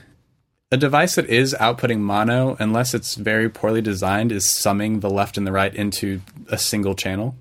[0.73, 5.36] a device that is outputting mono, unless it's very poorly designed, is summing the left
[5.36, 7.36] and the right into a single channel.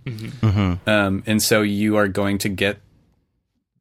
[0.86, 2.82] Um, and so you are going to get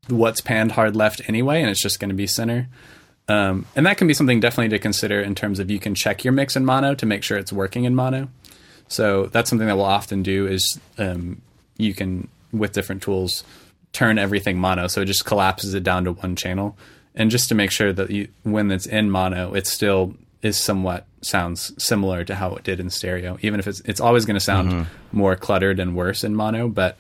[0.09, 2.69] what's panned hard left anyway, and it's just going to be center.
[3.29, 6.25] Um, and that can be something definitely to consider in terms of you can check
[6.25, 8.29] your mix in mono to make sure it's working in mono.
[8.87, 11.43] So that's something that we'll often do is um,
[11.77, 13.43] you can with different tools
[13.93, 16.77] turn everything mono, so it just collapses it down to one channel,
[17.15, 21.07] and just to make sure that you, when it's in mono, it still is somewhat
[21.23, 24.41] sounds similar to how it did in stereo, even if it's it's always going to
[24.41, 26.99] sound more cluttered and worse in mono, but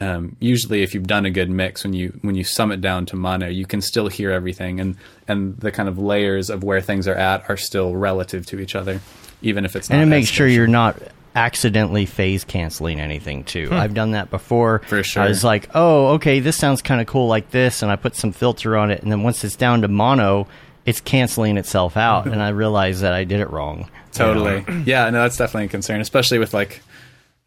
[0.00, 3.04] um, usually if you've done a good mix when you when you sum it down
[3.06, 4.80] to mono you can still hear everything.
[4.80, 4.96] And
[5.28, 8.74] and the kind of layers of where things are at are still relative to each
[8.74, 9.00] other
[9.42, 10.96] even if it's not and it makes sure you're not
[11.34, 13.68] accidentally phase canceling anything too.
[13.72, 14.80] I've done that before.
[14.86, 15.22] For sure.
[15.22, 18.16] I was like, oh, okay, this sounds kind of cool like this, and I put
[18.16, 20.48] some filter on it, and then once it's down to mono,
[20.86, 23.88] it's canceling itself out, and I realized that I did it wrong.
[24.12, 24.64] Totally.
[24.84, 26.82] Yeah, no, that's definitely a concern, especially with like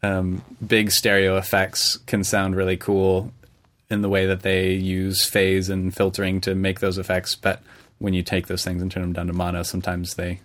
[0.02, 3.32] um, big stereo effects can sound really cool
[3.90, 7.34] in the way that they use phase and filtering to make those effects.
[7.34, 7.62] But
[7.98, 10.40] when you take those things and turn them down to mono, sometimes they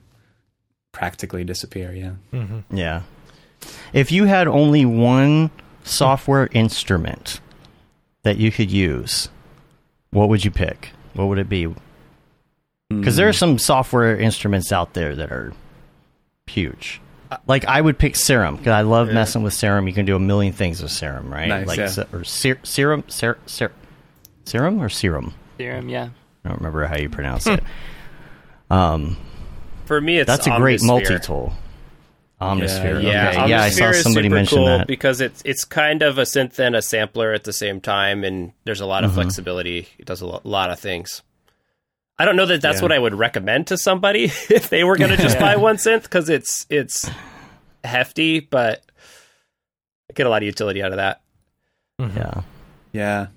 [0.92, 1.94] practically disappear.
[1.94, 2.14] Yeah.
[2.72, 3.04] Yeah.
[3.94, 5.52] If you had only one
[5.84, 7.40] software instrument
[8.24, 9.30] that you could use,
[10.12, 10.90] what would you pick?
[11.14, 11.74] What would it be?
[12.90, 15.54] Because there are some software instruments out there that are
[16.48, 17.00] huge.
[17.46, 19.88] Like I would pick Serum because I love messing with Serum.
[19.88, 21.48] You can do a million things with Serum, right?
[21.48, 22.04] Nice, like yeah.
[22.12, 23.72] or ser- Serum, ser- ser-
[24.46, 25.36] Serum or Serum.
[25.60, 25.90] theorem.
[25.90, 26.10] Yeah,
[26.44, 27.62] I don't remember how you pronounce it.
[28.72, 29.18] Um,
[29.86, 30.88] For me, it's that's a great Omnisphere.
[30.88, 31.54] multi-tool.
[32.42, 33.04] Omnisphere.
[33.04, 33.50] Yeah, okay.
[33.50, 34.88] yeah, I saw somebody super mention cool that.
[34.88, 38.54] because it's it's kind of a synth and a sampler at the same time, and
[38.64, 39.10] there's a lot Mm-hmm.
[39.10, 39.88] of flexibility.
[39.98, 41.22] It does a lo- lot of things.
[42.18, 42.82] I don't know that that's Yeah.
[42.84, 46.04] what I would recommend to somebody if they were going to just buy one synth
[46.04, 47.10] because it's it's
[47.84, 48.84] hefty, but
[50.10, 51.22] I get a lot of utility out of that.
[52.00, 52.42] Yeah.
[52.94, 53.28] Yeah.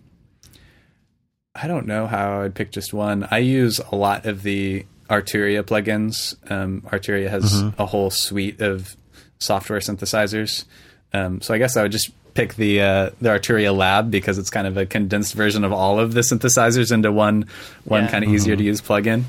[1.55, 3.29] I don't know how I'd pick just one.
[3.31, 6.35] I use a lot of the Arturia plugins.
[6.51, 8.97] Um, Arturia has a whole suite of
[9.39, 10.65] software synthesizers.
[11.13, 14.49] Um, so I guess I would just pick the uh, the Arturia Lab because it's
[14.51, 17.45] kind of a condensed version of all of the synthesizers into one
[17.85, 18.11] one Yeah.
[18.11, 19.25] kind of easier to use plugin.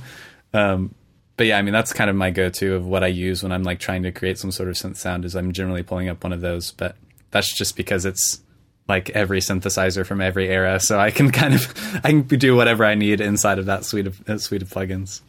[0.53, 0.95] Um,
[1.35, 3.63] but yeah, I mean that's kind of my go-to of what I use when I'm
[3.63, 5.25] like trying to create some sort of synth sound.
[5.25, 6.95] Is I'm generally pulling up one of those, but
[7.31, 8.39] that's just because it's
[8.87, 11.73] like every synthesizer from every era, so I can kind of
[12.05, 15.21] I can do whatever I need inside of that suite of uh, suite of plugins.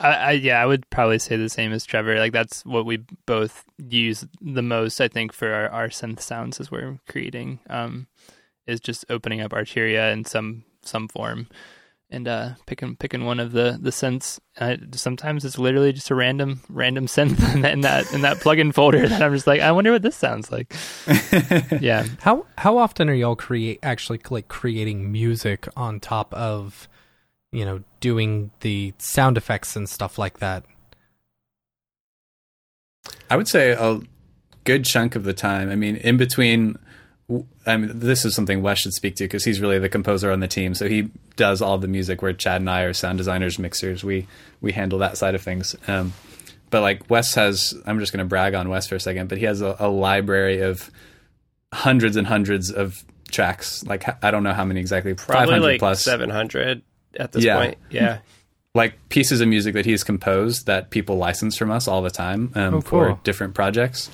[0.00, 2.18] I, I yeah, I would probably say the same as Trevor.
[2.18, 5.00] Like that's what we both use the most.
[5.00, 8.06] I think for our, our synth sounds as we're creating, um,
[8.66, 11.48] is just opening up Arturia in some some form
[12.10, 14.40] and uh, picking picking one of the the synths.
[14.58, 18.38] Uh, sometimes it's literally just a random random synth in that in that, in that
[18.38, 20.74] plugin folder that I'm just like, I wonder what this sounds like.
[21.80, 26.88] yeah, How how often are y'all create actually like creating music on top of
[27.52, 30.64] you know, doing the sound effects and stuff like that?
[33.28, 34.00] I would say a
[34.64, 35.70] good chunk of the time.
[35.70, 36.78] I mean, in between.
[37.64, 40.40] I mean, this is something Wes should speak to because he's really the composer on
[40.40, 40.74] the team.
[40.74, 42.22] So he does all the music.
[42.22, 44.02] Where Chad and I are sound designers, mixers.
[44.02, 44.26] We
[44.60, 45.76] we handle that side of things.
[45.86, 46.12] Um,
[46.70, 49.28] but like Wes has, I'm just going to brag on Wes for a second.
[49.28, 50.90] But he has a, a library of
[51.72, 53.84] hundreds and hundreds of tracks.
[53.84, 55.14] Like I don't know how many exactly.
[55.14, 56.02] Probably 500 like plus.
[56.02, 56.82] 700
[57.18, 57.56] at this Yeah.
[57.56, 57.78] point.
[57.90, 58.18] Yeah.
[58.74, 62.52] like pieces of music that he's composed that people license from us all the time
[62.54, 64.10] um, Oh, for different projects.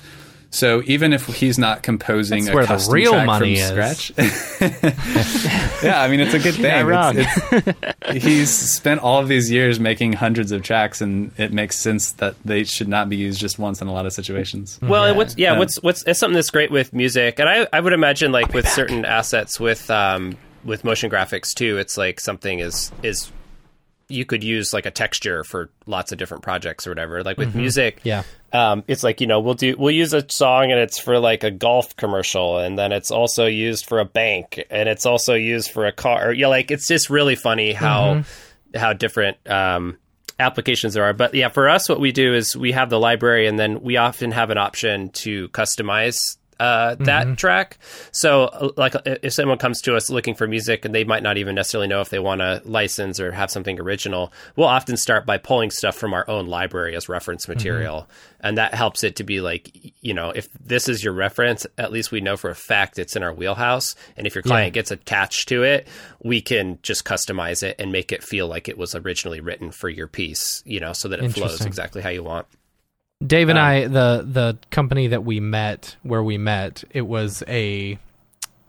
[0.49, 3.77] So even if he's not composing That's a where the custom real track money from
[3.79, 3.99] is.
[3.99, 4.11] scratch,
[5.83, 6.87] yeah, I mean it's a good thing.
[6.89, 7.15] not.
[7.17, 11.77] It's- it's- he's spent all of these years making hundreds of tracks, and it makes
[11.77, 14.79] sense that they should not be used just once in a lot of situations.
[14.81, 15.59] Well, and what's yeah, Yeah.
[15.59, 18.67] what's what's it's something that's great with music, and I I would imagine like with
[18.69, 20.37] certain assets with um
[20.67, 23.31] with motion graphics too, it's like something is is
[24.09, 27.23] you could use like a texture for lots of different projects or whatever.
[27.23, 28.23] Like with music, Yeah.
[28.53, 31.43] um, it's like you know we'll do we'll use a song and it's for like
[31.43, 35.71] a golf commercial, and then it's also used for a bank, and it's also used
[35.71, 36.31] for a car.
[36.31, 38.23] Yeah, like it's just really funny how
[38.75, 39.97] how different um,
[40.39, 41.13] applications there are.
[41.13, 43.97] But yeah, for us, what we do is we have the library, and then we
[43.97, 46.36] often have an option to customize.
[46.59, 47.77] Uh, that track.
[48.11, 51.21] So, uh, like, uh, if someone comes to us looking for music and they might
[51.21, 54.97] not even necessarily know if they want to license or have something original, we'll often
[54.97, 58.07] start by pulling stuff from our own library as reference material.
[58.39, 59.71] And that helps it to be like,
[60.01, 63.15] you know, if this is your reference, at least we know for a fact it's
[63.15, 63.95] in our wheelhouse.
[64.15, 65.87] And if your client gets attached to it,
[66.23, 69.89] we can just customize it and make it feel like it was originally written for
[69.89, 72.47] your piece, you know, so that it flows exactly how you want.
[73.25, 77.43] Dave and Um, I, the the company that we met, where we met, it was
[77.47, 77.97] a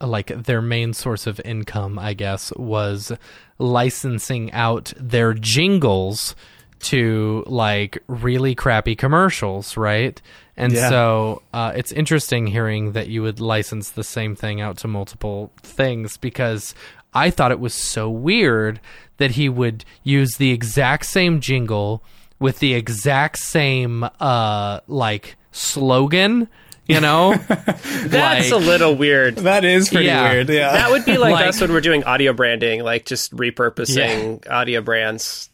[0.00, 3.12] like their main source of income, I guess, was
[3.58, 6.34] licensing out their jingles
[6.80, 10.20] to like really crappy commercials, right?
[10.56, 10.88] And Yeah.
[10.88, 15.50] so uh, it's interesting hearing that you would license the same thing out to multiple
[15.62, 16.74] things because
[17.12, 18.78] I thought it was so weird
[19.16, 22.02] that he would use the exact same jingle
[22.40, 26.48] with the exact same uh like slogan,
[26.86, 27.34] you know?
[27.48, 29.36] That's Like- a little weird.
[29.36, 30.30] That is pretty Yeah.
[30.32, 30.48] weird.
[30.48, 34.48] Yeah, That would be like, Like- us when we're doing audio branding, like just repurposing
[34.50, 35.50] audio brands.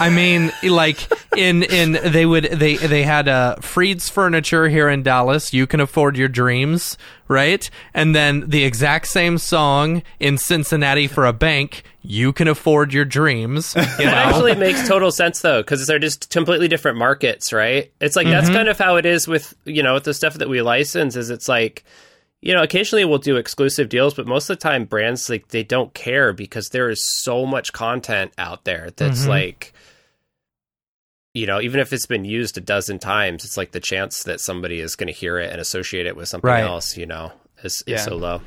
[0.00, 5.02] I mean, like in in they would they they had uh, Freed's Furniture here in
[5.02, 5.52] Dallas.
[5.52, 6.96] You can afford your dreams,
[7.26, 7.68] right?
[7.92, 11.82] And then the exact same song in Cincinnati for a bank.
[12.00, 13.74] You can afford your dreams.
[13.74, 14.10] You know?
[14.10, 17.92] That actually makes total sense though, because they're just completely different markets, right?
[18.00, 20.48] It's like that's kind of how it is with you know with the stuff that
[20.48, 21.14] we license.
[21.14, 21.84] Is it's like
[22.40, 25.62] you know occasionally we'll do exclusive deals, but most of the time brands like they
[25.64, 29.72] don't care because there is so much content out there that's like.
[31.34, 34.40] You know, even if it's been used a dozen times, it's like the chance that
[34.40, 36.64] somebody is going to hear it and associate it with something Right.
[36.64, 37.30] else, you know,
[37.62, 37.96] is, is Yeah.
[37.98, 38.40] so low.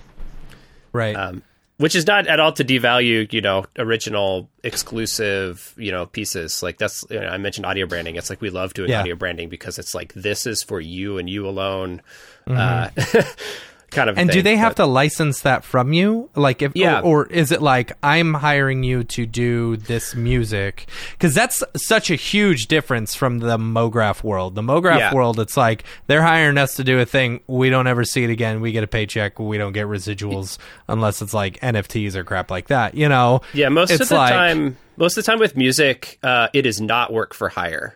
[0.91, 1.15] right.
[1.15, 1.43] um,
[1.77, 6.77] which is not at all to devalue you know original exclusive you know pieces like
[6.77, 8.99] that's you know, i mentioned audio branding it's like we love doing Yeah.
[8.99, 12.01] audio branding because it's like this is for you and you alone
[12.45, 12.89] uh,
[13.91, 16.29] kind of and do they have but- to license that from you?
[16.35, 16.99] Like if Yeah.
[17.01, 20.87] or, or is it like I'm hiring you to do this music?
[21.19, 24.55] Cuz that's such a huge difference from the MoGraph world.
[24.55, 25.13] The MoGraph Yeah.
[25.13, 28.29] world it's like they're hiring us to do a thing, we don't ever see it
[28.29, 28.61] again.
[28.61, 30.57] We get a paycheck, we don't get residuals
[30.87, 33.41] unless it's like NFTs or crap like that, you know.
[33.53, 36.79] yeah most of the like- time most of the time with music uh, it is
[36.79, 37.95] not work for hire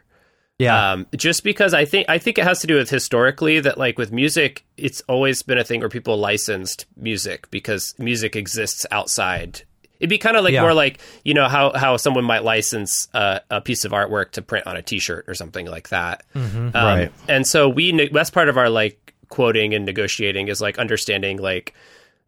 [0.57, 0.93] Yeah.
[0.93, 3.97] um, just because I think I think it has to do with historically that like
[3.97, 9.63] with music, it's always been a thing where people licensed music because music exists outside.
[9.99, 10.61] It'd be kind of like Yeah.
[10.61, 14.41] more like you know how how someone might license uh, a piece of artwork to
[14.41, 16.23] print on a T-shirt or something like that.
[16.35, 17.11] Um, Right.
[17.27, 21.73] And so we that's part of our like quoting and negotiating is like understanding like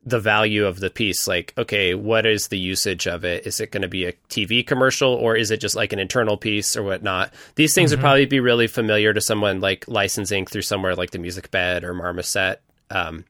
[0.08, 3.46] the value of the piece like okay what is the usage of it?
[3.46, 6.38] Is it going to be a tv commercial or is it just like an internal
[6.38, 7.34] piece or whatnot?
[7.56, 11.18] These things would probably be really familiar to someone like licensing through somewhere like the
[11.20, 13.26] Musicbed or marmoset um,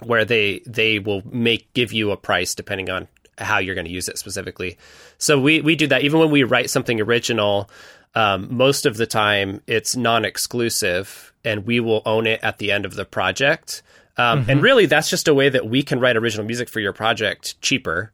[0.00, 3.92] where they they will make give you a price depending on how you're going to
[3.92, 4.78] use it specifically.
[5.18, 6.02] So we we do that.
[6.02, 7.68] Even when we write something original
[8.14, 12.86] um, most of the time it's non-exclusive and we will own it at the end
[12.86, 13.82] of the project
[14.18, 14.60] um, and mm-hmm.
[14.60, 18.12] really that's just a way that we can write original music for your project cheaper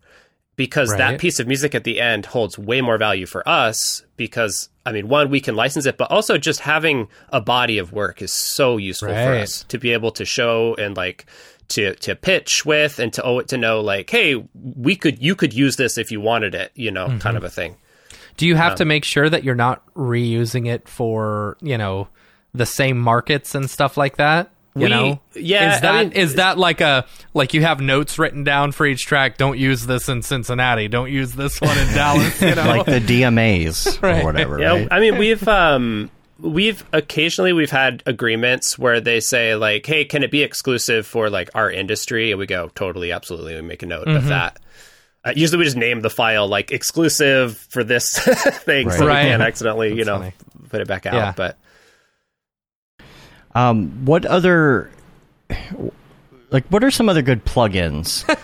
[0.57, 0.99] because Right.
[0.99, 4.93] that piece of music at the end holds way more value for us because I
[4.93, 8.33] mean one we can license it but also just having a body of work is
[8.33, 11.27] so useful for us to be able to show and like
[11.73, 15.35] to to pitch with and to owe it to know like, hey, we could you
[15.35, 17.37] could use this if you wanted it, you know, kind mm-hmm.
[17.39, 17.77] of a thing.
[18.37, 22.09] Do you have to um, make sure that you're not reusing it for you know
[22.55, 24.51] the same markets and stuff like that?
[24.75, 27.05] You We- know, yeah, Is that I mean- is that like a
[27.35, 29.37] like you have notes written down for each track?
[29.37, 30.89] Don't use this in Cincinnati.
[30.89, 32.41] Don't use this one in Dallas.
[32.41, 34.23] You know, like the DMAs Right.
[34.23, 34.59] or whatever.
[34.59, 34.89] Yeah, right?
[34.91, 40.23] I mean we've um we've occasionally we've had agreements where they say like, hey, can
[40.23, 42.31] it be exclusive for like our industry?
[42.31, 43.55] And we go totally, absolutely.
[43.57, 44.17] We make a note Mm-hmm.
[44.17, 44.59] of that.
[45.25, 48.19] Uh, usually we just name the file like exclusive for this
[48.65, 49.25] thing, so Right.
[49.25, 50.33] we can't accidentally you know funny.
[50.71, 51.15] put it back out.
[51.15, 51.33] Yeah.
[51.37, 51.59] But
[53.55, 54.91] Um, what other,
[56.51, 58.37] like, what are some other good plugins oh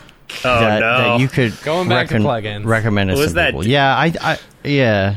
[0.43, 2.65] that, no, that you could Going back to plugins.
[2.65, 3.47] recommend to What was some that?
[3.51, 3.65] people?
[3.67, 5.15] Yeah, I, I, yeah,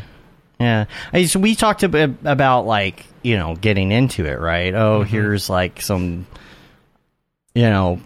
[0.58, 0.84] yeah.
[1.12, 4.74] I, so we talked a bit about like you know getting into it, right?
[4.74, 5.10] Oh, Mm-hmm.
[5.10, 6.26] here's like some,
[7.54, 8.00] you know,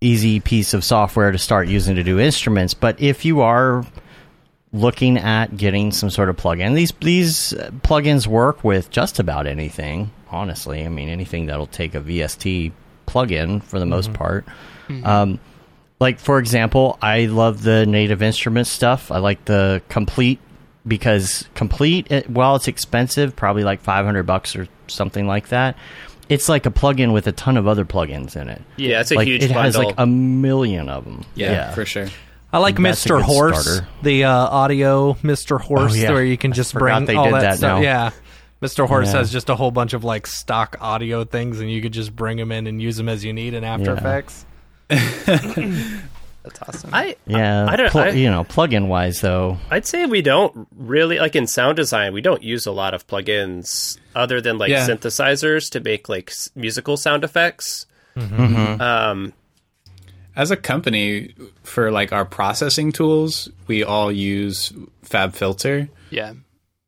[0.00, 2.74] easy piece of software to start using to do instruments.
[2.74, 3.84] But if you are
[4.72, 6.74] looking at getting some sort of plugin.
[6.74, 10.10] These these uh, plugins work with just about anything.
[10.36, 12.72] Honestly, I mean anything that'll take a VST
[13.06, 14.44] plugin for the most part.
[15.04, 15.40] Um,
[15.98, 19.10] like for example, I love the Native Instruments stuff.
[19.10, 20.38] I like the Komplete
[20.86, 25.76] because Komplete, it, while it's expensive, probably like five hundred bucks or something like that.
[26.28, 28.60] It's like a plugin with a ton of other plugins in it.
[28.76, 31.24] yeah, it's a like huge it has like a million of them.
[31.36, 32.08] Yeah, for sure.
[32.52, 33.20] I like That's Mr.
[33.22, 33.88] Horse, starter.
[34.02, 35.60] the uh, audio Mr.
[35.60, 36.10] Horse, Oh, yeah.
[36.12, 37.78] where you can just forgot bring they all did that, that stuff.
[37.78, 37.82] now.
[37.82, 38.10] Yeah,
[38.62, 38.88] Mr.
[38.88, 39.18] Horse Yeah.
[39.18, 42.38] has just a whole bunch of like stock audio things, and you could just bring
[42.38, 43.98] them in and use them as you need in After Yeah.
[43.98, 44.44] Effects.
[44.88, 46.90] That's awesome.
[46.92, 49.58] I Yeah, I don't- pl- I- you know, plugin wise though.
[49.70, 52.12] I'd say we don't really like in sound design.
[52.12, 54.86] We don't use a lot of plugins other than like Yeah.
[54.86, 57.86] synthesizers to make like s- musical sound effects.
[58.16, 58.80] Mm-hmm.
[58.80, 59.32] Um,
[60.36, 61.34] As a company,
[61.64, 64.72] for like our processing tools, we all use
[65.04, 66.32] FabFilter yeah.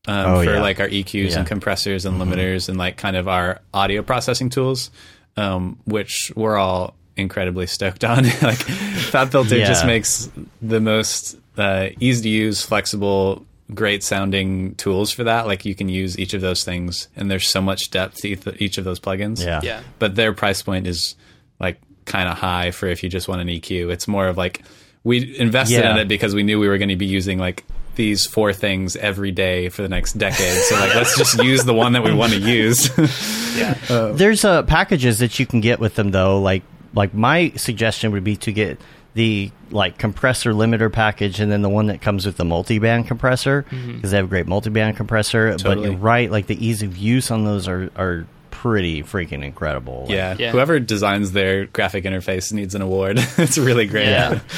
[0.09, 0.61] Um, Oh, for yeah.
[0.61, 1.39] like our EQs Yeah.
[1.39, 4.91] and compressors and limiters and like kind of our audio processing tools,
[5.37, 8.25] um, which we're all incredibly stoked on.
[8.43, 9.87] like FabFilter just Yeah.
[9.87, 10.31] makes
[10.63, 13.45] the most uh, easy to use, flexible,
[13.75, 15.47] great sounding tools for that.
[15.47, 18.79] Like you can use each of those things, and there's so much depth to each
[18.79, 19.45] of those plugins.
[19.45, 19.61] Yeah.
[19.63, 19.81] Yeah.
[19.99, 21.17] but their price point is
[21.61, 23.91] like kind of high for if you just want an EQ.
[23.91, 24.63] It's more of like
[25.05, 25.93] we invested Yeah.
[25.93, 27.65] in it because we knew we were going to be using like
[27.99, 30.63] these four things every day for the next decade.
[30.63, 32.91] So like let's just use the one that we want to use.
[33.59, 36.41] Yeah, There's uh, packages that you can get with them though.
[36.41, 36.63] Like
[36.95, 38.81] like my suggestion would be to get
[39.15, 43.63] the like compressor limiter package and then the one that comes with the multi-band compressor
[43.69, 45.57] because they have a great multi-band compressor.
[45.61, 50.03] But you're right, like the ease of use on those are are pretty freaking incredible.
[50.03, 50.37] Like, yeah.
[50.39, 50.51] Yeah.
[50.53, 53.19] Whoever designs their graphic interface needs an award.
[53.39, 54.07] it's really great.
[54.07, 54.41] Yeah.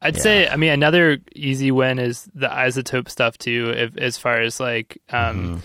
[0.00, 0.22] I'd Yeah.
[0.22, 3.72] say, I mean, another easy win is the iZotope stuff too.
[3.76, 5.62] If, as far as like, um,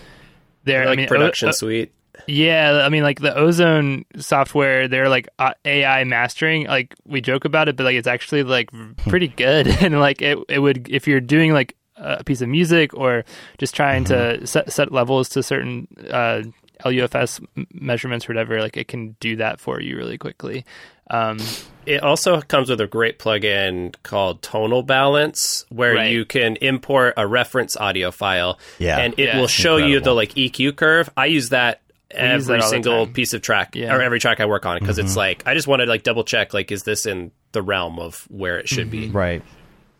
[0.64, 1.92] there, like I mean, production o- suite.
[2.26, 5.28] Yeah, I mean, like the Ozone software, they're like
[5.64, 6.66] AI mastering.
[6.66, 8.70] Like we joke about it, but like it's actually like
[9.08, 9.66] pretty good.
[9.82, 13.24] and like it, it would if you're doing like a piece of music or
[13.58, 16.42] just trying to set, set levels to certain uh,
[16.84, 17.40] LUFS
[17.72, 20.64] measurements or whatever, like it can do that for you really quickly.
[21.10, 21.38] Um,
[21.86, 26.10] It also comes with a great plugin called Tonal Balance, where Right.
[26.10, 28.96] you can import a reference audio file, Yeah.
[28.98, 29.38] and it Yeah.
[29.38, 31.10] will show you the like EQ curve.
[31.14, 33.94] I use that use every that single piece of track Yeah.
[33.94, 35.06] or every track I work on because Mm-hmm.
[35.08, 37.98] it's like I just want to like double check like is this in the realm
[37.98, 39.08] of where it should be.
[39.08, 39.42] Right.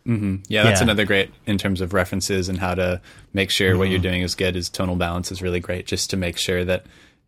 [0.07, 0.85] Yeah, that's Yeah.
[0.85, 2.99] another great in terms of references and how to
[3.33, 4.07] make sure what you're Mm-hmm.
[4.09, 4.55] doing is good.
[4.55, 6.85] Is tonal balance is really great just to make sure that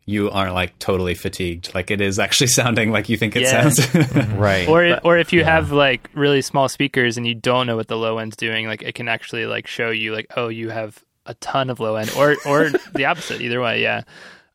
[0.08, 1.74] you aren't like totally fatigued.
[1.74, 3.68] Like it is actually sounding like you think it Yeah.
[3.68, 3.94] sounds.
[4.34, 4.66] Right.
[4.66, 7.96] or or if you have like really small speakers and you don't know what the
[7.96, 11.34] low end's doing, like it can actually like show you like oh you have a
[11.34, 13.42] ton of low end or or the opposite.
[13.42, 14.02] Either way, yeah,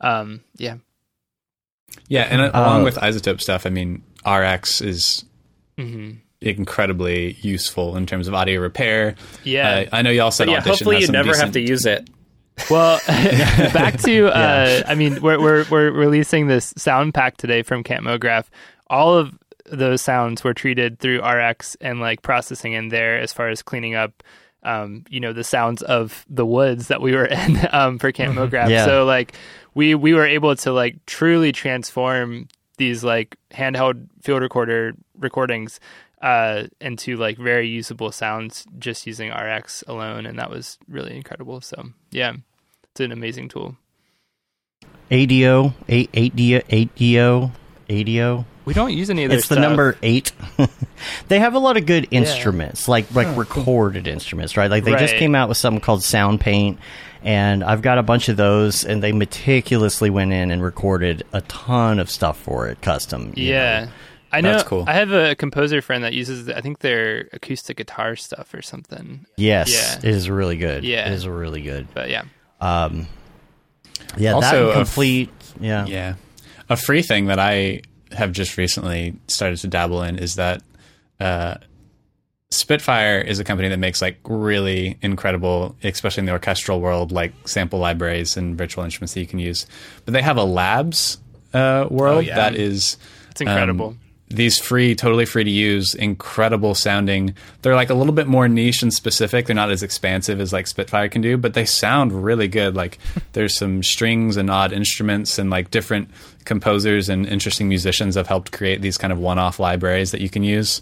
[0.01, 0.77] um, yeah,
[2.07, 5.23] yeah, and uh, along Uh, with iZotope stuff, I mean, RX is
[5.77, 9.15] hmm incredibly useful in terms of audio repair.
[9.45, 9.85] yeah.
[9.91, 11.61] Uh, I know y'all said But yeah, Audition hopefully has you some never have to
[11.61, 12.09] use it.
[12.69, 17.84] Well, back to uh, I mean, we're we're we're releasing this sound pack today from
[17.84, 18.45] Camp MoGraph.
[18.88, 23.49] All of those sounds were treated through RX and like processing in there as far
[23.49, 24.23] as cleaning up.
[24.65, 28.35] Um, you know the sounds of the woods that we were in um, for Camp
[28.35, 28.69] MoGraph.
[28.69, 28.85] Yeah.
[28.85, 29.35] So like
[29.73, 32.47] we we were able to like truly transform
[32.77, 35.80] these like handheld field recorder recordings
[36.23, 41.61] uh, into like very usable sounds just using RX alone, and that was really incredible.
[41.61, 42.33] So yeah,
[42.91, 43.75] it's an amazing tool.
[45.11, 47.51] ADO, eight ADO, ADO
[47.89, 48.45] ADO.
[48.65, 49.61] We don't use any of their It's the stuff.
[49.61, 50.31] number eight.
[51.27, 54.71] they have a lot of good instruments, like like recorded instruments, right?
[54.71, 55.19] Like they just Right.
[55.19, 56.77] came out with something called Soundpaint,
[57.23, 61.41] and I've got a bunch of those, and they meticulously went in and recorded a
[61.41, 63.33] ton of stuff for it, custom.
[63.35, 63.85] you Yeah.
[63.85, 63.91] know.
[64.34, 64.51] I know.
[64.53, 64.84] That's cool.
[64.88, 69.26] I have a composer friend that uses, I think, their acoustic guitar stuff or something.
[69.38, 70.10] Yes, Yeah.
[70.10, 70.84] it is really good.
[70.84, 71.07] Yeah.
[71.07, 71.88] it is really good.
[71.93, 72.23] But yeah,
[72.60, 73.07] Um,
[74.18, 75.30] yeah, Also, and a f- complete.
[75.61, 76.15] yeah, Yeah.
[76.69, 77.81] A free thing that I
[78.11, 80.61] have just recently started to dabble in is that
[81.19, 81.55] uh,
[82.49, 87.34] Spitfire is a company that makes like really incredible, especially in the orchestral world, like
[87.47, 89.65] sample libraries and virtual instruments that you can use.
[90.05, 91.18] But they have a labs
[91.53, 92.35] uh, world yeah.
[92.35, 92.97] that is
[93.31, 93.88] it's incredible.
[93.89, 93.99] um,
[94.34, 97.35] these free, totally free to use, incredible sounding.
[97.61, 99.45] They're like a little bit more niche and specific.
[99.45, 102.76] They're not as expansive as like Spitfire can do, but they sound really good.
[102.76, 102.99] Like
[103.34, 106.10] there's some strings and odd instruments and like different
[106.45, 110.43] composers and interesting musicians have helped create these kind of one-off libraries that you can
[110.43, 110.81] use.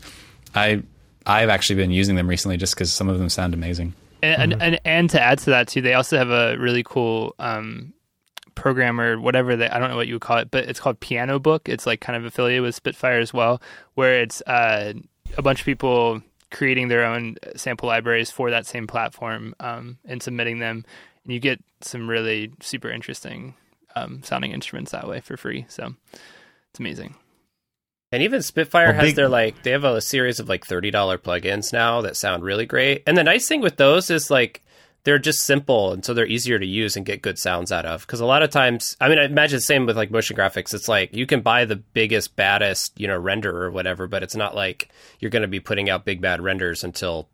[0.56, 0.84] I
[1.26, 3.94] I've actually been using them recently just because some of them sound amazing.
[4.24, 7.36] and, and, and and to add to that too, they also have a really cool
[7.40, 7.94] um,
[8.56, 11.00] program or whatever they I don't know what you would call it, but it's called
[11.00, 11.62] Pianobook.
[11.70, 13.62] It's like kind of affiliated with Spitfire as well,
[13.96, 14.94] where it's uh,
[15.38, 16.22] a bunch of people
[16.52, 20.84] creating their own sample libraries for that same platform um, and submitting them,
[21.24, 23.56] and you get some really super interesting
[23.96, 25.66] um, sounding instruments that way for free.
[25.70, 25.94] So
[26.70, 27.16] it's amazing.
[28.14, 30.92] And even Spitfire Well, has big- their like they have a series of like thirty
[30.92, 33.04] dollar plugins now that sound really great.
[33.08, 34.62] And the nice thing with those is like
[35.04, 38.02] they're just simple and so they're easier to use and get good sounds out of.
[38.02, 40.74] Because a lot of times, I mean, I imagine the same with like motion graphics.
[40.74, 44.36] It's like you can buy the biggest, baddest, you know, render or whatever, but it's
[44.36, 47.28] not like you're going to be putting out big bad renders until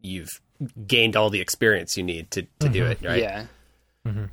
[0.00, 0.40] you've
[0.86, 2.98] gained all the experience you need to to do it.
[2.98, 3.06] Mm-hmm.
[3.06, 3.22] Right?
[3.22, 3.46] Yeah.
[4.06, 4.24] Mm-hmm.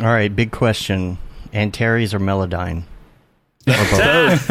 [0.00, 1.18] All right, big question:
[1.52, 2.84] Antares or Melodyne?
[3.66, 4.50] Both.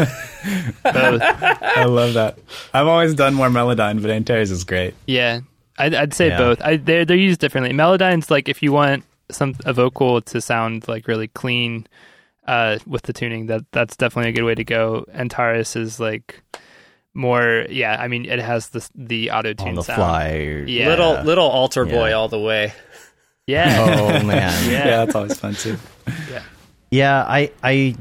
[0.84, 2.38] I love that.
[2.74, 4.94] I've always done more Melodyne, but Antares is great.
[5.06, 5.41] Yeah,
[5.78, 6.38] I'd, I'd say Yeah.
[6.38, 6.62] both.
[6.62, 7.74] I, they're they're used differently.
[7.74, 11.86] Melodyne's like if you want some a vocal to sound like really clean
[12.48, 15.06] uh, with the tuning, that that's definitely a good way to go.
[15.14, 16.41] Antares is like
[17.14, 17.98] more, yeah.
[17.99, 19.98] I mean, it has the the auto on tune the sound.
[19.98, 20.64] fly.
[20.68, 20.90] Yeah.
[20.90, 22.14] Little little AlterBoy Yeah.
[22.16, 22.74] all the way.
[23.48, 24.52] Yeah, Oh man.
[24.72, 24.86] Yeah.
[24.88, 25.78] Yeah, that's always fun too.
[26.90, 27.95] Yeah, I I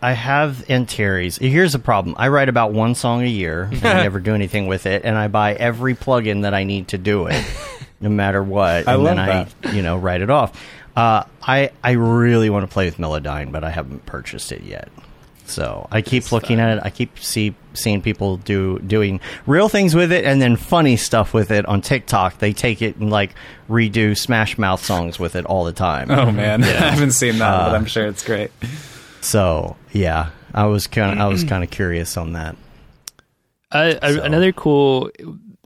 [0.00, 1.36] I have Antares.
[1.38, 2.14] Here's the problem.
[2.18, 5.16] I write about one song a year and I never do anything with it and
[5.16, 7.44] I buy every plugin that I need to do it
[8.00, 10.60] no matter what I and love then I, you know, write it off.
[10.94, 14.88] Uh, I I really want to play with Melodyne, but I haven't purchased it yet.
[15.46, 16.82] So I keep looking at it.
[16.84, 21.32] I keep see seeing people do doing real things with it, and then funny stuff
[21.34, 22.38] with it on TikTok.
[22.38, 23.34] They take it and like
[23.68, 26.10] redo Smash Mouth songs with it all the time.
[26.10, 28.50] Oh man, I haven't seen that, Uh, but I'm sure it's great.
[29.22, 32.56] So yeah, I was kind of I was kind of curious on that.
[33.70, 35.10] Uh, So- Another cool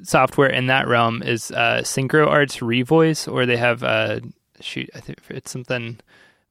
[0.03, 4.21] software in that realm is uh, Synchro Arts Revoice, or they have uh,
[4.61, 5.99] shoot, I think it's something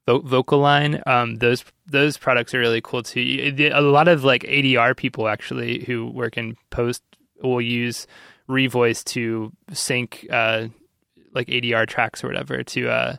[0.08, 1.06] Vo- VocAlign.
[1.08, 3.22] Um, those those products are really cool too.
[3.74, 7.02] A lot of like ADR people actually who work in post
[7.42, 8.08] will use
[8.50, 10.68] Revoice to sync uh,
[11.34, 13.18] like ADR tracks or whatever to.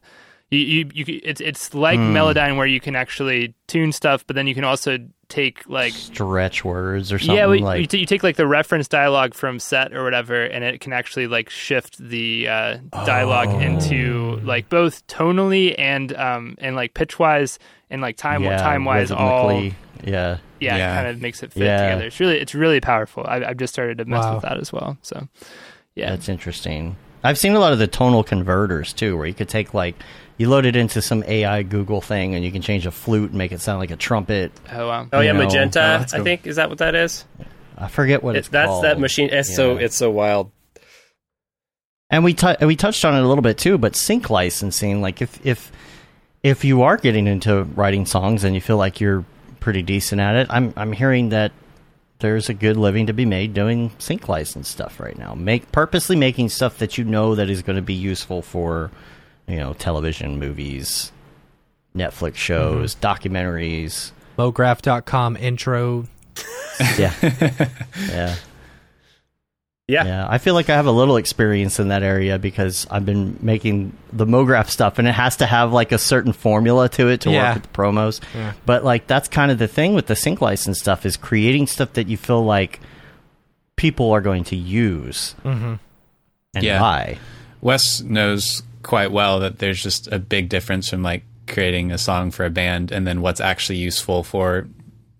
[0.50, 4.46] You, you, you, it's it's like Melodyne where you can actually tune stuff, but then
[4.46, 4.98] you can also
[5.28, 8.46] take like Stretch words or something yeah, well, like you, t- you take like the
[8.46, 13.48] reference dialogue from set or whatever, and it can actually like shift the uh, dialogue
[13.50, 13.58] Oh.
[13.58, 17.58] into like both tonally and um and like pitch wise
[17.90, 19.72] and like time yeah, time wise all yeah.
[20.04, 20.38] yeah,
[20.76, 20.94] Yeah.
[20.94, 21.86] kind of makes it fit Yeah.
[21.88, 22.06] together.
[22.06, 23.24] It's really it's really powerful.
[23.26, 24.34] I, I've just started to mess Wow.
[24.34, 24.96] with that as well.
[25.02, 25.26] So
[25.96, 26.94] yeah, That's interesting.
[27.24, 29.96] I've seen a lot of the tonal converters too, where you could take like
[30.38, 33.38] you load it into some AI Google thing, and you can change a flute and
[33.38, 34.52] make it sound like a trumpet.
[34.72, 35.08] oh wow.
[35.12, 35.78] Oh yeah, know, magenta.
[35.80, 37.24] oh, that's I think is that what that is?
[37.78, 38.84] I forget what It- it's that's called.
[38.84, 39.28] that machine.
[39.30, 40.50] It's so it's so wild.
[42.10, 45.20] And we tou- we touched on it a little bit too, but sync licensing, like
[45.20, 45.72] if if
[46.42, 49.24] if you are getting into writing songs and you feel like you're
[49.58, 51.50] pretty decent at it, I'm I'm hearing that
[52.20, 55.34] there's a good living to be made doing sync license stuff right now.
[55.34, 58.90] Make purposely making stuff that you know that is going to be useful for,
[59.48, 61.12] you know, television, movies,
[61.94, 64.12] Netflix shows, documentaries.
[64.38, 66.06] Mograph.com intro.
[66.98, 68.36] Yeah, yeah.
[69.88, 70.04] Yeah.
[70.04, 73.38] Yeah, I feel like I have a little experience in that area because I've been
[73.40, 77.20] making the MoGraph stuff, and it has to have like a certain formula to it
[77.22, 77.44] to Yeah.
[77.46, 78.20] work with the promos.
[78.34, 78.52] Yeah.
[78.66, 81.92] But like that's kind of the thing with the sync license stuff is creating stuff
[81.94, 82.80] that you feel like
[83.76, 85.74] people are going to use Mm-hmm.
[86.56, 86.80] and Yeah.
[86.80, 87.18] buy.
[87.62, 92.30] Wes knows quite well that there's just a big difference from like creating a song
[92.30, 94.68] for a band and then what's actually useful for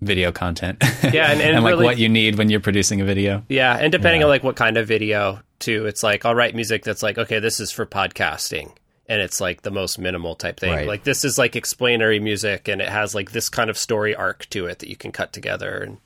[0.01, 0.83] video content.
[1.03, 3.43] Yeah, and- and like really- what you need when you're producing a video.
[3.49, 6.85] Yeah, and depending on like what kind of video too, it's like I'll write music
[6.85, 8.73] that's like, okay, this is for podcasting.
[9.09, 10.73] And it's like the most minimal type thing.
[10.73, 10.87] Right.
[10.87, 14.49] Like this is like explanatory music and it has like this kind of story arc
[14.51, 15.99] to it that you can cut together and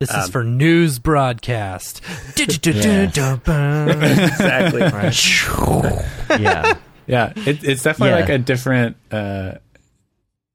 [0.00, 2.00] This Um, is for news broadcast.
[2.40, 2.82] exactly.
[6.40, 6.74] yeah.
[7.06, 8.20] Yeah, it, it's definitely Yeah.
[8.20, 8.96] like a different.
[9.10, 9.54] Uh,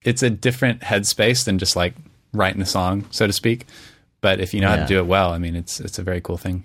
[0.04, 1.94] it's a different headspace than just like
[2.34, 3.66] writing a song, so to speak.
[4.22, 6.22] But if you know how to do it well, I mean, it's it's a very
[6.22, 6.64] cool thing.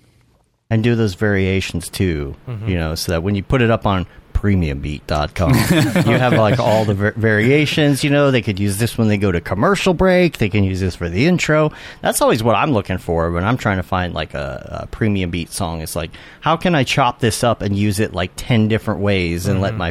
[0.71, 2.35] and do those variations too
[2.67, 4.07] you know so that when you put it up on
[4.45, 5.55] premiumbeat.com
[6.13, 9.17] you have like all the var- variations you know they could use this when they
[9.17, 11.73] go to commercial break they can use this for the intro.
[12.03, 15.31] That's always what i'm looking for when i'm trying to find like a, a premium
[15.31, 15.81] beat song.
[15.81, 16.11] It's like
[16.43, 19.71] how can i chop this up and use it like 10 different ways and let
[19.71, 19.79] mm-hmm.
[19.79, 19.91] my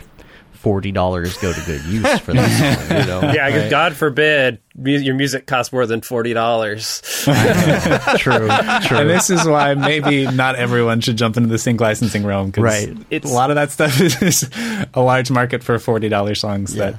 [0.64, 4.92] $40 go to good use for this song you know Yeah, 'cause God forbid mu-
[4.98, 7.02] your music costs more than forty dollars.
[8.18, 12.26] true true And this is why maybe not everyone should jump into the sync licensing
[12.26, 12.52] realm.
[12.52, 12.90] 'cause Right.
[13.10, 14.50] It's- a lot of that stuff is
[14.94, 16.74] a large market for forty dollars songs.
[16.76, 16.96] That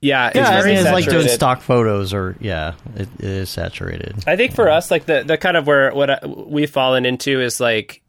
[0.00, 3.50] Yeah, it's yeah, I mean, it's like doing stock photos, or yeah, it, it is
[3.50, 4.14] saturated.
[4.26, 7.40] I think for us, like the the kind of where what I, we've fallen into
[7.40, 8.00] is like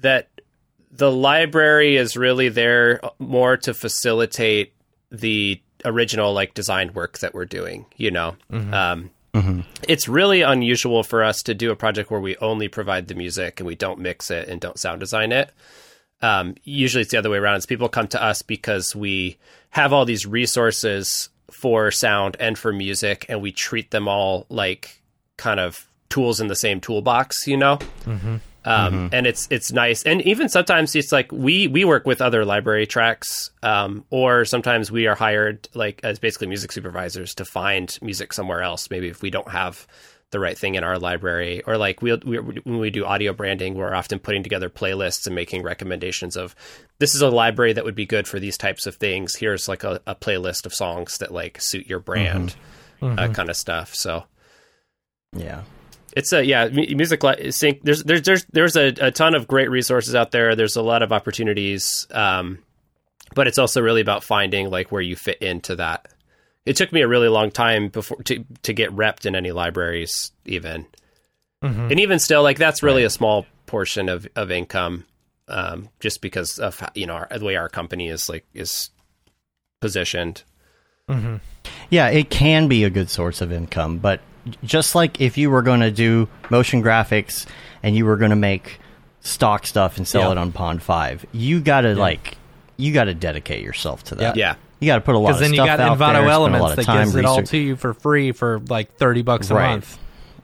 [0.00, 0.28] that
[0.90, 4.72] the library is really there more to facilitate
[5.10, 7.86] the original like design work that we're doing.
[7.96, 9.10] You know, um,
[9.86, 13.60] it's really unusual for us to do a project where we only provide the music
[13.60, 15.50] and we don't mix it and don't sound design it.
[16.20, 17.56] Um, usually it's the other way around.
[17.56, 19.38] It's people come to us because we
[19.70, 25.00] have all these resources for sound and for music, and we treat them all like
[25.36, 27.78] kind of tools in the same toolbox, you know.
[28.68, 32.44] Um, And it's it's nice, and even sometimes it's like we we work with other
[32.44, 37.96] library tracks, um, or sometimes we are hired like as basically music supervisors to find
[38.02, 38.90] music somewhere else.
[38.90, 39.86] Maybe if we don't have
[40.30, 43.74] the right thing in our library, or like we, we when we do audio branding,
[43.74, 46.54] we're often putting together playlists and making recommendations of
[46.98, 49.34] this is a library that would be good for these types of things.
[49.36, 52.54] Here's like a, a playlist of songs that like suit your brand,
[53.00, 53.94] Uh, kind of stuff.
[53.94, 54.24] So
[55.32, 55.62] Yeah,
[56.16, 59.70] it's a yeah music li- sync there's there's there's there's a, a ton of great
[59.70, 60.56] resources out there.
[60.56, 62.58] There's a lot of opportunities um
[63.34, 66.08] but it's also really about finding like where you fit into that.
[66.64, 70.32] It took me a really long time before to to get repped in any libraries
[70.44, 70.86] even.
[71.90, 75.04] And even still like that's really a small portion of of income
[75.48, 78.90] um just because of you know our, the way our company is like is
[79.80, 80.42] positioned.
[81.90, 84.20] Yeah, it can be a good source of income, but
[84.64, 87.46] just like if you were going to do motion graphics
[87.82, 88.78] and you were going to make
[89.20, 90.32] stock stuff and sell Yeah.
[90.32, 92.36] it on Pond Five, you got to like
[92.76, 94.36] you got to dedicate yourself to that.
[94.36, 96.12] yeah You got to put a lot of Because then you got out there, Envato
[96.12, 98.94] spend a lot Elements that time gives it all to you for free for like
[98.96, 99.70] thirty bucks a Right.
[99.70, 99.98] month.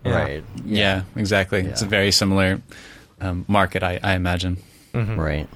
[0.05, 0.13] Yeah.
[0.23, 0.45] Right.
[0.67, 1.61] yeah, exactly.
[1.61, 2.61] It's a very similar
[3.23, 4.59] um, market, I, I imagine.
[4.93, 5.49] Right.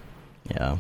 [0.50, 0.78] Yeah.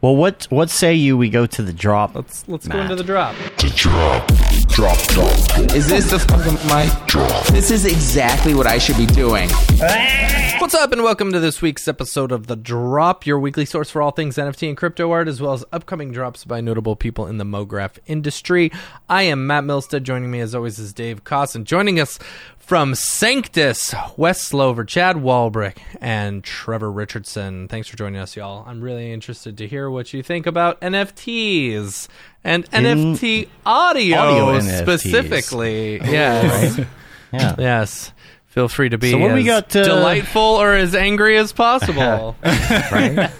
[0.00, 2.14] Well, what what say you we go to the drop?
[2.14, 3.34] Let's let's go into the drop.
[3.56, 4.28] The drop,
[4.68, 5.74] drop, drop.
[5.74, 7.52] Is this the fucking mic?
[7.52, 9.50] This is exactly what I should be doing.
[10.60, 14.00] What's up, and welcome to this week's episode of The Drop, your weekly source for
[14.00, 17.38] all things NFT and crypto art, as well as upcoming drops by notable people in
[17.38, 18.70] the MoGraph industry.
[19.08, 20.04] I am Matt Milstead.
[20.04, 22.20] Joining me, as always, is Dave Koss, and joining us
[22.68, 27.66] from Sanctus, Wes Slover, Chad Walbrick, and Trevor Richardson.
[27.66, 28.62] Thanks for joining us, y'all.
[28.68, 32.08] I'm really interested to hear what you think about NFTs
[32.44, 34.82] and NFT audio, Audio NFTs.
[34.82, 35.96] specifically.
[35.96, 36.78] Yes.
[37.30, 37.56] Yeah.
[37.58, 38.14] Yes.
[38.46, 41.52] Feel free to be So what as we got, uh, delightful or as angry as
[41.52, 42.36] possible.
[42.90, 43.30] Right.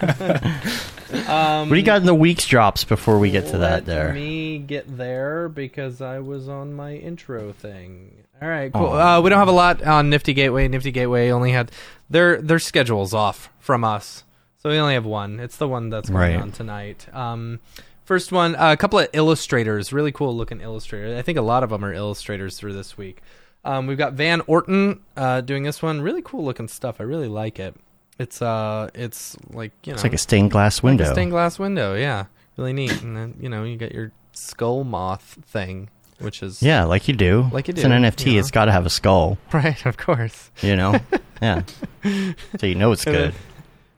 [1.10, 4.12] what do you got in the week's drops before we get to that Let there?
[4.12, 8.18] me get there because I was on my intro thing.
[8.40, 8.93] All right, cool.
[8.93, 10.69] Uh, we don't have a lot on Nifty Gateway.
[10.69, 11.73] Nifty Gateway only had
[12.09, 14.24] their their schedules off from us,
[14.62, 15.40] so we only have one.
[15.40, 16.40] It's the one that's going Right.
[16.40, 17.06] on tonight.
[17.12, 17.59] Um,
[18.05, 21.19] first one, uh, a couple of illustrators, really cool looking illustrators.
[21.19, 23.23] I think a lot of them are illustrators through this week.
[23.65, 26.01] Um, we've got Van Orton uh, doing this one.
[26.01, 27.01] Really cool looking stuff.
[27.01, 27.74] I really like it.
[28.20, 31.10] It's uh, it's like you know, It's like a stained glass window.
[31.12, 31.94] stained glass window.
[31.97, 33.02] Yeah, really neat.
[33.02, 35.90] And then you know you get your skull moth thing,
[36.20, 37.49] which is yeah, like you do.
[37.53, 38.27] Like you It's do, an NFT.
[38.27, 38.39] you know.
[38.40, 39.39] It's got to have a skull.
[39.53, 40.51] right, of course.
[40.62, 40.99] You know.
[41.43, 41.62] yeah.
[42.59, 43.35] So you know it's And then- good.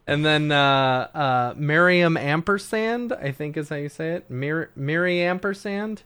[0.07, 4.29] And then uh, uh, Miriam Ampersand, I think is how you say it.
[4.29, 6.03] Mir- Miri Ampersand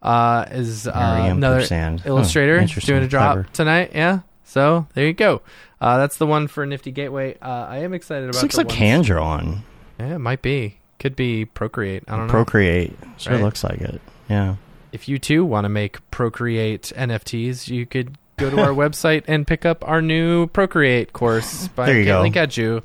[0.00, 2.02] uh, is uh, Miri another Ampersand.
[2.04, 2.94] Oh, illustrator interesting.
[2.94, 3.48] doing a drop Clever.
[3.52, 3.90] tonight.
[3.94, 4.20] Yeah.
[4.44, 5.42] So there you go.
[5.80, 7.36] Uh, that's the one for Nifty Gateway.
[7.42, 8.34] Uh, I am excited about.
[8.34, 9.64] This looks the like ones- hand drawn.
[9.98, 10.78] Yeah, it might be.
[11.00, 12.04] Could be Procreate.
[12.06, 12.30] I don't know.
[12.30, 12.92] Procreate.
[13.16, 13.42] Sure Right.
[13.42, 14.00] looks like it.
[14.30, 14.54] Yeah.
[14.92, 19.46] If you too want to make Procreate NFTs, you could go to our website and
[19.46, 22.20] pick up our new Procreate course by There you go.
[22.22, 22.82] Link at you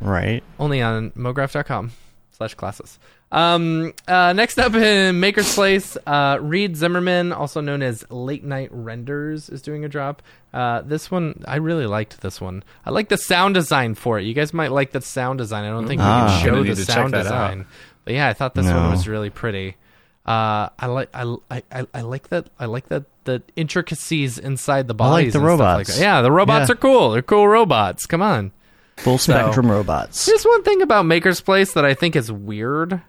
[0.00, 0.42] Right.
[0.58, 1.92] only on mograph.com
[2.32, 2.98] slash classes.
[3.30, 8.68] Um, uh, next up in Maker's Place, uh, Reed Zimmerman, also known as Late Night
[8.72, 10.20] Renders, is doing a drop.
[10.52, 12.62] Uh, this one, I really liked this one.
[12.84, 14.24] I like the sound design for it.
[14.24, 15.64] You guys might like the sound design.
[15.64, 16.28] I don't think we Ah.
[16.42, 17.64] can show the need to check sound that design.
[18.04, 18.76] But yeah, I thought this No.
[18.76, 19.76] one was really pretty.
[20.24, 21.62] Uh, I like I, I,
[21.92, 25.34] I- like that I like that the intricacies inside the bodies.
[25.34, 25.96] I like the and stuff like robots.
[25.96, 26.02] that.
[26.02, 26.72] yeah, the robots Yeah.
[26.72, 27.10] are cool.
[27.10, 28.06] They're cool robots.
[28.06, 28.52] Come on.
[28.98, 30.26] Full spectrum robots.
[30.26, 33.00] There's one thing about Maker's Place that I think is weird.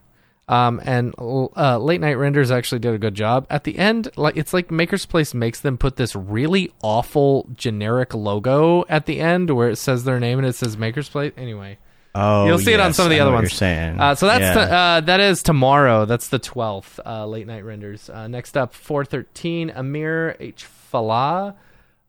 [0.47, 3.47] Um, and uh, Late Night Renders actually did a good job.
[3.49, 8.13] At the end, like it's like Maker's Place makes them put this really awful generic
[8.13, 11.31] logo at the end where it says their name and it says Maker's Place.
[11.37, 11.77] Anyway,
[12.15, 13.43] Oh, you'll see it on some of the other ones.
[13.43, 13.99] You're saying.
[13.99, 14.61] Uh, so that's Yeah.
[14.97, 16.05] uh, that is tomorrow.
[16.05, 16.99] That's the twelfth.
[17.05, 18.09] Uh, late night renders.
[18.09, 19.71] Uh, next up, four thirteen.
[19.71, 21.55] Amir H Fallah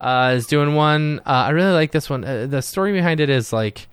[0.01, 1.21] uh, is doing one.
[1.21, 2.25] Uh, I really like this one.
[2.25, 3.89] Uh, the story behind it is like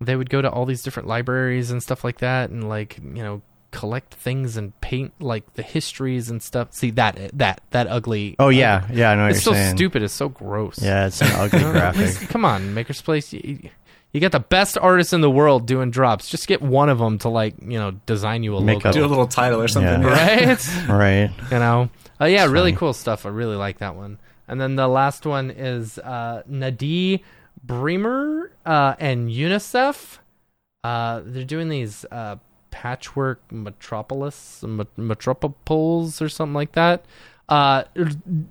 [0.00, 3.22] they would go to all these different libraries and stuff like that, and like you
[3.22, 3.42] know
[3.72, 6.72] collect things and paint like the histories and stuff.
[6.72, 8.34] See that that that ugly.
[8.38, 9.10] oh yeah, yeah.
[9.10, 9.76] I know it's so saying.
[9.76, 10.02] stupid.
[10.02, 10.80] It's so gross.
[10.82, 12.00] Yeah, it's an ugly graphic.
[12.00, 13.32] least- Come on, Maker's Place.
[13.34, 13.68] You,
[14.12, 16.28] you got the best artists in the world doing drops.
[16.28, 18.94] Just get one of them to like you know design you a Make logo, up-
[18.94, 20.02] Do a little title or something.
[20.02, 20.38] Yeah.
[20.40, 20.46] yeah.
[20.46, 20.88] right?
[20.88, 21.30] right.
[21.52, 22.78] you know, uh, yeah, really funny.
[22.78, 23.24] cool stuff.
[23.26, 24.18] I really like that one.
[24.48, 27.20] And then the last one is uh, Nadieh
[27.62, 30.18] Bremer uh, and UNICEF.
[30.82, 32.36] Uh, they're doing these uh,
[32.70, 37.04] patchwork metropolis, met- metropoles or something like that.
[37.48, 37.84] Uh,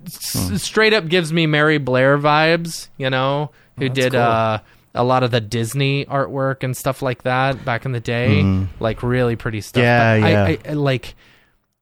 [0.06, 4.60] s- straight up gives me Mary Blair vibes, you know, who did uh,
[4.94, 8.66] a lot of the Disney artwork and stuff like that back in the day.
[8.80, 9.82] Like really pretty stuff.
[9.82, 10.44] Yeah, But I- yeah.
[10.44, 11.14] I, I, like,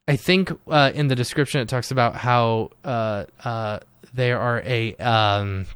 [0.06, 3.80] I think uh, in the description it talks about how uh, uh,
[4.14, 5.66] they are a um,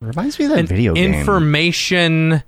[0.00, 1.14] Reminds me of that video game.
[1.14, 2.42] information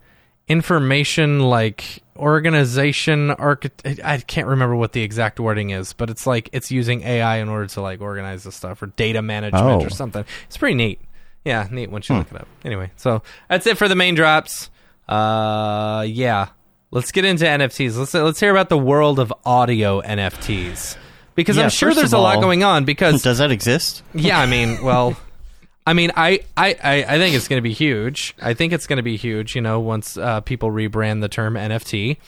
[0.49, 6.49] information like organization architect i can't remember what the exact wording is but it's like
[6.53, 9.85] it's using ai in order to like organize the stuff or data management Oh.
[9.85, 11.01] or something it's pretty neat
[11.49, 12.21] yeah neat once you Hmm.
[12.21, 14.71] look it up anyway so that's it for the main drops
[15.09, 16.49] uh yeah
[16.91, 20.97] let's get into nfts let's let's hear about the world of audio nfts
[21.35, 24.03] because Yeah, i'm sure there's of a lot going on because Does that exist?
[24.13, 25.17] yeah, I mean, well,
[25.87, 28.35] I mean, I, I, I I think it's going to be huge.
[28.43, 29.55] I think it's going to be huge.
[29.55, 32.19] You know, once uh, people rebrand the term NFT,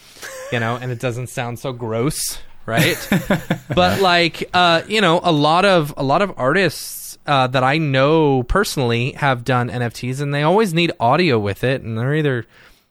[0.53, 2.97] you know, and it doesn't sound so gross, right?
[3.75, 6.99] but like, uh, you know, a lot of a lot of artists
[7.31, 11.81] uh, that I know personally have done NFTs, and they always need audio with it,
[11.81, 12.44] and they're either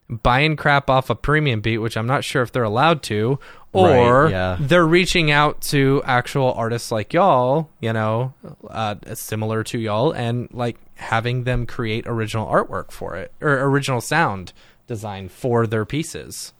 [0.07, 3.38] buying crap off a premium beat, which I'm not sure if they're allowed to,
[3.74, 4.57] or Right, yeah.
[4.57, 8.34] they're reaching out to actual artists like y'all, you know,
[8.70, 13.99] uh, similar to y'all, and like having them create original artwork for it or original
[13.99, 14.53] sound
[14.88, 16.53] design for their pieces.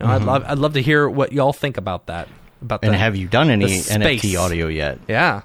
[0.00, 2.28] You know, I'd love, I'd love to hear what y'all think about that.
[2.62, 2.84] About Mm-hmm.
[2.86, 3.66] And the, have you done any.
[3.66, 5.00] NFT audio yet?
[5.08, 5.42] Yeah.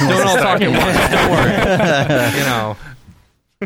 [0.00, 1.10] Don't all talk at once.
[1.12, 2.38] Don't worry.
[2.38, 2.76] You know,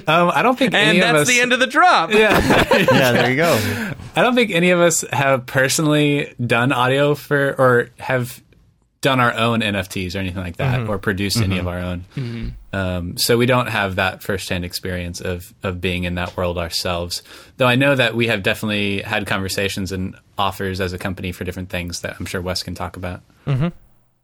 [0.06, 1.34] Um, I don't think any and of that's us.
[1.34, 2.12] the end of the drop.
[2.12, 2.38] yeah,
[2.92, 3.92] yeah, there you go.
[4.16, 8.42] I don't think any of us have personally done audio for or have
[9.02, 12.54] done our own NFTs or anything like that, or produced any of our own.
[12.72, 17.22] Um, so we don't have that firsthand experience of of being in that world ourselves.
[17.58, 21.44] Though I know that we have definitely had conversations and offers as a company for
[21.44, 23.20] different things that I'm sure Wes can talk about.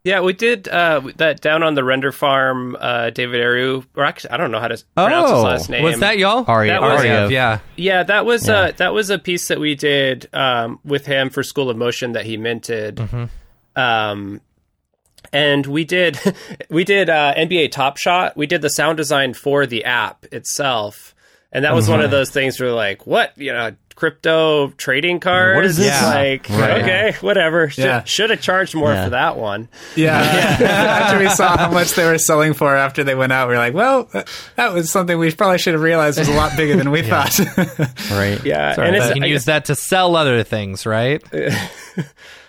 [0.09, 2.77] Yeah, we did uh, that down on the render farm.
[2.79, 5.85] Uh, David Ariew, or actually, I don't know how to pronounce his Oh, last name.
[5.85, 6.45] Was that y'all?
[6.49, 7.29] Aria- That was- Aria.
[7.29, 7.59] Yeah.
[7.77, 8.55] Yeah, that was Yeah.
[8.55, 12.13] uh that was a piece that we did um, with him for School of Motion
[12.13, 12.97] that he minted.
[12.97, 13.25] Mm-hmm.
[13.81, 14.41] Um,
[15.33, 16.19] and we did
[16.71, 18.37] we did uh, NBA Top Shot.
[18.37, 21.15] We did the sound design for the app itself,
[21.53, 22.05] and that was one Mm-hmm.
[22.07, 25.57] of those things where like, what you know, crypto trading cards.
[25.57, 25.87] What is this?
[25.89, 26.07] Yeah.
[26.07, 26.83] Like, Right.
[26.83, 27.69] okay, whatever.
[27.69, 28.05] Should, Yeah.
[28.05, 29.05] should have charged more Yeah.
[29.05, 29.69] for that one.
[29.97, 30.13] Yeah.
[30.21, 33.59] after we saw how much they were selling for after they went out, we were
[33.59, 36.77] like, well, that- that was something we probably should have realized was a lot bigger
[36.77, 37.37] than we thought.
[38.13, 38.41] Right.
[38.45, 41.23] Yeah, Sorry, and you can use that to sell other things, right?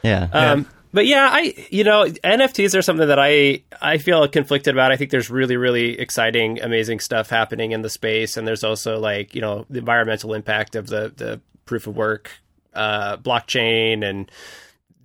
[0.04, 0.28] Yeah.
[0.32, 4.92] Um, but yeah, I you know NFTs are something that I I feel conflicted about.
[4.92, 9.00] I think there's really really exciting, amazing stuff happening in the space, and there's also
[9.00, 12.32] like you know the environmental impact of the the proof of work
[12.74, 14.32] uh, blockchain and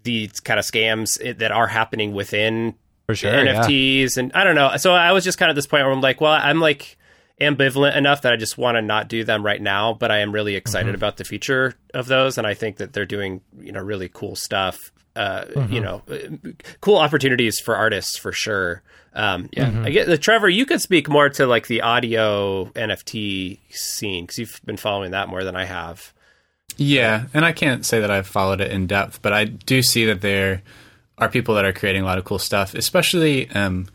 [0.03, 2.75] these kind of scams that are happening within
[3.07, 3.33] For sure.
[3.45, 3.63] yeah.
[3.65, 4.77] NFTs, and I don't know.
[4.77, 6.99] So I was just kind of this point where I'm like, well, I'm like
[7.41, 10.31] ambivalent enough that I just want to not do them right now, but I am
[10.33, 10.95] really excited Mm-hmm.
[10.95, 14.37] about the future of those, and I think that they're doing you know really cool
[14.37, 18.83] stuff uh, you know, uh, cool opportunities for artists for sure.
[19.15, 20.49] Um, yeah, I get the Trevor.
[20.49, 25.29] You could speak more to like the audio NFT scene because you've been following that
[25.29, 26.13] more than I have.
[26.77, 30.07] Yeah, and I can't say that I've followed it in depth, but I do see
[30.07, 30.63] that there
[31.19, 32.75] are people that are creating a lot of cool stuff.
[32.75, 33.87] Especially, um,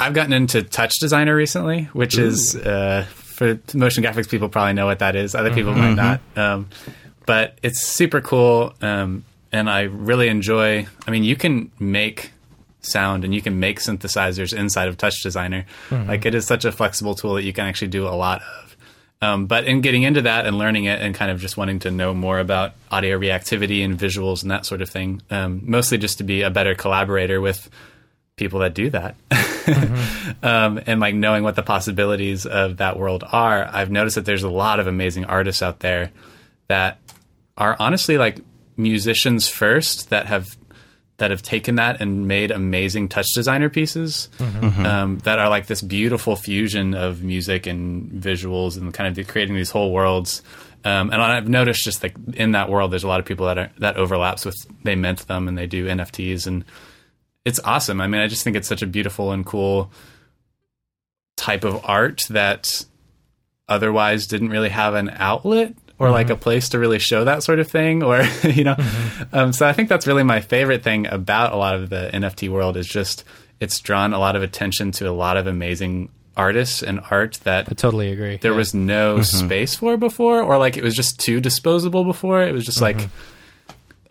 [0.00, 5.00] I've gotten into TouchDesigner recently, which is uh, for motion graphics people probably know what
[5.00, 5.34] that is.
[5.34, 6.68] Other people might not, um,
[7.26, 10.86] but it's super cool, um, and I really enjoy.
[11.06, 12.32] I mean, you can make
[12.80, 15.64] sound and you can make synthesizers inside of TouchDesigner.
[16.08, 18.76] Like it is such a flexible tool that you can actually do a lot of.
[19.20, 21.92] Um, but in getting into that and learning it and kind of just wanting to
[21.92, 26.18] know more about audio reactivity and visuals and that sort of thing, um, mostly just
[26.18, 27.70] to be a better collaborator with
[28.34, 29.14] people that do that.
[30.42, 34.42] um, and like knowing what the possibilities of that world are, I've noticed that there's
[34.42, 36.10] a lot of amazing artists out there
[36.66, 36.98] that
[37.56, 38.40] are honestly like
[38.76, 40.56] musicians first that have
[41.18, 44.28] that have taken that and made amazing touch designer pieces
[44.84, 49.54] um, that are like this beautiful fusion of music and visuals and kind of creating
[49.54, 50.42] these whole worlds.
[50.84, 53.58] Um, and I've noticed just like in that world, there's a lot of people that
[53.58, 56.64] are that overlaps with they mint them and they do NFTs and
[57.44, 58.00] it's awesome.
[58.00, 59.92] I mean, I just think it's such a beautiful and cool
[61.36, 62.84] type of art that
[63.68, 66.34] otherwise didn't really have an outlet or like mm-hmm.
[66.34, 68.74] a place to really show that sort of thing or you know?
[68.74, 69.34] Mm-hmm.
[69.36, 72.48] Um, so i think that's really my favorite thing about a lot of the nft
[72.48, 73.24] world is just
[73.60, 77.68] it's drawn a lot of attention to a lot of amazing artists and art that
[77.70, 78.38] I totally agree.
[78.38, 78.56] there Yeah.
[78.56, 79.46] was no mm-hmm.
[79.46, 82.42] space for before or like it was just too disposable before.
[82.42, 83.08] It was just like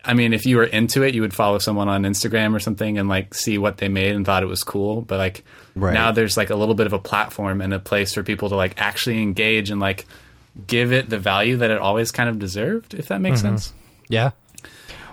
[0.04, 2.98] i mean if you were into it you would follow someone on instagram or something
[2.98, 5.02] and like see what they made and thought it was cool.
[5.02, 5.44] But like
[5.74, 5.94] Right.
[5.94, 8.56] now there's like a little bit of a platform and a place for people to
[8.56, 10.06] like actually engage and like
[10.66, 13.56] give it the value that it always kind of deserved if that makes mm-hmm.
[13.56, 13.72] sense
[14.08, 14.30] yeah.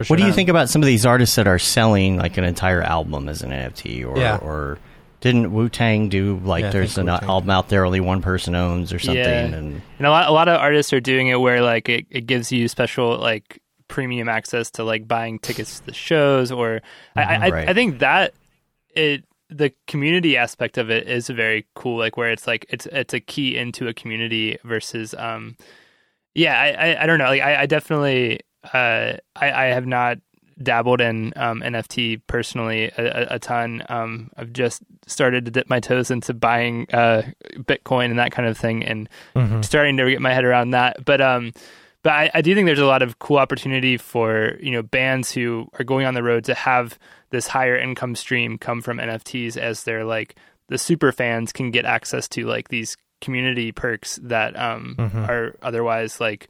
[0.07, 2.81] What do you think about some of these artists that are selling like an entire
[2.81, 4.37] album as an NFT or Yeah.
[4.37, 4.77] or
[5.19, 8.55] didn't Wu Tang do like Yeah, there's an Wu-Tang album out there only one person
[8.55, 9.57] owns or something Yeah.
[9.57, 12.27] and And a lot, a lot of artists are doing it where like it, it
[12.27, 16.81] gives you special like premium access to like buying tickets to the shows, or
[17.15, 17.53] I, I, mm-hmm.
[17.53, 17.69] Right.
[17.69, 18.33] I think that
[18.95, 21.97] it the community aspect of it is very cool.
[21.97, 25.57] Like where it's like it's it's a key into a community versus um
[26.35, 28.39] yeah I I, I don't know like I, I definitely
[28.73, 30.19] uh I, I have not
[30.61, 33.83] dabbled in um, NFT personally a, a, a ton.
[33.89, 37.23] Um, I've just started to dip my toes into buying uh,
[37.55, 39.09] Bitcoin and that kind of thing, and
[39.63, 41.05] starting to get my head around that.
[41.05, 41.53] But um,
[42.03, 45.31] but I, I do think there's a lot of cool opportunity for you know bands
[45.31, 46.99] who are going on the road to have
[47.31, 50.35] this higher income stream come from NFTs as they're like
[50.67, 54.95] the super fans can get access to like these community perks that um
[55.27, 56.47] are otherwise like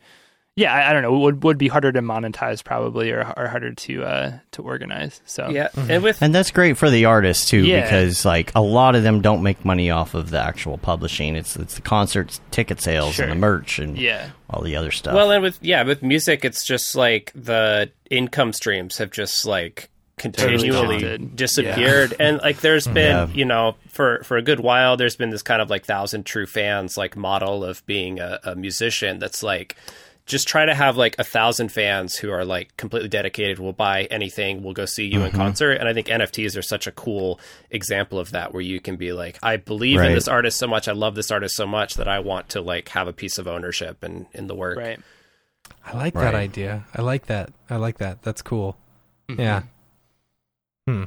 [0.56, 3.74] yeah I, I don't know would would be harder to monetize probably or, or harder
[3.74, 5.50] to uh to organize so.
[5.50, 7.82] Yeah, and with and that's great for the artists too Yeah.
[7.82, 11.36] because like a lot of them don't make money off of the actual publishing.
[11.36, 13.24] It's it's the concerts ticket sales Sure.
[13.26, 14.30] and the merch and yeah.
[14.50, 15.16] all the other stuff.
[15.16, 19.90] Well, and with yeah, with music, it's just like the income streams have just like
[20.20, 21.36] continually shifted.
[21.36, 22.94] disappeared, and like there's mm-hmm.
[22.94, 23.34] been Yeah.
[23.34, 26.46] you know for for a good while, there's been this kind of like thousand true
[26.46, 29.76] fans like model of being a, a musician that's like.
[30.26, 34.04] Just try to have like a thousand fans who are like completely dedicated, will buy
[34.12, 35.38] anything, will go see you in mm-hmm.
[35.38, 35.72] concert.
[35.72, 37.40] And I think NFTs are such a cool
[37.72, 40.88] example of that, where you can be like, I believe in this artist so much,
[40.88, 43.48] I love this artist so much that I want to like have a piece of
[43.48, 44.78] ownership in, in the work.
[44.78, 45.00] right
[45.84, 46.26] I like Right.
[46.26, 46.86] that idea.
[46.96, 47.52] I like that.
[47.68, 48.22] I like that.
[48.22, 48.78] That's cool.
[49.30, 49.42] Mm-hmm.
[49.42, 49.62] Yeah.
[50.92, 51.04] Hmm.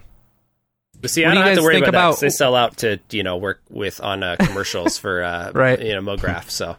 [1.01, 2.09] But see, What I do don't you have to worry think about, that.
[2.11, 5.81] about- They sell out to you know work with on uh, commercials for uh, Right.
[5.81, 6.49] you know MoGraph.
[6.51, 6.77] So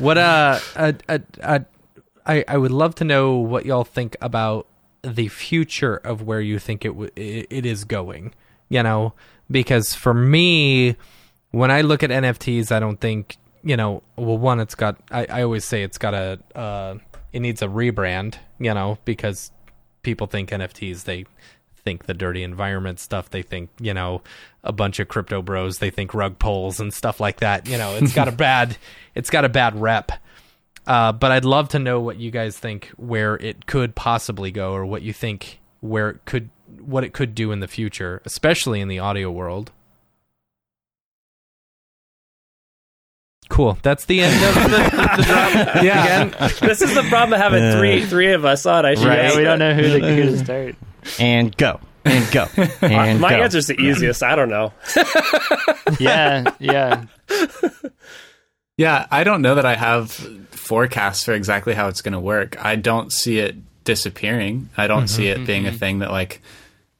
[0.04, 1.58] What uh, uh, uh, uh
[2.26, 4.66] I I would love to know what y'all think about
[5.02, 8.34] the future of where you think it w- it, it is going.
[8.70, 9.12] You know,
[9.50, 10.96] because for me,
[11.50, 14.02] when I look at NFTs, I don't think you know.
[14.16, 14.96] Well, one, it's got.
[15.10, 16.38] I, I always say it's got a.
[16.54, 16.96] Uh,
[17.32, 18.36] it needs a rebrand.
[18.58, 19.50] You know, because
[20.04, 21.26] people think NFTs they
[21.84, 23.30] think the dirty environment stuff.
[23.30, 24.22] They think, you know,
[24.62, 27.68] a bunch of crypto bros, they think rug pulls and stuff like that.
[27.68, 28.76] You know, it's got a bad
[29.14, 30.12] it's got a bad rep.
[30.86, 34.72] Uh, but I'd love to know what you guys think where it could possibly go
[34.72, 36.50] or what you think where it could
[36.80, 39.70] what it could do in the future, especially in the audio world.
[43.54, 43.78] Cool.
[43.82, 44.68] That's the end of the,
[45.16, 45.74] the drop.
[45.84, 46.24] Yeah.
[46.24, 48.84] Again, this is the problem of having three three of us on.
[48.84, 49.20] I should Right.
[49.20, 50.74] ask we don't know who to, who to start
[51.20, 52.48] and go and go
[52.82, 53.42] and My go.
[53.42, 54.24] answer's the easiest.
[54.24, 54.72] I don't know.
[56.00, 57.04] yeah yeah
[58.76, 60.10] Yeah, I don't know that I have
[60.50, 62.56] forecasts for exactly how it's going to work.
[62.64, 63.54] I don't see it
[63.84, 64.68] disappearing.
[64.76, 66.42] I don't see it being a thing that like.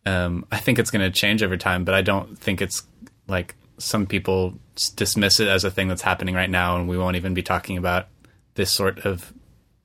[0.07, 2.85] Um, I think it's going to change over time, but I don't think it's
[3.27, 4.55] like some people
[4.97, 7.77] dismiss it as a thing that's happening right now, and we won't even be talking
[7.77, 8.09] about
[8.55, 9.33] this sort of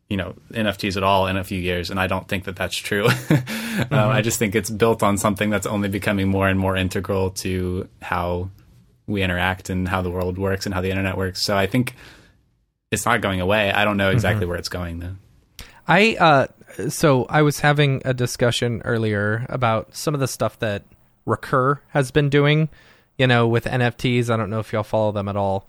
[0.10, 1.90] you know NFTs at all in a few years.
[1.90, 3.07] And I don't think that that's true.
[3.91, 7.30] um, I just think it's built on something that's only becoming more and more integral
[7.32, 8.49] to how
[9.07, 11.41] we interact and how the world works and how the internet works.
[11.41, 11.95] So I think
[12.91, 13.72] it's not going away.
[13.72, 15.16] I don't know exactly where it's going though.
[15.88, 16.48] I uh
[16.90, 20.84] so I was having a discussion earlier about some of the stuff that
[21.26, 22.70] Recur has been doing,
[23.20, 24.32] you know, with NFTs.
[24.32, 25.68] I don't know if y'all follow them at all.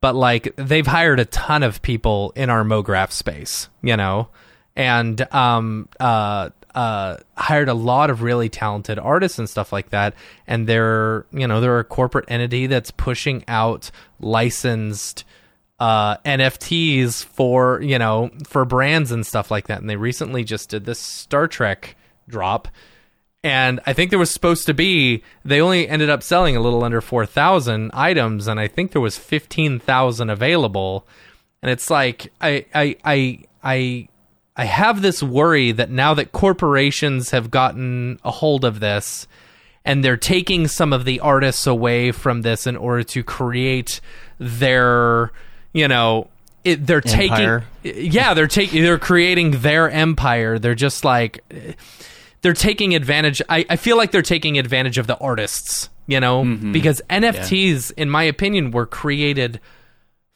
[0.00, 4.28] But like they've hired a ton of people in our MoGraph space, you know,
[4.76, 10.14] and um uh uh hired a lot of really talented artists and stuff like that.
[10.46, 13.90] And they're you know, they're a corporate entity that's pushing out
[14.20, 15.24] licensed
[15.80, 19.80] uh, NFTs for you know for brands and stuff like that.
[19.80, 21.96] And they recently just did this Star Trek
[22.28, 22.68] drop,
[23.44, 26.82] and I think there was supposed to be they only ended up selling a little
[26.82, 31.06] under four thousand items, and I think there was fifteen thousand available.
[31.62, 34.08] And it's like I I I I
[34.56, 39.28] I have this worry that now that corporations have gotten a hold of this
[39.84, 44.00] and they're taking some of the artists away from this in order to create
[44.38, 45.32] their
[45.74, 46.28] you know
[46.62, 47.64] it, they're Empire.
[47.82, 51.44] taking yeah they're taking they're creating their empire they're just like
[52.44, 56.44] they're taking advantage I, I feel like they're taking advantage of the artists you know?
[56.44, 56.70] Mm-hmm.
[56.70, 59.58] Because nfts in my opinion were created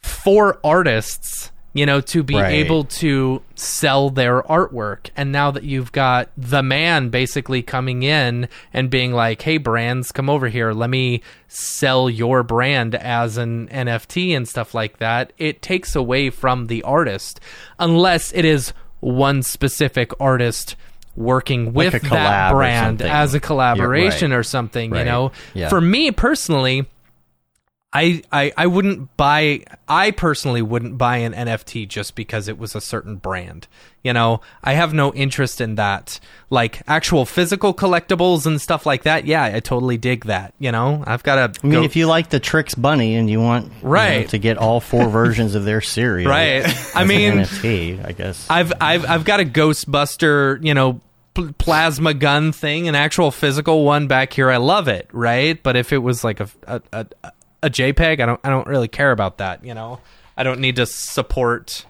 [0.02, 2.54] for artists you know to be Right.
[2.54, 5.10] able to sell their artwork.
[5.16, 10.10] And now that you've got the man basically coming in and being like hey brands
[10.10, 10.72] come over here.
[10.72, 15.32] Let me sell your brand as an NFT and stuff like that.
[15.36, 17.38] It takes away from the artist
[17.78, 20.74] unless it is one specific artist
[21.18, 24.38] working with a that brand as a collaboration right.
[24.38, 25.68] or something you know Yeah.
[25.68, 26.86] for me personally
[27.90, 32.74] I, I I wouldn't buy I personally wouldn't buy an NFT just because it was
[32.74, 33.66] a certain brand.
[34.04, 36.20] You know, I have no interest in that.
[36.50, 39.24] Like actual physical collectibles and stuff like that.
[39.24, 40.52] Yeah, I totally dig that.
[40.58, 43.40] You know, I've got a I mean, if you like the Trix Bunny and you
[43.40, 44.28] want you know, Right.
[44.28, 46.66] to get all four versions of their series, Right.
[46.94, 48.46] I mean, NFT, I guess.
[48.50, 51.00] I've I've I've got a Ghostbuster, you know,
[51.44, 54.50] pl- plasma gun thing, an actual physical one back here.
[54.50, 55.60] I love it, right?
[55.62, 57.06] But if it was like a a, a
[57.64, 59.64] a JPEG, I don't I don't really care about that.
[59.64, 60.00] You know,
[60.36, 61.84] I don't need to support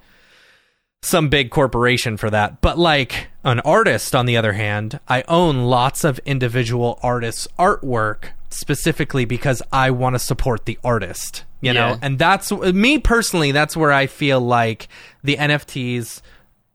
[1.02, 2.60] some big corporation for that.
[2.60, 8.30] But like an artist, on the other hand, I own lots of individual artists' artwork
[8.50, 11.44] specifically because I want to support the artist.
[11.60, 11.90] You Yeah.
[11.92, 13.52] know, and that's me personally.
[13.52, 14.88] That's where I feel like
[15.22, 16.20] the NFTs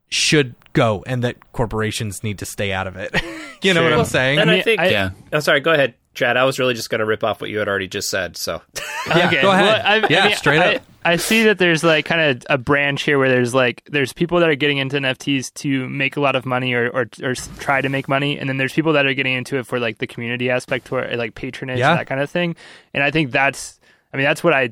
[0.10, 3.14] should go, and that corporations need to stay out of it.
[3.64, 4.40] you know what I'm saying?
[4.40, 5.12] And I, mean, think, I- yeah.
[5.32, 5.60] Oh, sorry.
[5.62, 6.36] Go ahead, Chad.
[6.38, 8.36] I was really just going to rip off what you had already just said.
[8.38, 8.62] So,
[9.08, 9.66] Yeah, Okay, go ahead.
[9.66, 10.82] well, I- I yeah, mean, straight up.
[11.06, 14.40] I see that there's like kind of a branch here where there's like there's people
[14.40, 17.82] that are getting into NFTs to make a lot of money or or, or try
[17.82, 20.08] to make money, and then there's people that are getting into it for like the
[20.08, 21.95] community aspect or like patronage Yeah.
[21.95, 22.56] that kind of thing.
[22.94, 23.82] And I think that's
[24.14, 24.70] I mean that's what I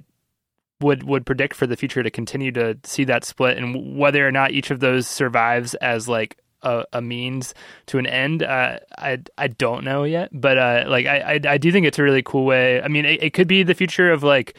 [0.81, 4.31] would would predict for the future to continue to see that split and whether or
[4.31, 7.53] not each of those survives as like a, a means
[7.87, 11.57] to an end uh, I I don't know yet but uh, like I, I I
[11.57, 14.11] do think it's a really cool way I mean it, it could be the future
[14.11, 14.55] of like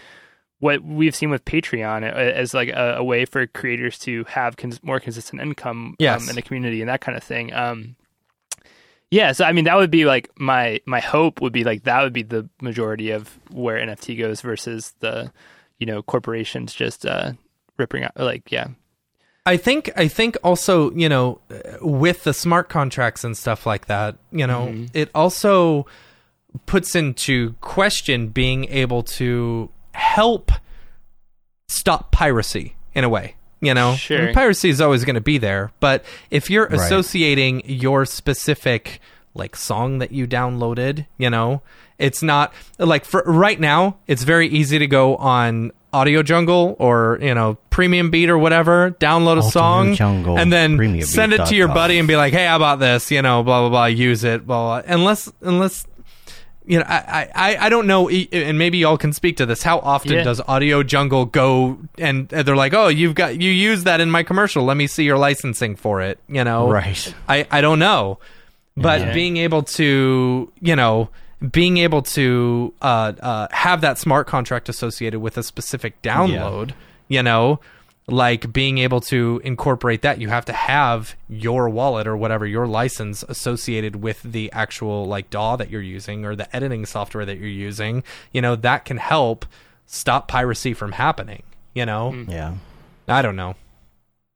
[0.58, 4.56] what we've seen with Patreon uh, as like a, a way for creators to have
[4.56, 6.22] cons- more consistent income Yes.
[6.22, 7.96] um, in the community and that kind of thing um
[9.10, 12.02] yeah, so I mean that would be like my my hope would be like that
[12.02, 15.30] would be the majority of where NFT goes versus the
[15.82, 17.32] you know corporations just uh
[17.78, 18.68] ripping out like yeah
[19.44, 23.86] I think I think also you know uh, with the smart contracts and stuff like
[23.86, 24.84] that, you know, Mm-hmm.
[24.94, 25.86] it also
[26.66, 30.52] puts into question being able to help
[31.68, 33.34] stop piracy in a way.
[33.60, 34.18] You know, Sure.
[34.20, 36.74] I mean, piracy is always going to be there, but if you're Right.
[36.80, 39.00] associating your specific
[39.34, 41.62] like song that you downloaded, you know,
[42.02, 43.96] it's not like for right now.
[44.06, 49.38] It's very easy to go on AudioJungle or you know PremiumBeat or whatever, download a
[49.38, 52.46] Audio song, Jungle, and then premiumbeat send it to your buddy and be like, "Hey,
[52.46, 53.84] how about this?" You know, blah blah blah.
[53.86, 54.92] Use it, blah blah.
[54.94, 55.86] Unless unless
[56.64, 59.64] you know, I, I, I don't know, e- and maybe y'all can speak to this.
[59.64, 60.22] How often Yeah.
[60.22, 64.22] does AudioJungle go and and they're like, "Oh, you've got you use that in my
[64.22, 64.64] commercial.
[64.64, 67.14] Let me see your licensing for it." You know, Right.
[67.28, 68.18] I I don't know,
[68.76, 69.12] but Yeah.
[69.12, 71.08] being able to, you know,
[71.50, 76.72] being able to uh, uh, have that smart contract associated with a specific download,
[77.08, 77.60] you know,
[78.06, 82.66] like being able to incorporate that you have to have your wallet or whatever your
[82.66, 87.38] license associated with the actual like DAW that you're using or the editing software that
[87.38, 88.02] you're using
[88.32, 89.46] you know that can help
[89.86, 91.44] stop piracy from happening
[91.74, 92.54] you know Yeah.
[93.06, 93.54] I don't know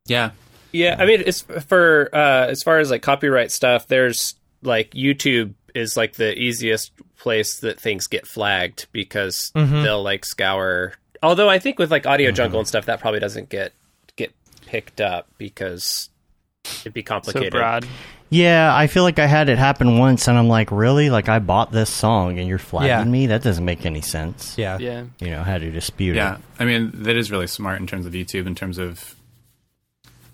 [0.07, 0.31] Yeah.
[0.73, 3.87] Yeah, I mean, it's for uh, as far as like copyright stuff.
[3.87, 9.83] There's like YouTube is like the easiest place that things get flagged because mm-hmm.
[9.83, 10.95] they'll like scour.
[11.23, 12.37] Although I think with like Audio mm-hmm.
[12.37, 13.73] Jungle and stuff, that probably doesn't get
[14.17, 14.33] get
[14.67, 16.09] picked up because
[16.81, 17.53] it'd be So complicated.
[17.53, 17.87] broad.
[18.29, 21.11] Yeah, I feel like I had it happen once, and I'm like, really?
[21.11, 23.05] Like, I bought this song, and you're flagging Yeah.
[23.05, 23.27] me?
[23.29, 24.59] That doesn't make any sense.
[24.59, 25.05] yeah Yeah.
[25.21, 26.39] You know, how to dispute Yeah, it.
[26.39, 29.15] Yeah, I mean that is really smart in terms of YouTube, in terms of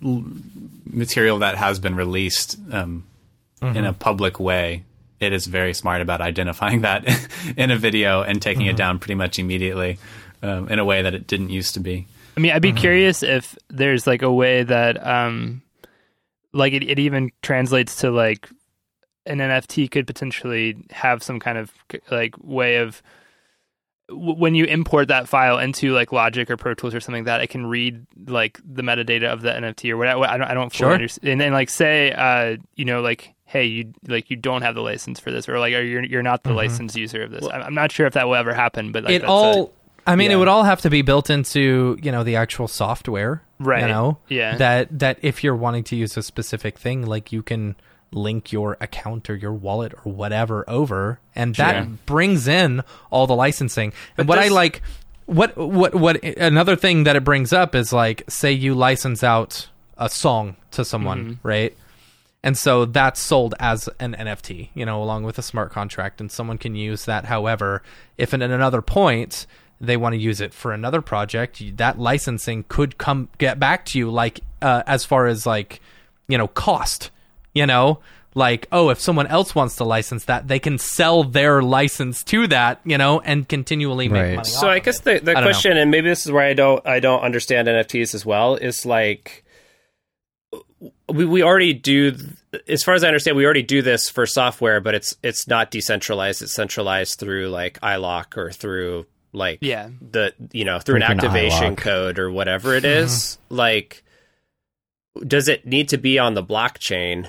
[0.00, 3.04] material that has been released um,
[3.60, 3.84] in mm-hmm.
[3.84, 4.84] a public way.
[5.22, 7.04] It is very smart about identifying that
[7.56, 9.98] in a video and taking it down pretty much immediately
[10.42, 12.06] um, in a way that it didn't used to be.
[12.36, 15.62] I mean, I'd be curious if there's like a way that, um,
[16.52, 18.48] like it, it even translates to like
[19.26, 21.70] an NFT could potentially have some kind of
[22.10, 23.02] like way of
[24.10, 27.40] when you import that file into like Logic or Pro Tools or something like that,
[27.42, 30.24] it can read like the metadata of the NFT or whatever.
[30.24, 30.92] I don't, I don't fully Sure.
[30.92, 31.30] understand.
[31.30, 34.80] And then like say, uh, you know, like hey, you like you don't have the
[34.80, 36.58] license for this, or like or you're you're not the mm-hmm.
[36.58, 37.46] licensed user of this.
[37.46, 40.10] I'm, I'm not sure if that will ever happen, but like, it that's all a-
[40.10, 43.42] I mean, it would all have to be built into you know the actual software,
[43.60, 43.82] Right.
[43.82, 44.56] You know, Yeah.
[44.56, 47.76] That that if you're wanting to use a specific thing, like you can
[48.10, 51.92] link your account or your wallet or whatever over, and that Sure.
[52.06, 53.92] brings in all the licensing.
[54.16, 54.82] and what I like,
[55.26, 59.68] what what what another thing that it brings up is like, say you license out
[59.98, 61.48] a song to someone, mm-hmm.
[61.48, 61.76] right?
[62.44, 66.30] And so that's sold as an NFT, you know, along with a smart contract, and
[66.30, 67.26] someone can use that.
[67.26, 67.82] However,
[68.18, 69.46] if at another point
[69.80, 73.98] they want to use it for another project, that licensing could come get back to
[73.98, 75.80] you, like uh, as far as like
[76.26, 77.10] you know cost,
[77.54, 78.00] you know,
[78.34, 82.48] like oh, if someone else wants to license that, they can sell their license to
[82.48, 84.34] that, you know, and continually make Right.
[84.36, 84.48] money.
[84.48, 85.04] So off I of guess it.
[85.04, 87.68] the, the I don't question, and maybe this is where I don't I don't understand
[87.68, 89.44] NFTs as well, is like
[91.12, 92.16] we we already do
[92.68, 95.70] as far as I understand, we already do this for software, but it's it's not
[95.70, 96.42] decentralized.
[96.42, 99.88] It's centralized through like iLok or through like Yeah.
[100.00, 101.78] the you know through an Freaking activation iLok.
[101.78, 103.38] code or whatever it is.
[103.48, 104.02] Like,
[105.26, 107.28] does it need to be on the blockchain?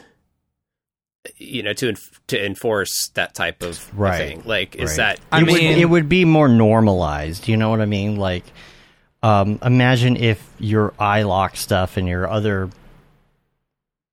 [1.37, 4.17] You know, to enf- to enforce that type of Right.
[4.17, 4.43] thing.
[4.45, 4.97] Like, is Right.
[4.97, 7.47] that I it would, mean- it would be more normalized.
[7.47, 8.17] You know what I mean?
[8.17, 8.43] Like,
[9.21, 12.69] um, imagine if your iLok stuff and your other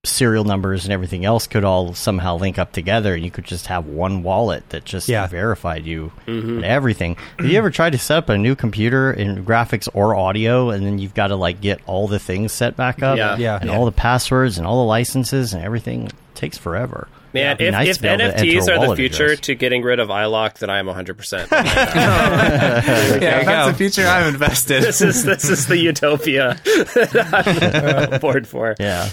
[0.05, 3.67] serial numbers and everything else could all somehow link up together, and you could just
[3.67, 5.27] have one wallet that just Yeah.
[5.27, 6.57] verified you mm-hmm.
[6.57, 7.17] and everything.
[7.39, 10.87] Have you ever tried to set up a new computer in graphics or audio, and
[10.87, 13.37] then you've got to like get all the things set back up, Yeah.
[13.37, 13.59] Yeah.
[13.61, 13.77] and Yeah.
[13.77, 16.07] all the passwords and all the licenses and everything?
[16.07, 17.09] It takes forever.
[17.35, 19.41] Man, It'd if, nice if to be able to enter NFTs are the future address.
[19.41, 21.47] to getting rid of iLok, then I'm 100%.
[21.51, 23.71] Yeah, you that's go.
[23.71, 24.83] the future I'm invested.
[24.83, 28.75] this is this is the utopia that I'm on board for.
[28.81, 29.11] Yeah.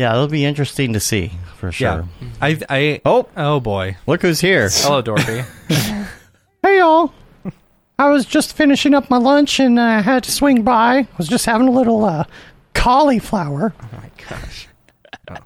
[0.00, 2.08] Yeah, it'll be interesting to see for sure.
[2.22, 3.28] yeah, I I Oh.
[3.36, 4.70] oh boy, Look who's here.
[4.72, 5.42] hello Dorothy.
[6.62, 7.12] Hey y'all.
[7.98, 11.06] I was just finishing up my lunch and I had to swing by.
[11.18, 12.24] was just having a little uh,
[12.72, 13.74] cauliflower.
[13.78, 14.68] oh my gosh.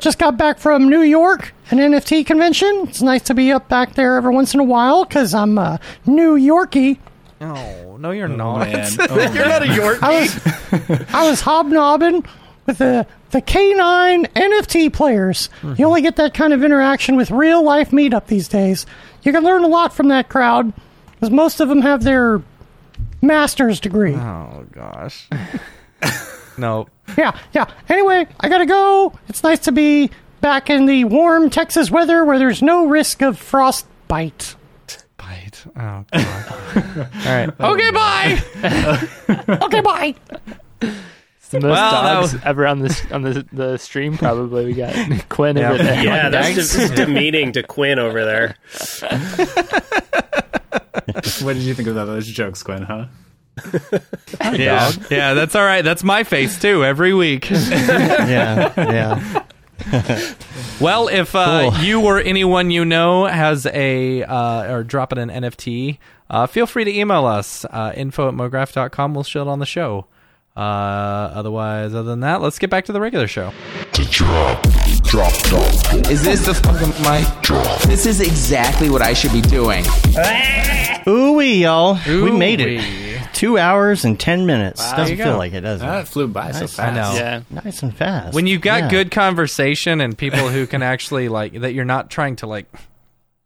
[0.00, 2.86] Just got back from New York, an NFT convention.
[2.88, 5.78] It's nice to be up back there every once in a while because I'm uh,
[6.04, 6.98] New Yorkie.
[7.40, 8.66] No, no, you're not.
[8.66, 8.90] man.
[8.98, 10.02] Oh, you're not a Yorkie.
[10.02, 12.24] I was, I was hobnobbing
[12.66, 15.48] with the the K9 NFT players.
[15.62, 15.84] You mm-hmm.
[15.84, 18.86] only get that kind of interaction with real life meetup these days.
[19.22, 20.72] You can learn a lot from that crowd
[21.12, 22.42] because most of them have their
[23.20, 24.14] master's degree.
[24.14, 25.28] Oh gosh.
[26.58, 26.88] no.
[27.16, 27.66] Yeah, yeah.
[27.88, 29.12] Anyway, I gotta go.
[29.28, 30.10] It's nice to be
[30.40, 34.56] back in the warm Texas weather where there's no risk of frostbite.
[35.16, 35.64] Bite.
[35.76, 36.12] Oh god.
[37.24, 37.60] All right.
[37.60, 38.42] Okay, bye.
[39.62, 40.14] okay, bye.
[41.52, 44.16] It's the most Well, that dogs was- ever on this on the the stream.
[44.16, 44.94] Probably we got
[45.28, 45.72] Quinn Yeah.
[45.72, 46.02] over there.
[46.04, 48.56] Yeah, that's just demeaning to Quinn over there.
[51.42, 52.82] what did you think of those jokes, Quinn?
[52.82, 53.06] Huh?
[54.54, 54.90] Yeah.
[55.10, 55.82] Yeah, that's all right.
[55.82, 57.50] That's my face too every week.
[57.70, 59.44] yeah, yeah.
[60.80, 61.84] Well, if uh, Cool.
[61.84, 65.98] you or anyone you know has a uh, or dropping an NFT,
[66.30, 69.14] uh, feel free to email us uh, info at mograph.com.
[69.14, 70.06] We'll show it on the show.
[70.54, 70.60] Uh,
[71.34, 73.52] otherwise, other than that, let's get back to the regular show.
[76.10, 77.80] Is this the fucking mic drop?
[77.82, 79.84] This is exactly what I should be doing.
[81.08, 81.98] Ooh wee, y'all.
[82.06, 84.80] we made it two hours and ten minutes.
[84.80, 84.96] Wow.
[84.98, 85.38] Doesn't feel go.
[85.38, 85.84] like it, does it?
[85.86, 86.74] That flew by so Nice.
[86.76, 86.78] fast.
[86.80, 87.14] I know.
[87.14, 87.40] Yeah.
[87.50, 88.34] nice and fast.
[88.34, 88.90] when you've got Yeah.
[88.90, 92.66] good conversation and people who can actually like that you're not trying to like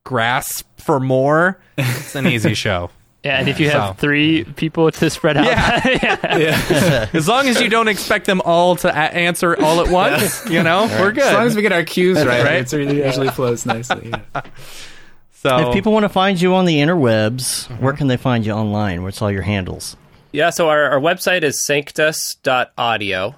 [0.05, 2.91] grasp for more it's an easy show
[3.27, 5.47] Yeah, and if you have So- three people to spread out,
[6.03, 6.39] Yeah.
[6.39, 7.09] yeah.
[7.13, 10.63] as long as you don't expect them all to a- answer all at once you
[10.63, 12.61] know we're good As long as we get our cues right, Right?
[12.61, 14.11] it's really usually flows nicely.
[14.11, 14.43] Yeah.
[15.33, 18.53] so If people want to find you on the interwebs, where can they find you
[18.53, 19.03] online?
[19.03, 19.97] What's all your handles?
[20.33, 23.35] Yeah, so our, our website is sanctus.audio.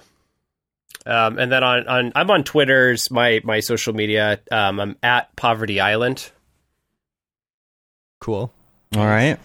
[1.06, 4.40] Um, and then on, on I'm on Twitter's my my social media.
[4.52, 6.30] Um, I'm at Poverty Island.
[8.20, 8.52] cool
[8.96, 9.38] All right.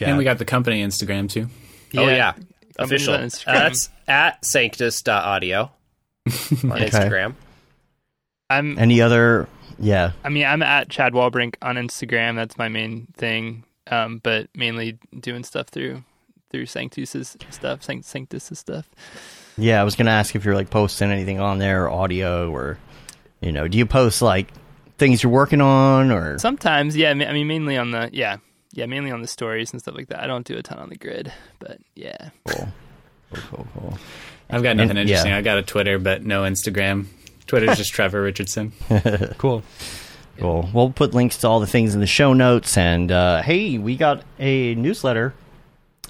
[0.00, 1.48] And we got the company Instagram too.
[1.96, 3.14] Oh yeah, Company's official.
[3.14, 5.70] on Uh, that's at sanctus.audio on
[6.26, 7.34] Instagram.
[8.50, 8.78] I'm.
[8.78, 9.48] Any other?
[9.78, 10.12] Yeah.
[10.24, 12.36] I mean, I'm at Chad Walbrink on Instagram.
[12.36, 13.64] That's my main thing.
[13.90, 16.04] Um, but mainly doing stuff through
[16.50, 18.88] through Sanctus's stuff, Sanct- Sanctus's stuff.
[19.56, 22.78] Yeah, I was going to ask if you're like posting anything on there, audio, or
[23.40, 24.48] you know, do you post like
[24.98, 27.10] things you're working on, or Sometimes, yeah.
[27.10, 28.36] I mean, mainly on the yeah,
[28.72, 30.20] yeah, mainly on the stories and stuff like that.
[30.20, 32.30] I don't do a ton on the grid, but yeah.
[32.46, 32.68] cool,
[33.32, 33.98] cool, cool, cool.
[34.50, 35.30] I've got nothing And- interesting.
[35.32, 35.38] yeah.
[35.38, 37.06] I got a Twitter, but no Instagram.
[37.46, 38.72] Twitter's just Trevor Richardson.
[39.38, 39.62] cool
[40.38, 40.68] Cool.
[40.72, 42.76] We'll put links to all the things in the show notes.
[42.78, 45.34] And uh, hey, we got a newsletter,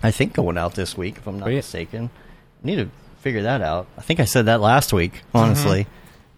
[0.02, 1.56] I think, going out this week, if I'm not Sweet.
[1.56, 2.10] mistaken.
[2.62, 2.88] need to
[3.20, 3.88] figure that out.
[3.98, 5.86] I think I said that last week, honestly.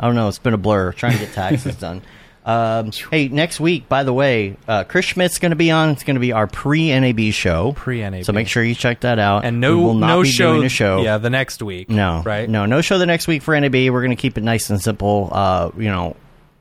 [0.00, 0.28] I don't know.
[0.28, 2.00] It's been a blur trying to get taxes done.
[2.44, 5.90] Um, hey, next week, by the way, uh, Chris Schmidt's going to be on.
[5.90, 7.72] It's going to be our pre NAB show.
[7.72, 8.24] Pre-NAB.
[8.24, 9.44] So make sure you check that out.
[9.44, 11.02] and We no will not no be show doing a show.
[11.02, 13.72] yeah the next week No, right No, no show the next week for NAB.
[13.74, 15.30] We're going to keep it nice and simple.
[15.32, 16.16] Uh, you know,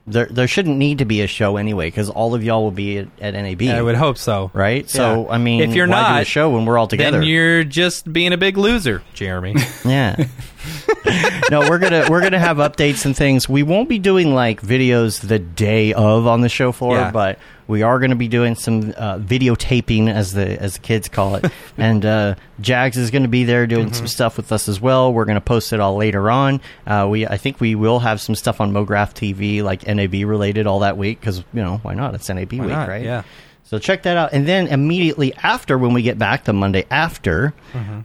[0.07, 2.99] there there shouldn't need to be a show anyway because all of y'all will be
[2.99, 3.63] at, at NAB.
[3.63, 4.89] I would hope so right?
[4.89, 5.31] So Yeah.
[5.31, 8.33] I mean, if you're not a show when we're all together, then you're just being
[8.33, 9.55] a big loser jeremy
[9.85, 10.27] yeah.
[11.51, 13.47] no, we're gonna we're gonna have updates and things.
[13.49, 17.11] We won't be doing like videos the day of on the show floor, Yeah.
[17.11, 21.07] but we are going to be doing some uh, videotaping, as the as the kids
[21.09, 21.45] call it.
[21.77, 23.93] and uh, Jags is going to be there doing Mm-hmm.
[23.95, 25.13] some stuff with us as well.
[25.13, 26.59] We're going to post it all later on.
[26.85, 30.67] Uh, we I think we will have some stuff on MoGraph TV, like NAB related,
[30.67, 32.15] all that week because you know why not?
[32.15, 32.87] It's NAB week, not?
[32.89, 33.03] right?
[33.03, 33.23] Yeah.
[33.65, 34.33] So check that out.
[34.33, 37.53] And then immediately after, when we get back the Monday after,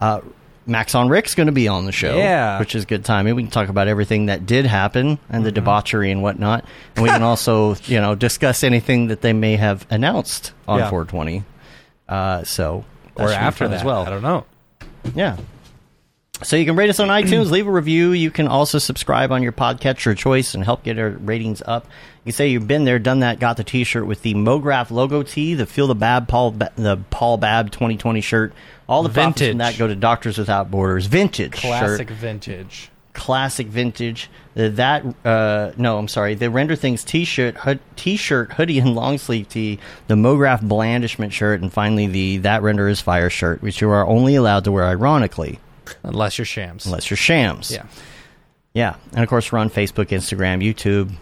[0.01, 0.21] uh,
[0.69, 2.11] Maxon Rick's going to be on the show.
[2.11, 2.19] Mm-hmm.
[2.19, 2.59] Yeah.
[2.61, 3.35] Which is good timing.
[3.35, 5.43] We can talk about everything that did happen and Mm-hmm.
[5.45, 6.65] the debauchery and whatnot.
[6.95, 10.91] And we can also, you know, discuss anything that they may have announced on Yeah.
[10.91, 11.45] 420.
[12.09, 12.85] Uh, so
[13.17, 14.07] that or should be after fun that as well.
[14.07, 14.45] i don't know
[15.15, 15.37] Yeah.
[16.43, 18.13] So you can rate us on iTunes, leave a review.
[18.13, 21.85] You can also subscribe on your podcatcher of choice and help get our ratings up.
[22.25, 25.23] You can say you've been there, done that, got the T-shirt with the MoGraph logo
[25.23, 28.53] tee, the Feel the Babb Paul ba- the Paul Babb 2020 shirt.
[28.89, 29.53] All the profits Vintage.
[29.53, 31.07] from that go to Doctors Without Borders.
[31.07, 34.31] Vintage classic shirt, vintage classic vintage.
[34.55, 36.35] That uh, no, I'm sorry.
[36.35, 39.79] The Render Things T-shirt, hood, T-shirt, hoodie, and long sleeve tee.
[40.07, 44.07] The MoGraph blandishment shirt, and finally the That Render is Fire shirt, which you are
[44.07, 45.59] only allowed to wear ironically
[46.03, 47.71] unless you're shams unless you're shams.
[47.71, 47.85] yeah
[48.75, 48.95] Yeah.
[49.13, 51.13] And of course, we're on Facebook, Instagram, YouTube,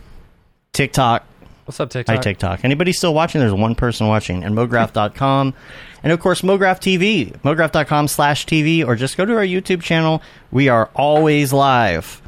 [0.73, 1.25] TikTok.
[1.65, 2.65] what's up tiktok Hi, TikTok.
[2.65, 3.41] Anybody still watching?
[3.41, 4.45] There's one person watching.
[4.45, 5.55] And MoGraph.com.
[6.03, 7.33] and of course, MoGraph TV.
[7.41, 8.87] MoGraph.com slash TV.
[8.87, 10.21] Or just go to our YouTube channel.
[10.51, 12.21] We are always live.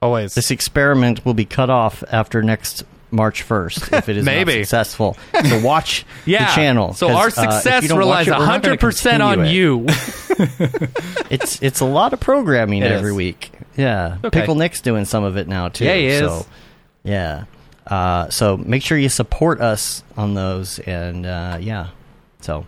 [0.00, 2.84] always This experiment will be cut off after next
[3.14, 4.62] March 1st if it is Maybe.
[4.64, 5.16] successful.
[5.48, 6.92] So watch yeah the channel.
[6.94, 9.50] So our uh, success you relies it, we're not gonna 100% on it.
[9.52, 9.86] you
[11.30, 13.16] it's it's a lot of programming It every is.
[13.16, 13.52] week.
[13.76, 14.40] Yeah, Okay.
[14.40, 15.84] Pickle Nick's doing some of it now too.
[15.84, 16.20] Yeah, he is.
[16.20, 16.46] So,
[17.02, 17.44] yeah.
[17.86, 21.88] Uh, so make sure you support us on those, and uh, yeah.
[22.40, 22.66] So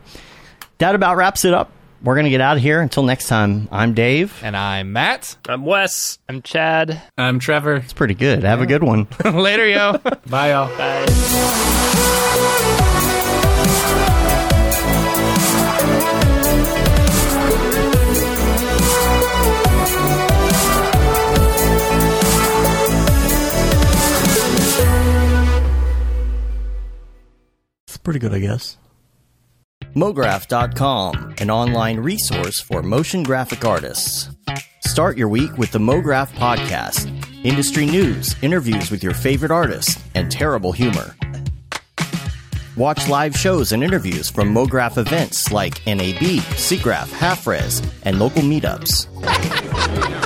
[0.78, 1.70] that about wraps it up.
[2.02, 2.80] We're gonna get out of here.
[2.80, 4.40] Until next time, I'm Dave.
[4.44, 6.18] and i'm matt I'm Wes.
[6.28, 7.00] I'm Chad.
[7.18, 7.76] I'm Trevor.
[7.76, 8.44] It's pretty good.
[8.44, 9.06] Have a good one.
[9.24, 9.98] later yo
[10.28, 10.68] Bye, y'all.
[10.76, 11.06] Bye.
[27.86, 28.76] It's pretty good, I guess.
[29.96, 34.28] MoGraph.com, an online resource for motion graphic artists.
[34.84, 37.10] Start your week with the MoGraph Podcast
[37.44, 41.16] industry news, interviews with your favorite artists, and terrible humor.
[42.76, 49.06] Watch live shows and interviews from MoGraph events like NAB, SIGGRAPH, HalfRes, and local meetups.